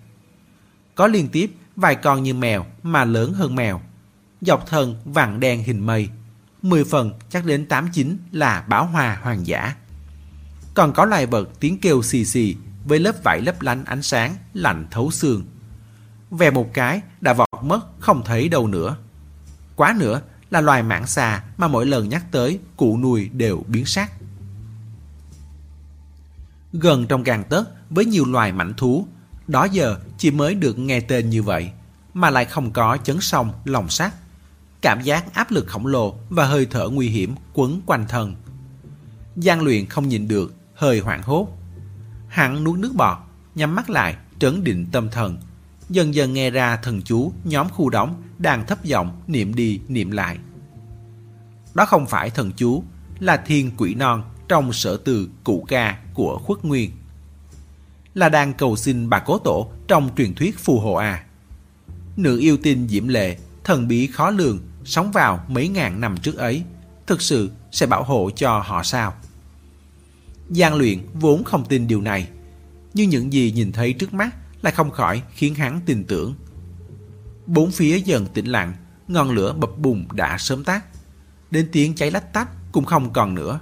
Có 0.95 1.07
liên 1.07 1.29
tiếp 1.29 1.51
vài 1.77 1.95
con 1.95 2.23
như 2.23 2.35
mèo 2.35 2.67
mà 2.83 3.05
lớn 3.05 3.33
hơn 3.33 3.55
mèo, 3.55 3.81
dọc 4.41 4.67
thân 4.67 4.97
vàng 5.05 5.41
đen 5.41 5.63
hình 5.63 5.87
mây, 5.87 6.09
mười 6.63 6.85
phần 6.85 7.13
chắc 7.31 7.45
đến 7.45 7.67
tám 7.67 7.89
chín 7.93 8.19
là 8.33 8.65
báo 8.69 8.87
hòa 8.87 9.19
hoàng 9.23 9.47
giả 9.47 9.75
Còn 10.75 10.93
có 10.93 11.05
loài 11.05 11.27
vật 11.27 11.49
tiếng 11.61 11.79
kêu 11.79 12.03
xì 12.03 12.25
xì 12.25 12.57
với 12.85 12.99
lớp 12.99 13.15
vải 13.25 13.41
lấp 13.41 13.63
lánh 13.63 13.85
ánh 13.85 14.03
sáng 14.03 14.37
lạnh 14.55 14.87
thấu 14.91 15.11
xương. 15.11 15.45
Về 16.31 16.51
một 16.51 16.75
cái 16.75 17.01
đã 17.21 17.33
vọt 17.33 17.63
mất 17.63 17.81
không 18.01 18.23
thấy 18.25 18.49
đâu 18.49 18.67
nữa. 18.67 18.97
Quá 19.77 19.95
nữa 19.99 20.21
là 20.51 20.61
loài 20.61 20.83
mãng 20.83 21.07
xà 21.07 21.43
mà 21.57 21.69
mỗi 21.69 21.87
lần 21.87 22.09
nhắc 22.09 22.25
tới 22.31 22.59
cụ 22.77 22.99
nuôi 22.99 23.29
đều 23.33 23.65
biến 23.69 23.87
sắc. 23.87 24.13
Gần 26.81 27.07
trong 27.07 27.25
càng 27.25 27.45
tấc 27.45 27.69
với 27.91 28.05
nhiều 28.05 28.25
loài 28.25 28.53
mảnh 28.53 28.75
thú, 28.77 29.07
đó 29.49 29.65
giờ 29.65 29.99
chỉ 30.19 30.31
mới 30.31 30.55
được 30.55 30.79
nghe 30.79 31.01
tên 31.01 31.31
như 31.31 31.43
vậy, 31.43 31.71
mà 32.15 32.31
lại 32.31 32.45
không 32.45 32.71
có 32.71 32.99
chấn 33.05 33.21
sông, 33.21 33.53
lòng 33.65 33.89
sắt. 33.89 34.15
Cảm 34.81 35.03
giác 35.03 35.35
áp 35.35 35.51
lực 35.51 35.67
khổng 35.67 35.87
lồ 35.87 36.19
và 36.31 36.45
hơi 36.45 36.67
thở 36.71 36.89
nguy 36.89 37.09
hiểm 37.09 37.35
quấn 37.55 37.81
quanh 37.87 38.05
thân. 38.09 38.35
Giang 39.37 39.63
luyện 39.63 39.87
không 39.87 40.09
nhìn 40.09 40.29
được, 40.29 40.55
hơi 40.75 41.01
hoảng 41.01 41.23
hốt. 41.23 41.49
Hắn 42.29 42.65
nuốt 42.65 42.79
nước 42.79 42.95
bọt, 42.95 43.19
nhắm 43.55 43.75
mắt 43.75 43.91
lại, 43.91 44.17
trấn 44.39 44.65
định 44.65 44.87
tâm 44.93 45.11
thần. 45.11 45.39
Dần 45.89 46.15
dần 46.15 46.33
nghe 46.33 46.51
ra 46.51 46.77
thần 46.77 47.03
chú 47.03 47.33
nhóm 47.45 47.69
khu 47.69 47.91
đóng 47.91 48.23
đang 48.39 48.67
thấp 48.67 48.85
giọng 48.85 49.23
niệm 49.27 49.55
đi 49.55 49.81
niệm 49.89 50.11
lại. 50.11 50.39
Đó 51.75 51.87
không 51.87 52.07
phải 52.07 52.31
thần 52.31 52.53
chú, 52.57 52.83
là 53.21 53.37
thiên 53.37 53.71
quỷ 53.77 53.95
non 53.95 54.23
trong 54.49 54.73
sở 54.73 54.97
từ 54.97 55.29
cụ 55.45 55.65
ca 55.69 55.99
của 56.15 56.39
khuất 56.39 56.65
nguyên. 56.65 56.91
Là 58.15 58.29
đang 58.29 58.55
cầu 58.55 58.77
xin 58.77 59.09
bà 59.09 59.19
cố 59.19 59.39
tổ 59.39 59.71
trong 59.89 60.11
truyền 60.17 60.35
thuyết 60.35 60.59
phù 60.59 60.81
hộ 60.81 60.95
à. 60.95 61.25
Nữ 62.17 62.39
yêu 62.39 62.57
tinh 62.63 62.89
diễm 62.89 63.09
lệ, 63.09 63.37
thần 63.65 63.89
bí 63.89 64.07
khó 64.07 64.31
lường, 64.31 64.59
sống 64.85 65.13
vào 65.13 65.45
mấy 65.49 65.69
ngàn 65.69 66.01
năm 66.01 66.17
trước 66.23 66.37
ấy, 66.37 66.63
thực 67.07 67.23
sự 67.23 67.51
sẽ 67.73 67.87
bảo 67.87 68.03
hộ 68.03 68.31
cho 68.37 68.59
họ 68.59 68.83
sao? 68.83 69.15
gian 70.51 70.75
luyện 70.75 70.99
vốn 71.15 71.45
không 71.45 71.65
tin 71.65 71.87
điều 71.87 72.01
này, 72.01 72.29
nhưng 72.95 73.11
những 73.11 73.33
gì 73.33 73.53
nhìn 73.53 73.73
thấy 73.73 73.93
trước 73.93 74.15
mắt 74.15 74.37
lại 74.63 74.73
không 74.73 74.91
khỏi 74.91 75.23
khiến 75.33 75.55
hắn 75.55 75.81
tin 75.87 76.05
tưởng. 76.05 76.35
Bốn 77.47 77.71
phía 77.71 77.99
dần 77.99 78.27
tĩnh 78.27 78.47
lặng, 78.47 78.75
ngọn 79.09 79.31
lửa 79.31 79.53
bập 79.53 79.79
bùng 79.79 80.07
đã 80.13 80.39
sớm 80.39 80.65
tắt. 80.65 80.85
Đến 81.51 81.69
tiếng 81.73 81.95
cháy 81.95 82.11
lách 82.11 82.33
tách 82.33 82.49
cũng 82.73 82.85
không 82.85 83.13
còn 83.13 83.35
nữa. 83.35 83.61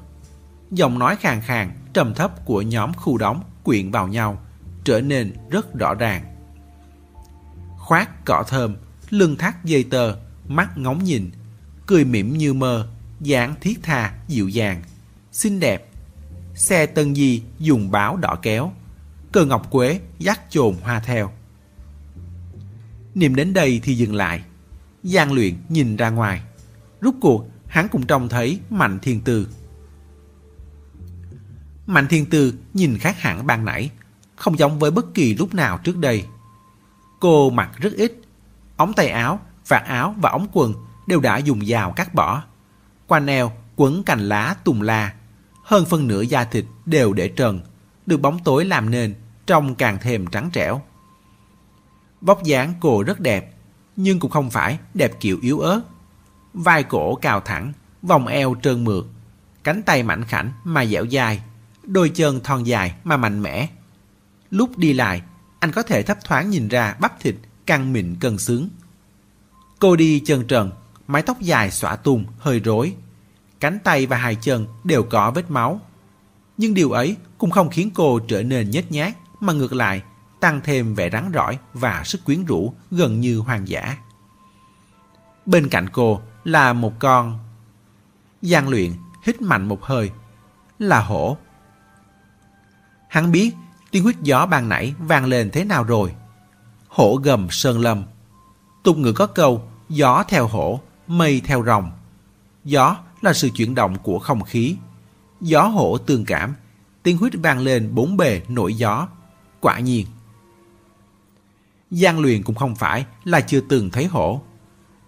Giọng 0.75 0.99
nói 0.99 1.17
khàn 1.17 1.41
khàn, 1.41 1.73
trầm 1.93 2.15
thấp 2.15 2.45
của 2.45 2.63
nhóm 2.63 2.95
khu 2.95 3.19
đóng 3.19 3.43
quyện 3.63 3.91
vào 3.91 4.09
nhau, 4.09 4.43
trở 4.85 5.01
nên 5.01 5.33
rất 5.51 5.75
rõ 5.75 5.95
ràng. 5.95 6.25
khoác 7.79 8.25
cỏ 8.25 8.45
thơm, 8.49 8.77
lưng 9.11 9.37
thắt 9.37 9.65
dây 9.65 9.85
tơ, 9.85 10.17
mắt 10.49 10.79
ngóng 10.79 11.05
nhìn, 11.05 11.31
cười 11.87 12.05
mỉm 12.05 12.39
như 12.39 12.55
mơ, 12.55 12.89
dáng 13.21 13.55
thiết 13.61 13.83
tha, 13.83 14.15
dịu 14.29 14.49
dàng, 14.49 14.83
xinh 15.33 15.61
đẹp. 15.61 15.89
Xe 16.55 16.87
tân 16.87 17.15
di 17.15 17.43
dùng 17.59 17.91
báo 17.91 18.17
đỏ 18.17 18.39
kéo, 18.43 18.73
cờ 19.33 19.45
ngọc 19.45 19.71
quế 19.71 20.01
dắt 20.19 20.41
chồn 20.51 20.75
hoa 20.83 21.01
theo. 21.01 21.31
Niệm 23.15 23.35
đến 23.35 23.53
đây 23.53 23.81
thì 23.83 23.95
dừng 23.97 24.15
lại. 24.15 24.43
Giang 25.03 25.33
luyện 25.33 25.55
nhìn 25.69 25.97
ra 25.97 26.11
ngoài. 26.11 26.43
Rút 27.01 27.15
cuộc, 27.21 27.49
hắn 27.67 27.89
cũng 27.89 28.07
trông 28.07 28.29
thấy 28.29 28.61
Mạnh 28.71 28.99
Thiên 29.03 29.21
Tư. 29.21 29.49
Mạnh 31.87 32.07
Thiên 32.09 32.27
Tư 32.27 32.55
nhìn 32.75 32.99
khác 32.99 33.21
hẳn 33.21 33.47
ban 33.47 33.65
nãy, 33.65 33.91
không 34.37 34.59
giống 34.59 34.79
với 34.79 34.91
bất 34.91 35.15
kỳ 35.15 35.35
lúc 35.35 35.55
nào 35.55 35.79
trước 35.79 35.97
đây. 35.97 36.25
Cô 37.21 37.51
mặc 37.51 37.71
rất 37.79 37.93
ít, 37.93 38.21
ống 38.77 38.93
tay 38.93 39.09
áo, 39.09 39.41
vạt 39.69 39.83
áo 39.85 40.15
và 40.19 40.31
ống 40.31 40.47
quần 40.53 40.75
đều 41.07 41.21
đã 41.21 41.37
dùng 41.39 41.67
dao 41.67 41.93
cắt 41.93 42.15
bỏ. 42.15 42.43
Quanh 43.07 43.27
eo 43.27 43.53
quấn 43.77 44.03
cành 44.05 44.21
lá 44.21 44.57
tùng 44.65 44.83
la, 44.83 45.15
hơn 45.63 45.85
phân 45.85 46.07
nửa 46.07 46.23
da 46.23 46.45
thịt 46.45 46.65
đều 46.87 47.13
để 47.13 47.29
trần, 47.29 47.61
được 48.07 48.21
bóng 48.21 48.39
tối 48.45 48.65
làm 48.65 48.91
nên, 48.91 49.15
trông 49.47 49.75
càng 49.75 49.99
thêm 50.01 50.27
trắng 50.27 50.51
trẻo. 50.53 50.83
Vóc 52.21 52.43
dáng 52.45 52.75
cô 52.81 53.03
rất 53.03 53.21
đẹp, 53.21 53.55
nhưng 53.97 54.21
cũng 54.21 54.31
không 54.31 54.51
phải 54.51 54.79
đẹp 54.95 55.21
kiểu 55.21 55.39
yếu 55.43 55.59
ớt. 55.59 55.81
Vai 56.55 56.83
cổ 56.83 57.15
cao 57.15 57.41
thẳng, 57.41 57.73
vòng 58.03 58.27
eo 58.27 58.55
trơn 58.63 58.85
mượt, 58.85 59.07
cánh 59.65 59.83
tay 59.83 60.03
mảnh 60.03 60.25
khảnh 60.25 60.53
mà 60.65 60.87
dẻo 60.87 61.07
dai, 61.07 61.43
đôi 61.87 62.09
chân 62.09 62.41
thon 62.45 62.65
dài 62.65 62.95
mà 63.05 63.17
mạnh 63.17 63.43
mẽ. 63.43 63.69
Lúc 64.51 64.79
đi 64.79 64.93
lại, 64.93 65.23
anh 65.59 65.73
có 65.73 65.83
thể 65.83 66.03
thấp 66.03 66.19
thoáng 66.25 66.51
nhìn 66.51 66.69
ra 66.69 66.97
bắp 67.01 67.21
thịt 67.21 67.35
căng 67.67 67.93
mịn 67.93 68.15
cân 68.21 68.39
xứng. 68.39 68.69
Cô 69.79 69.97
đi 69.97 70.21
chân 70.21 70.47
trần, 70.47 70.71
mái 71.07 71.23
tóc 71.23 71.41
dài 71.41 71.71
xõa 71.71 71.97
tung, 71.97 72.25
hơi 72.39 72.61
rối. 72.61 72.95
Cánh 73.61 73.79
tay 73.85 74.07
và 74.07 74.17
hai 74.17 74.35
chân 74.35 74.67
đều 74.85 75.03
có 75.03 75.31
vết 75.31 75.51
máu. 75.51 75.81
Nhưng 76.57 76.75
điều 76.75 76.91
ấy 76.91 77.17
cũng 77.39 77.51
không 77.51 77.71
khiến 77.71 77.91
cô 77.95 78.19
trở 78.19 78.43
nên 78.43 78.71
nhếch 78.71 78.93
nhác, 78.93 79.17
mà 79.41 79.53
ngược 79.53 79.73
lại 79.73 80.03
tăng 80.41 80.61
thêm 80.65 80.95
vẻ 80.95 81.11
rắn 81.11 81.31
rỏi 81.35 81.59
và 81.73 82.03
sức 82.05 82.25
quyến 82.25 82.45
rũ 82.45 82.75
gần 82.91 83.21
như 83.21 83.39
hoang 83.39 83.69
dã. 83.69 83.97
Bên 85.47 85.69
cạnh 85.69 85.89
cô 85.93 86.21
là 86.45 86.73
một 86.73 86.93
con. 86.99 87.39
Giang 88.43 88.69
luyện 88.69 88.93
hít 89.23 89.43
mạnh 89.43 89.69
một 89.69 89.83
hơi. 89.85 90.11
Là 90.79 91.01
hổ. 91.01 91.37
Hắn 93.15 93.33
biết 93.33 93.55
tiếng 93.91 94.03
huyết 94.03 94.17
gió 94.23 94.47
ban 94.47 94.69
nãy 94.69 94.95
vang 94.99 95.25
lên 95.25 95.51
thế 95.51 95.65
nào 95.65 95.85
rồi. 95.85 96.15
Hổ 96.89 97.21
gầm 97.23 97.47
sơn 97.51 97.81
lâm. 97.81 98.05
Tục 98.83 98.97
ngữ 98.97 99.13
có 99.13 99.27
câu 99.27 99.69
gió 99.89 100.25
theo 100.29 100.47
hổ, 100.47 100.81
mây 101.07 101.41
theo 101.45 101.65
rồng. 101.65 101.91
Gió 102.65 102.97
là 103.23 103.33
sự 103.33 103.51
chuyển 103.57 103.75
động 103.75 103.97
của 104.03 104.19
không 104.19 104.43
khí. 104.43 104.77
Gió 105.41 105.63
hổ 105.63 105.99
tương 105.99 106.25
cảm, 106.25 106.55
tiếng 107.03 107.19
huyết 107.19 107.33
vang 107.43 107.59
lên 107.59 107.95
bốn 107.95 108.17
bề 108.17 108.43
nổi 108.49 108.75
gió. 108.75 109.09
Quả 109.61 109.79
nhiên. 109.79 110.07
Giang 111.91 112.21
luyện 112.21 112.43
cũng 112.43 112.57
không 112.57 112.75
phải 112.75 113.07
là 113.25 113.41
chưa 113.41 113.61
từng 113.61 113.91
thấy 113.91 114.07
hổ. 114.07 114.43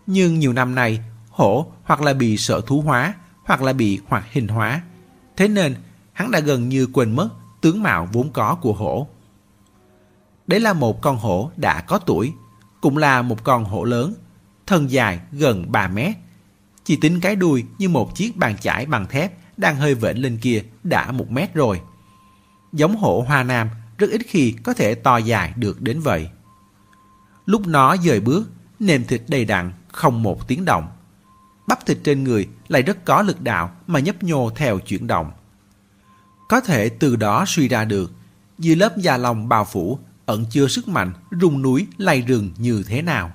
Nhưng 0.07 0.39
nhiều 0.39 0.53
năm 0.53 0.75
nay, 0.75 1.01
hổ 1.31 1.67
hoặc 1.85 2.03
là 2.03 2.13
bị 2.13 2.37
sợ 2.37 2.61
thú 2.67 2.81
hóa, 2.81 3.15
hoặc 3.45 3.63
là 3.63 3.73
bị 3.73 4.01
hoạt 4.09 4.33
hình 4.33 4.49
hóa. 4.49 4.83
Thế 5.37 5.49
nên, 5.49 5.75
hắn 6.13 6.31
đã 6.31 6.41
gần 6.41 6.69
như 6.69 6.87
quên 6.93 7.17
mất 7.17 7.29
tướng 7.61 7.83
mạo 7.83 8.09
vốn 8.13 8.33
có 8.33 8.55
của 8.55 8.73
hổ. 8.73 9.07
Đấy 10.47 10.61
là 10.61 10.73
một 10.73 11.03
con 11.03 11.17
hổ 11.17 11.51
đã 11.57 11.81
có 11.81 11.99
tuổi, 11.99 12.33
cũng 12.81 12.97
là 12.97 13.23
một 13.23 13.45
con 13.45 13.65
hổ 13.65 13.85
lớn, 13.85 14.15
thân 14.67 14.91
dài 14.91 15.21
gần 15.33 15.73
3 15.73 15.89
mét. 15.89 16.17
Chỉ 16.85 16.97
tính 16.97 17.21
cái 17.21 17.37
đuôi 17.37 17.65
như 17.79 17.89
một 17.89 18.15
chiếc 18.15 18.37
bàn 18.37 18.57
chải 18.59 18.87
bằng 18.87 19.07
thép 19.07 19.33
đang 19.57 19.77
hơi 19.77 19.95
vểnh 19.95 20.23
lên 20.23 20.39
kia 20.39 20.63
đã 20.85 21.13
một 21.13 21.31
mét 21.31 21.55
rồi. 21.55 21.81
Giống 22.73 22.97
hổ 22.97 23.25
hoa 23.29 23.43
nam 23.43 23.69
rất 23.99 24.11
ít 24.11 24.21
khi 24.27 24.53
có 24.53 24.75
thể 24.75 24.95
to 24.95 25.17
dài 25.17 25.53
được 25.57 25.83
đến 25.83 26.01
vậy. 26.01 26.29
Lúc 27.47 27.67
nó 27.67 27.97
dời 27.97 28.21
bước, 28.21 28.51
nềm 28.79 29.05
thịt 29.05 29.23
đầy 29.29 29.45
đặn, 29.45 29.73
không 29.89 30.23
một 30.23 30.49
tiếng 30.49 30.65
động. 30.65 30.89
Bắp 31.67 31.87
thịt 31.87 31.99
trên 32.05 32.25
người 32.25 32.49
lại 32.69 32.83
rất 32.83 33.05
có 33.05 33.23
lực 33.23 33.41
đạo 33.41 33.71
mà 33.87 34.01
nhấp 34.01 34.23
nhô 34.23 34.51
theo 34.57 34.79
chuyển 34.79 35.07
động. 35.07 35.31
Có 36.49 36.61
thể 36.61 36.89
từ 36.89 37.17
đó 37.17 37.45
suy 37.47 37.69
ra 37.69 37.85
được, 37.85 38.13
dưới 38.59 38.77
lớp 38.77 38.99
da 38.99 39.17
lòng 39.17 39.49
bao 39.49 39.65
phủ 39.65 39.99
ẩn 40.27 40.45
chứa 40.51 40.69
sức 40.69 40.89
mạnh 40.89 41.13
rung 41.41 41.63
núi 41.63 41.87
lay 41.99 42.21
rừng 42.21 42.51
như 42.59 42.85
thế 42.87 43.03
nào. 43.03 43.33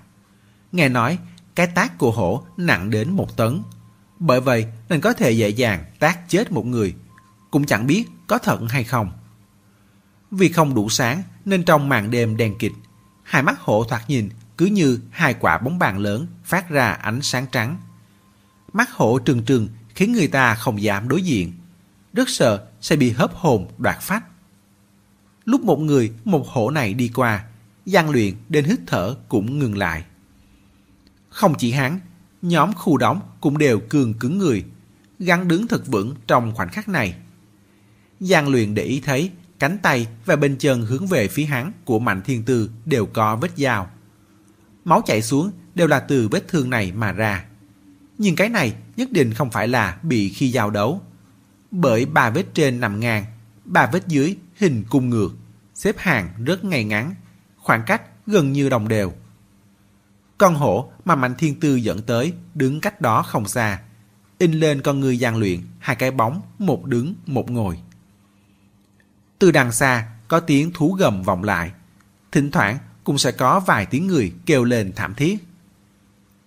Nghe 0.72 0.90
nói, 0.90 1.18
cái 1.56 1.68
tác 1.68 1.98
của 1.98 2.12
hổ 2.12 2.44
nặng 2.58 2.90
đến 2.90 3.12
một 3.12 3.38
tấn. 3.38 3.62
Bởi 4.20 4.42
vậy 4.42 4.66
nên 4.90 5.02
có 5.02 5.14
thể 5.14 5.32
dễ 5.32 5.50
dàng 5.50 5.86
tác 6.00 6.30
chết 6.30 6.52
một 6.52 6.66
người, 6.66 6.96
cũng 7.52 7.66
chẳng 7.66 7.88
biết 7.88 8.06
có 8.28 8.38
thật 8.38 8.60
hay 8.70 8.84
không. 8.84 9.12
Vì 10.32 10.50
không 10.50 10.76
đủ 10.76 10.90
sáng 10.90 11.24
nên 11.46 11.64
trong 11.64 11.90
màn 11.90 12.12
đêm 12.12 12.38
đen 12.38 12.56
kịch, 12.60 12.74
hai 13.24 13.44
mắt 13.44 13.60
hổ 13.60 13.84
thoạt 13.84 14.10
nhìn 14.10 14.30
cứ 14.58 14.66
như 14.66 15.00
hai 15.12 15.34
quả 15.34 15.58
bóng 15.58 15.80
bàn 15.80 15.98
lớn 15.98 16.28
phát 16.44 16.70
ra 16.70 16.92
ánh 16.92 17.22
sáng 17.22 17.46
trắng. 17.52 17.78
Mắt 18.74 18.92
hổ 18.92 19.20
trừng 19.20 19.44
trừng 19.44 19.68
khiến 19.96 20.14
người 20.14 20.28
ta 20.28 20.56
không 20.56 20.82
dám 20.82 21.08
đối 21.08 21.22
diện. 21.22 21.54
Rất 22.14 22.30
sợ 22.30 22.68
sẽ 22.82 22.96
bị 22.96 23.12
hớp 23.12 23.36
hồn 23.36 23.68
đoạt 23.78 23.98
phách. 24.02 24.24
Lúc 25.46 25.62
một 25.62 25.80
người, 25.80 26.12
một 26.26 26.48
hổ 26.48 26.70
này 26.70 26.94
đi 26.94 27.12
qua, 27.16 27.46
gian 27.86 28.10
luyện 28.10 28.34
đến 28.50 28.66
hít 28.66 28.80
thở 28.88 29.16
cũng 29.30 29.60
ngừng 29.60 29.78
lại. 29.78 30.04
Không 31.30 31.54
chỉ 31.58 31.72
hắn, 31.72 32.00
nhóm 32.42 32.74
khu 32.74 32.98
đóng 32.98 33.22
cũng 33.42 33.58
đều 33.58 33.80
cường 33.90 34.14
cứng 34.14 34.38
người, 34.38 34.66
gắn 35.20 35.48
đứng 35.48 35.68
thật 35.68 35.88
vững 35.88 36.16
trong 36.28 36.56
khoảnh 36.56 36.70
khắc 36.70 36.90
này. 36.90 37.16
Giang 38.20 38.48
luyện 38.50 38.74
để 38.74 38.84
ý 38.84 39.02
thấy 39.06 39.32
cánh 39.60 39.78
tay 39.78 40.08
và 40.26 40.36
bên 40.36 40.56
chân 40.58 40.82
hướng 40.82 41.08
về 41.08 41.28
phía 41.28 41.46
hắn 41.46 41.72
của 41.86 42.00
Mạnh 42.00 42.22
Thiên 42.22 42.44
Tư 42.44 42.70
đều 42.86 43.06
có 43.06 43.36
vết 43.36 43.52
dao. 43.58 43.90
Máu 44.86 45.02
chảy 45.06 45.22
xuống 45.22 45.52
đều 45.76 45.88
là 45.88 46.00
từ 46.00 46.28
vết 46.28 46.48
thương 46.48 46.70
này 46.70 46.92
mà 46.92 47.12
ra. 47.12 47.46
Nhưng 48.18 48.36
cái 48.36 48.50
này 48.50 48.74
nhất 48.98 49.12
định 49.12 49.34
không 49.34 49.52
phải 49.52 49.68
là 49.68 49.98
bị 50.04 50.30
khi 50.30 50.52
giao 50.52 50.70
đấu. 50.70 51.02
Bởi 51.72 52.06
ba 52.06 52.30
vết 52.30 52.46
trên 52.54 52.80
nằm 52.80 53.00
ngang, 53.00 53.26
ba 53.66 53.90
vết 53.94 54.08
dưới 54.08 54.38
hình 54.58 54.84
cung 54.90 55.10
ngược, 55.10 55.30
xếp 55.74 55.96
hàng 55.98 56.30
rất 56.46 56.64
ngay 56.64 56.84
ngắn, 56.84 57.16
khoảng 57.58 57.84
cách 57.86 58.02
gần 58.28 58.52
như 58.54 58.70
đồng 58.70 58.88
đều. 58.88 59.14
Con 60.38 60.56
hổ 60.56 60.92
mà 61.06 61.16
Mạnh 61.16 61.36
Thiên 61.38 61.60
Tư 61.60 61.76
dẫn 61.76 62.02
tới 62.02 62.34
đứng 62.54 62.82
cách 62.82 63.02
đó 63.02 63.24
không 63.24 63.48
xa, 63.48 63.80
in 64.38 64.52
lên 64.52 64.82
con 64.82 65.00
người 65.00 65.20
gian 65.20 65.38
luyện 65.38 65.60
hai 65.80 65.96
cái 65.96 66.12
bóng, 66.12 66.42
một 66.60 66.86
đứng, 66.86 67.16
một 67.26 67.52
ngồi. 67.52 67.80
Từ 69.40 69.52
đằng 69.52 69.72
xa 69.72 70.08
có 70.28 70.40
tiếng 70.40 70.72
thú 70.74 70.94
gầm 70.94 71.24
vọng 71.24 71.44
lại, 71.44 71.72
thỉnh 72.32 72.52
thoảng 72.52 72.78
cũng 73.04 73.18
sẽ 73.18 73.32
có 73.32 73.60
vài 73.60 73.86
tiếng 73.86 74.08
người 74.08 74.34
kêu 74.46 74.64
lên 74.64 74.94
thảm 74.96 75.14
thiết. 75.16 75.38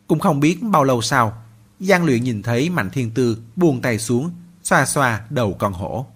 Cũng 0.07 0.19
không 0.19 0.41
biết 0.41 0.63
bao 0.63 0.85
lâu 0.85 1.03
sau, 1.03 1.43
Giang 1.81 2.05
Luyện 2.05 2.25
nhìn 2.25 2.43
thấy 2.43 2.71
Mạnh 2.71 2.91
Thiên 2.91 3.11
Tư 3.11 3.39
buông 3.57 3.81
tay 3.81 3.99
xuống, 3.99 4.31
xoa 4.65 4.87
xoa 4.87 5.21
đầu 5.31 5.57
con 5.59 5.73
hổ. 5.73 6.07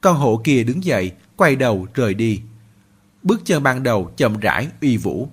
Con 0.00 0.16
hổ 0.16 0.40
kia 0.44 0.64
đứng 0.64 0.84
dậy, 0.84 1.12
quay 1.36 1.56
đầu 1.56 1.86
rời 1.94 2.14
đi. 2.14 2.42
Bước 3.22 3.40
chân 3.44 3.62
ban 3.62 3.82
đầu 3.82 4.12
chậm 4.16 4.38
rãi 4.38 4.68
uy 4.80 4.96
vũ. 4.96 5.28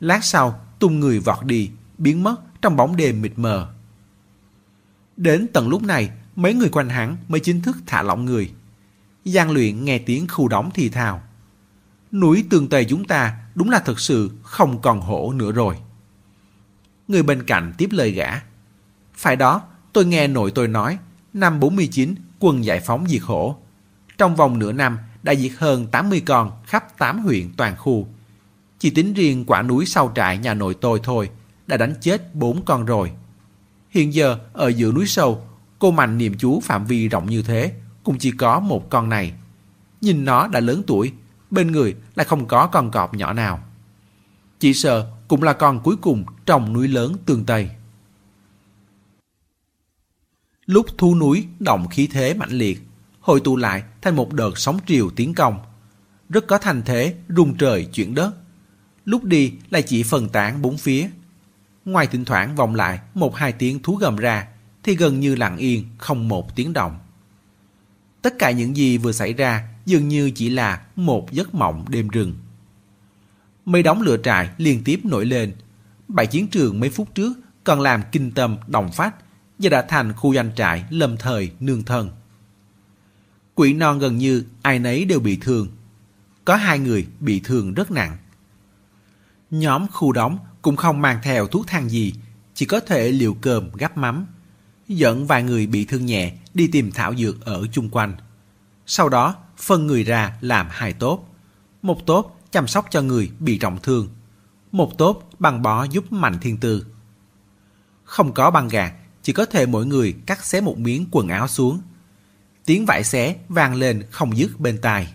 Lát 0.00 0.24
sau, 0.24 0.60
tung 0.78 1.00
người 1.00 1.18
vọt 1.20 1.44
đi, 1.44 1.70
biến 1.98 2.22
mất 2.22 2.36
trong 2.62 2.76
bóng 2.76 2.96
đêm 2.96 3.22
mịt 3.22 3.32
mờ. 3.36 3.68
Đến 5.16 5.46
tận 5.52 5.68
lúc 5.68 5.82
này, 5.82 6.10
mấy 6.36 6.54
người 6.54 6.68
quanh 6.68 6.88
hắn 6.88 7.16
mới 7.28 7.40
chính 7.40 7.62
thức 7.62 7.76
thả 7.86 8.02
lỏng 8.02 8.24
người. 8.24 8.52
Giang 9.24 9.50
luyện 9.50 9.84
nghe 9.84 9.98
tiếng 9.98 10.28
khu 10.28 10.48
đóng 10.48 10.70
thì 10.74 10.88
thào. 10.88 11.22
Núi 12.12 12.44
tường 12.50 12.68
tây 12.68 12.84
chúng 12.84 13.04
ta 13.04 13.38
đúng 13.54 13.70
là 13.70 13.78
thật 13.78 14.00
sự 14.00 14.30
không 14.42 14.82
còn 14.82 15.00
hổ 15.00 15.32
nữa 15.32 15.52
rồi. 15.52 15.76
Người 17.08 17.22
bên 17.22 17.42
cạnh 17.42 17.72
tiếp 17.78 17.88
lời 17.92 18.10
gã. 18.10 18.40
Phải 19.14 19.36
đó, 19.36 19.62
tôi 19.92 20.04
nghe 20.04 20.28
nội 20.28 20.52
tôi 20.54 20.68
nói, 20.68 20.98
năm 21.36 21.60
49 21.60 22.14
quân 22.38 22.64
giải 22.64 22.80
phóng 22.80 23.06
diệt 23.08 23.22
hổ. 23.22 23.56
Trong 24.18 24.36
vòng 24.36 24.58
nửa 24.58 24.72
năm 24.72 24.98
đã 25.22 25.34
diệt 25.34 25.52
hơn 25.58 25.86
80 25.86 26.22
con 26.26 26.50
khắp 26.66 26.98
8 26.98 27.18
huyện 27.18 27.52
toàn 27.56 27.76
khu. 27.76 28.06
Chỉ 28.78 28.90
tính 28.90 29.14
riêng 29.14 29.44
quả 29.46 29.62
núi 29.62 29.86
sau 29.86 30.12
trại 30.14 30.38
nhà 30.38 30.54
nội 30.54 30.74
tôi 30.80 31.00
thôi, 31.02 31.30
đã 31.66 31.76
đánh 31.76 31.94
chết 32.00 32.34
4 32.34 32.64
con 32.64 32.84
rồi. 32.84 33.12
Hiện 33.90 34.14
giờ 34.14 34.38
ở 34.52 34.68
giữa 34.68 34.92
núi 34.92 35.06
sâu, 35.06 35.44
cô 35.78 35.90
mạnh 35.90 36.18
niệm 36.18 36.34
chú 36.38 36.60
phạm 36.60 36.86
vi 36.86 37.08
rộng 37.08 37.26
như 37.26 37.42
thế, 37.42 37.72
cũng 38.04 38.18
chỉ 38.18 38.30
có 38.30 38.60
một 38.60 38.90
con 38.90 39.08
này. 39.08 39.32
Nhìn 40.00 40.24
nó 40.24 40.48
đã 40.48 40.60
lớn 40.60 40.82
tuổi, 40.86 41.12
bên 41.50 41.72
người 41.72 41.94
lại 42.14 42.24
không 42.24 42.46
có 42.46 42.66
con 42.66 42.90
cọp 42.90 43.14
nhỏ 43.14 43.32
nào. 43.32 43.60
Chỉ 44.60 44.74
sợ 44.74 45.10
cũng 45.28 45.42
là 45.42 45.52
con 45.52 45.80
cuối 45.80 45.96
cùng 45.96 46.24
trong 46.46 46.72
núi 46.72 46.88
lớn 46.88 47.16
tương 47.26 47.44
Tây. 47.44 47.70
Lúc 50.66 50.86
thu 50.98 51.14
núi 51.14 51.46
động 51.58 51.88
khí 51.88 52.06
thế 52.06 52.34
mạnh 52.34 52.50
liệt, 52.50 52.82
hội 53.20 53.40
tụ 53.40 53.56
lại 53.56 53.82
thành 54.02 54.16
một 54.16 54.32
đợt 54.32 54.58
sóng 54.58 54.78
triều 54.86 55.10
tiến 55.10 55.34
công. 55.34 55.58
Rất 56.28 56.46
có 56.46 56.58
thành 56.58 56.82
thế 56.84 57.14
rung 57.28 57.56
trời 57.56 57.84
chuyển 57.84 58.14
đất. 58.14 58.34
lúc 59.04 59.24
đi 59.24 59.52
lại 59.70 59.82
chỉ 59.82 60.02
phần 60.02 60.28
tán 60.28 60.62
bốn 60.62 60.78
phía. 60.78 61.08
Ngoài 61.84 62.06
thỉnh 62.06 62.24
thoảng 62.24 62.56
vọng 62.56 62.74
lại 62.74 63.00
một 63.14 63.36
hai 63.36 63.52
tiếng 63.52 63.82
thú 63.82 63.96
gầm 63.96 64.16
ra, 64.16 64.46
thì 64.82 64.96
gần 64.96 65.20
như 65.20 65.34
lặng 65.34 65.56
yên, 65.56 65.84
không 65.98 66.28
một 66.28 66.56
tiếng 66.56 66.72
động. 66.72 66.98
Tất 68.22 68.34
cả 68.38 68.50
những 68.50 68.76
gì 68.76 68.98
vừa 68.98 69.12
xảy 69.12 69.32
ra 69.32 69.68
dường 69.86 70.08
như 70.08 70.30
chỉ 70.30 70.50
là 70.50 70.86
một 70.96 71.32
giấc 71.32 71.54
mộng 71.54 71.84
đêm 71.88 72.08
rừng. 72.08 72.34
mây 73.64 73.82
đóng 73.82 74.02
lửa 74.02 74.16
trại 74.22 74.50
liên 74.56 74.84
tiếp 74.84 75.00
nổi 75.04 75.26
lên. 75.26 75.52
Bãi 76.08 76.26
chiến 76.26 76.48
trường 76.48 76.80
mấy 76.80 76.90
phút 76.90 77.14
trước 77.14 77.32
còn 77.64 77.80
làm 77.80 78.02
kinh 78.12 78.30
tâm 78.30 78.56
đồng 78.66 78.92
phách, 78.92 79.14
và 79.58 79.68
đã 79.68 79.82
thành 79.88 80.12
khu 80.12 80.34
doanh 80.34 80.50
trại 80.56 80.84
lâm 80.90 81.16
thời 81.16 81.52
nương 81.60 81.82
thân. 81.82 82.10
Quỷ 83.54 83.74
non 83.74 83.98
gần 83.98 84.18
như 84.18 84.44
ai 84.62 84.78
nấy 84.78 85.04
đều 85.04 85.20
bị 85.20 85.38
thương. 85.40 85.68
Có 86.44 86.56
hai 86.56 86.78
người 86.78 87.06
bị 87.20 87.40
thương 87.44 87.74
rất 87.74 87.90
nặng. 87.90 88.16
Nhóm 89.50 89.86
khu 89.92 90.12
đóng 90.12 90.38
cũng 90.62 90.76
không 90.76 91.02
mang 91.02 91.18
theo 91.22 91.46
thuốc 91.46 91.66
thang 91.66 91.88
gì, 91.88 92.14
chỉ 92.54 92.66
có 92.66 92.80
thể 92.80 93.12
liều 93.12 93.34
cơm 93.34 93.70
gắp 93.72 93.96
mắm. 93.96 94.26
Dẫn 94.88 95.26
vài 95.26 95.42
người 95.42 95.66
bị 95.66 95.84
thương 95.84 96.06
nhẹ 96.06 96.32
đi 96.54 96.68
tìm 96.72 96.92
thảo 96.92 97.14
dược 97.16 97.44
ở 97.44 97.66
chung 97.72 97.88
quanh. 97.90 98.16
Sau 98.86 99.08
đó 99.08 99.34
phân 99.56 99.86
người 99.86 100.04
ra 100.04 100.36
làm 100.40 100.66
hai 100.70 100.92
tốt. 100.92 101.28
Một 101.82 102.06
tốt 102.06 102.40
chăm 102.50 102.66
sóc 102.66 102.86
cho 102.90 103.02
người 103.02 103.30
bị 103.40 103.58
trọng 103.58 103.78
thương. 103.82 104.08
Một 104.72 104.98
tốt 104.98 105.30
băng 105.38 105.62
bó 105.62 105.84
giúp 105.84 106.12
Mạnh 106.12 106.38
Thiên 106.40 106.56
Tư. 106.56 106.86
Không 108.04 108.32
có 108.32 108.50
băng 108.50 108.68
gạc, 108.68 108.94
chỉ 109.26 109.32
có 109.32 109.44
thể 109.44 109.66
mỗi 109.66 109.86
người 109.86 110.14
cắt 110.26 110.44
xé 110.44 110.60
một 110.60 110.78
miếng 110.78 111.06
quần 111.10 111.28
áo 111.28 111.48
xuống. 111.48 111.80
Tiếng 112.64 112.86
vải 112.86 113.04
xé 113.04 113.36
vang 113.48 113.74
lên 113.74 114.02
không 114.10 114.36
dứt 114.36 114.60
bên 114.60 114.78
tai. 114.78 115.14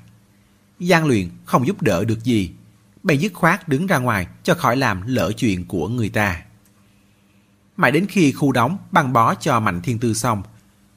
Giang 0.79 1.05
luyện 1.05 1.29
không 1.45 1.67
giúp 1.67 1.81
đỡ 1.81 2.05
được 2.05 2.23
gì. 2.23 2.51
Bèn 3.03 3.19
dứt 3.19 3.33
khoát 3.33 3.67
đứng 3.67 3.87
ra 3.87 3.97
ngoài 3.97 4.27
cho 4.43 4.53
khỏi 4.53 4.77
làm 4.77 5.01
lỡ 5.05 5.31
chuyện 5.37 5.65
của 5.65 5.87
người 5.87 6.09
ta. 6.09 6.41
Mãi 7.77 7.91
đến 7.91 8.05
khi 8.09 8.31
khu 8.31 8.51
đóng 8.51 8.77
băng 8.91 9.13
bó 9.13 9.35
cho 9.35 9.59
Mạnh 9.59 9.81
Thiên 9.81 9.99
Tư 9.99 10.13
xong, 10.13 10.43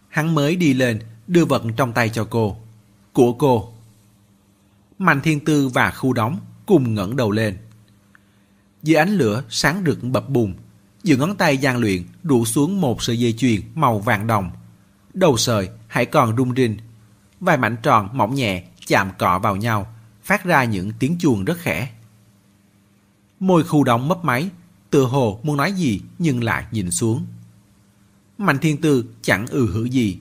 hắn 0.08 0.34
mới 0.34 0.56
đi 0.56 0.74
lên 0.74 1.00
đưa 1.26 1.44
vật 1.44 1.62
trong 1.76 1.92
tay 1.92 2.08
cho 2.08 2.26
cô. 2.30 2.56
Của 3.12 3.32
cô. 3.32 3.72
Mạnh 4.98 5.20
Thiên 5.20 5.44
Tư 5.44 5.68
và 5.68 5.90
khu 5.90 6.12
đóng 6.12 6.40
cùng 6.66 6.94
ngẩng 6.94 7.16
đầu 7.16 7.30
lên. 7.30 7.58
Dưới 8.82 8.96
ánh 8.96 9.10
lửa 9.10 9.44
sáng 9.48 9.82
rực 9.86 10.02
bập 10.02 10.28
bùng, 10.28 10.54
giữa 11.04 11.16
ngón 11.16 11.36
tay 11.36 11.56
gian 11.56 11.78
luyện 11.78 12.02
rủ 12.24 12.44
xuống 12.44 12.80
một 12.80 13.02
sợi 13.02 13.18
dây 13.18 13.32
chuyền 13.32 13.60
màu 13.74 13.98
vàng 13.98 14.26
đồng. 14.26 14.50
Đầu 15.14 15.36
sợi 15.36 15.68
hãy 15.86 16.06
còn 16.06 16.36
rung 16.36 16.54
rinh. 16.54 16.76
Vài 17.40 17.56
mảnh 17.56 17.76
tròn 17.82 18.08
mỏng 18.12 18.34
nhẹ 18.34 18.64
chạm 18.86 19.10
cọ 19.18 19.38
vào 19.38 19.56
nhau, 19.56 19.94
phát 20.22 20.44
ra 20.44 20.64
những 20.64 20.92
tiếng 20.98 21.16
chuông 21.18 21.44
rất 21.44 21.58
khẽ. 21.58 21.90
Môi 23.40 23.64
khu 23.64 23.84
đóng 23.84 24.08
mấp 24.08 24.24
máy, 24.24 24.50
tựa 24.90 25.04
hồ 25.04 25.40
muốn 25.42 25.56
nói 25.56 25.72
gì 25.72 26.00
nhưng 26.18 26.44
lại 26.44 26.64
nhìn 26.70 26.90
xuống. 26.90 27.26
Mạnh 28.38 28.58
Thiên 28.58 28.80
Tư 28.80 29.04
chẳng 29.22 29.46
ừ 29.46 29.72
hử 29.72 29.84
gì. 29.84 30.18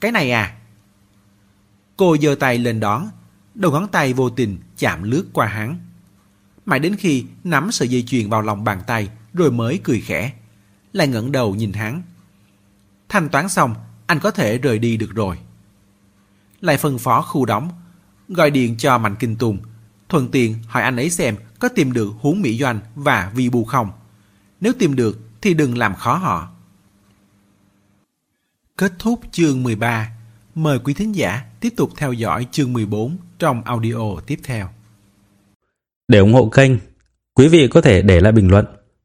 Cái 0.00 0.12
này 0.12 0.30
à? 0.30 0.56
Cô 1.96 2.16
giơ 2.22 2.34
tay 2.34 2.58
lên 2.58 2.80
đón, 2.80 3.08
đầu 3.54 3.72
ngón 3.72 3.88
tay 3.88 4.12
vô 4.12 4.30
tình 4.30 4.58
chạm 4.78 5.02
lướt 5.02 5.24
qua 5.32 5.46
hắn. 5.46 5.78
Mãi 6.66 6.78
đến 6.78 6.96
khi 6.96 7.24
nắm 7.44 7.72
sợi 7.72 7.88
dây 7.88 8.04
chuyền 8.06 8.30
vào 8.30 8.42
lòng 8.42 8.64
bàn 8.64 8.80
tay 8.86 9.10
rồi 9.34 9.50
mới 9.50 9.80
cười 9.84 10.00
khẽ, 10.00 10.32
lại 10.92 11.08
ngẩng 11.08 11.32
đầu 11.32 11.54
nhìn 11.54 11.72
hắn. 11.72 12.02
Thanh 13.08 13.28
toán 13.28 13.48
xong, 13.48 13.74
anh 14.06 14.20
có 14.20 14.30
thể 14.30 14.58
rời 14.58 14.78
đi 14.78 14.96
được 14.96 15.14
rồi. 15.14 15.38
Lại 16.60 16.76
phân 16.76 16.98
phó 16.98 17.22
khu 17.22 17.44
đóng, 17.44 17.68
gọi 18.28 18.50
điện 18.50 18.76
cho 18.78 18.98
Mạnh 18.98 19.16
Kinh 19.18 19.36
Tùng, 19.36 19.58
thuận 20.08 20.30
tiện 20.30 20.56
hỏi 20.68 20.82
anh 20.82 20.96
ấy 20.96 21.10
xem 21.10 21.36
có 21.58 21.68
tìm 21.68 21.92
được 21.92 22.12
huống 22.20 22.42
Mỹ 22.42 22.58
Doanh 22.58 22.80
và 22.94 23.32
Vi 23.34 23.48
Bù 23.48 23.64
không. 23.64 23.90
Nếu 24.60 24.72
tìm 24.78 24.96
được 24.96 25.18
thì 25.40 25.54
đừng 25.54 25.78
làm 25.78 25.94
khó 25.94 26.16
họ. 26.16 26.48
Kết 28.76 28.92
thúc 28.98 29.20
chương 29.32 29.62
13. 29.62 30.10
Mời 30.54 30.78
quý 30.78 30.94
thính 30.94 31.14
giả 31.14 31.44
tiếp 31.60 31.72
tục 31.76 31.90
theo 31.96 32.12
dõi 32.12 32.46
chương 32.50 32.72
14 32.72 33.16
trong 33.38 33.62
audio 33.64 34.20
tiếp 34.26 34.40
theo. 34.44 34.68
Để 36.08 36.18
ủng 36.18 36.32
hộ 36.32 36.48
kênh, 36.48 36.72
quý 37.34 37.48
vị 37.48 37.68
có 37.68 37.80
thể 37.80 38.02
để 38.02 38.20
lại 38.20 38.32
bình 38.32 38.50
luận 38.50 38.66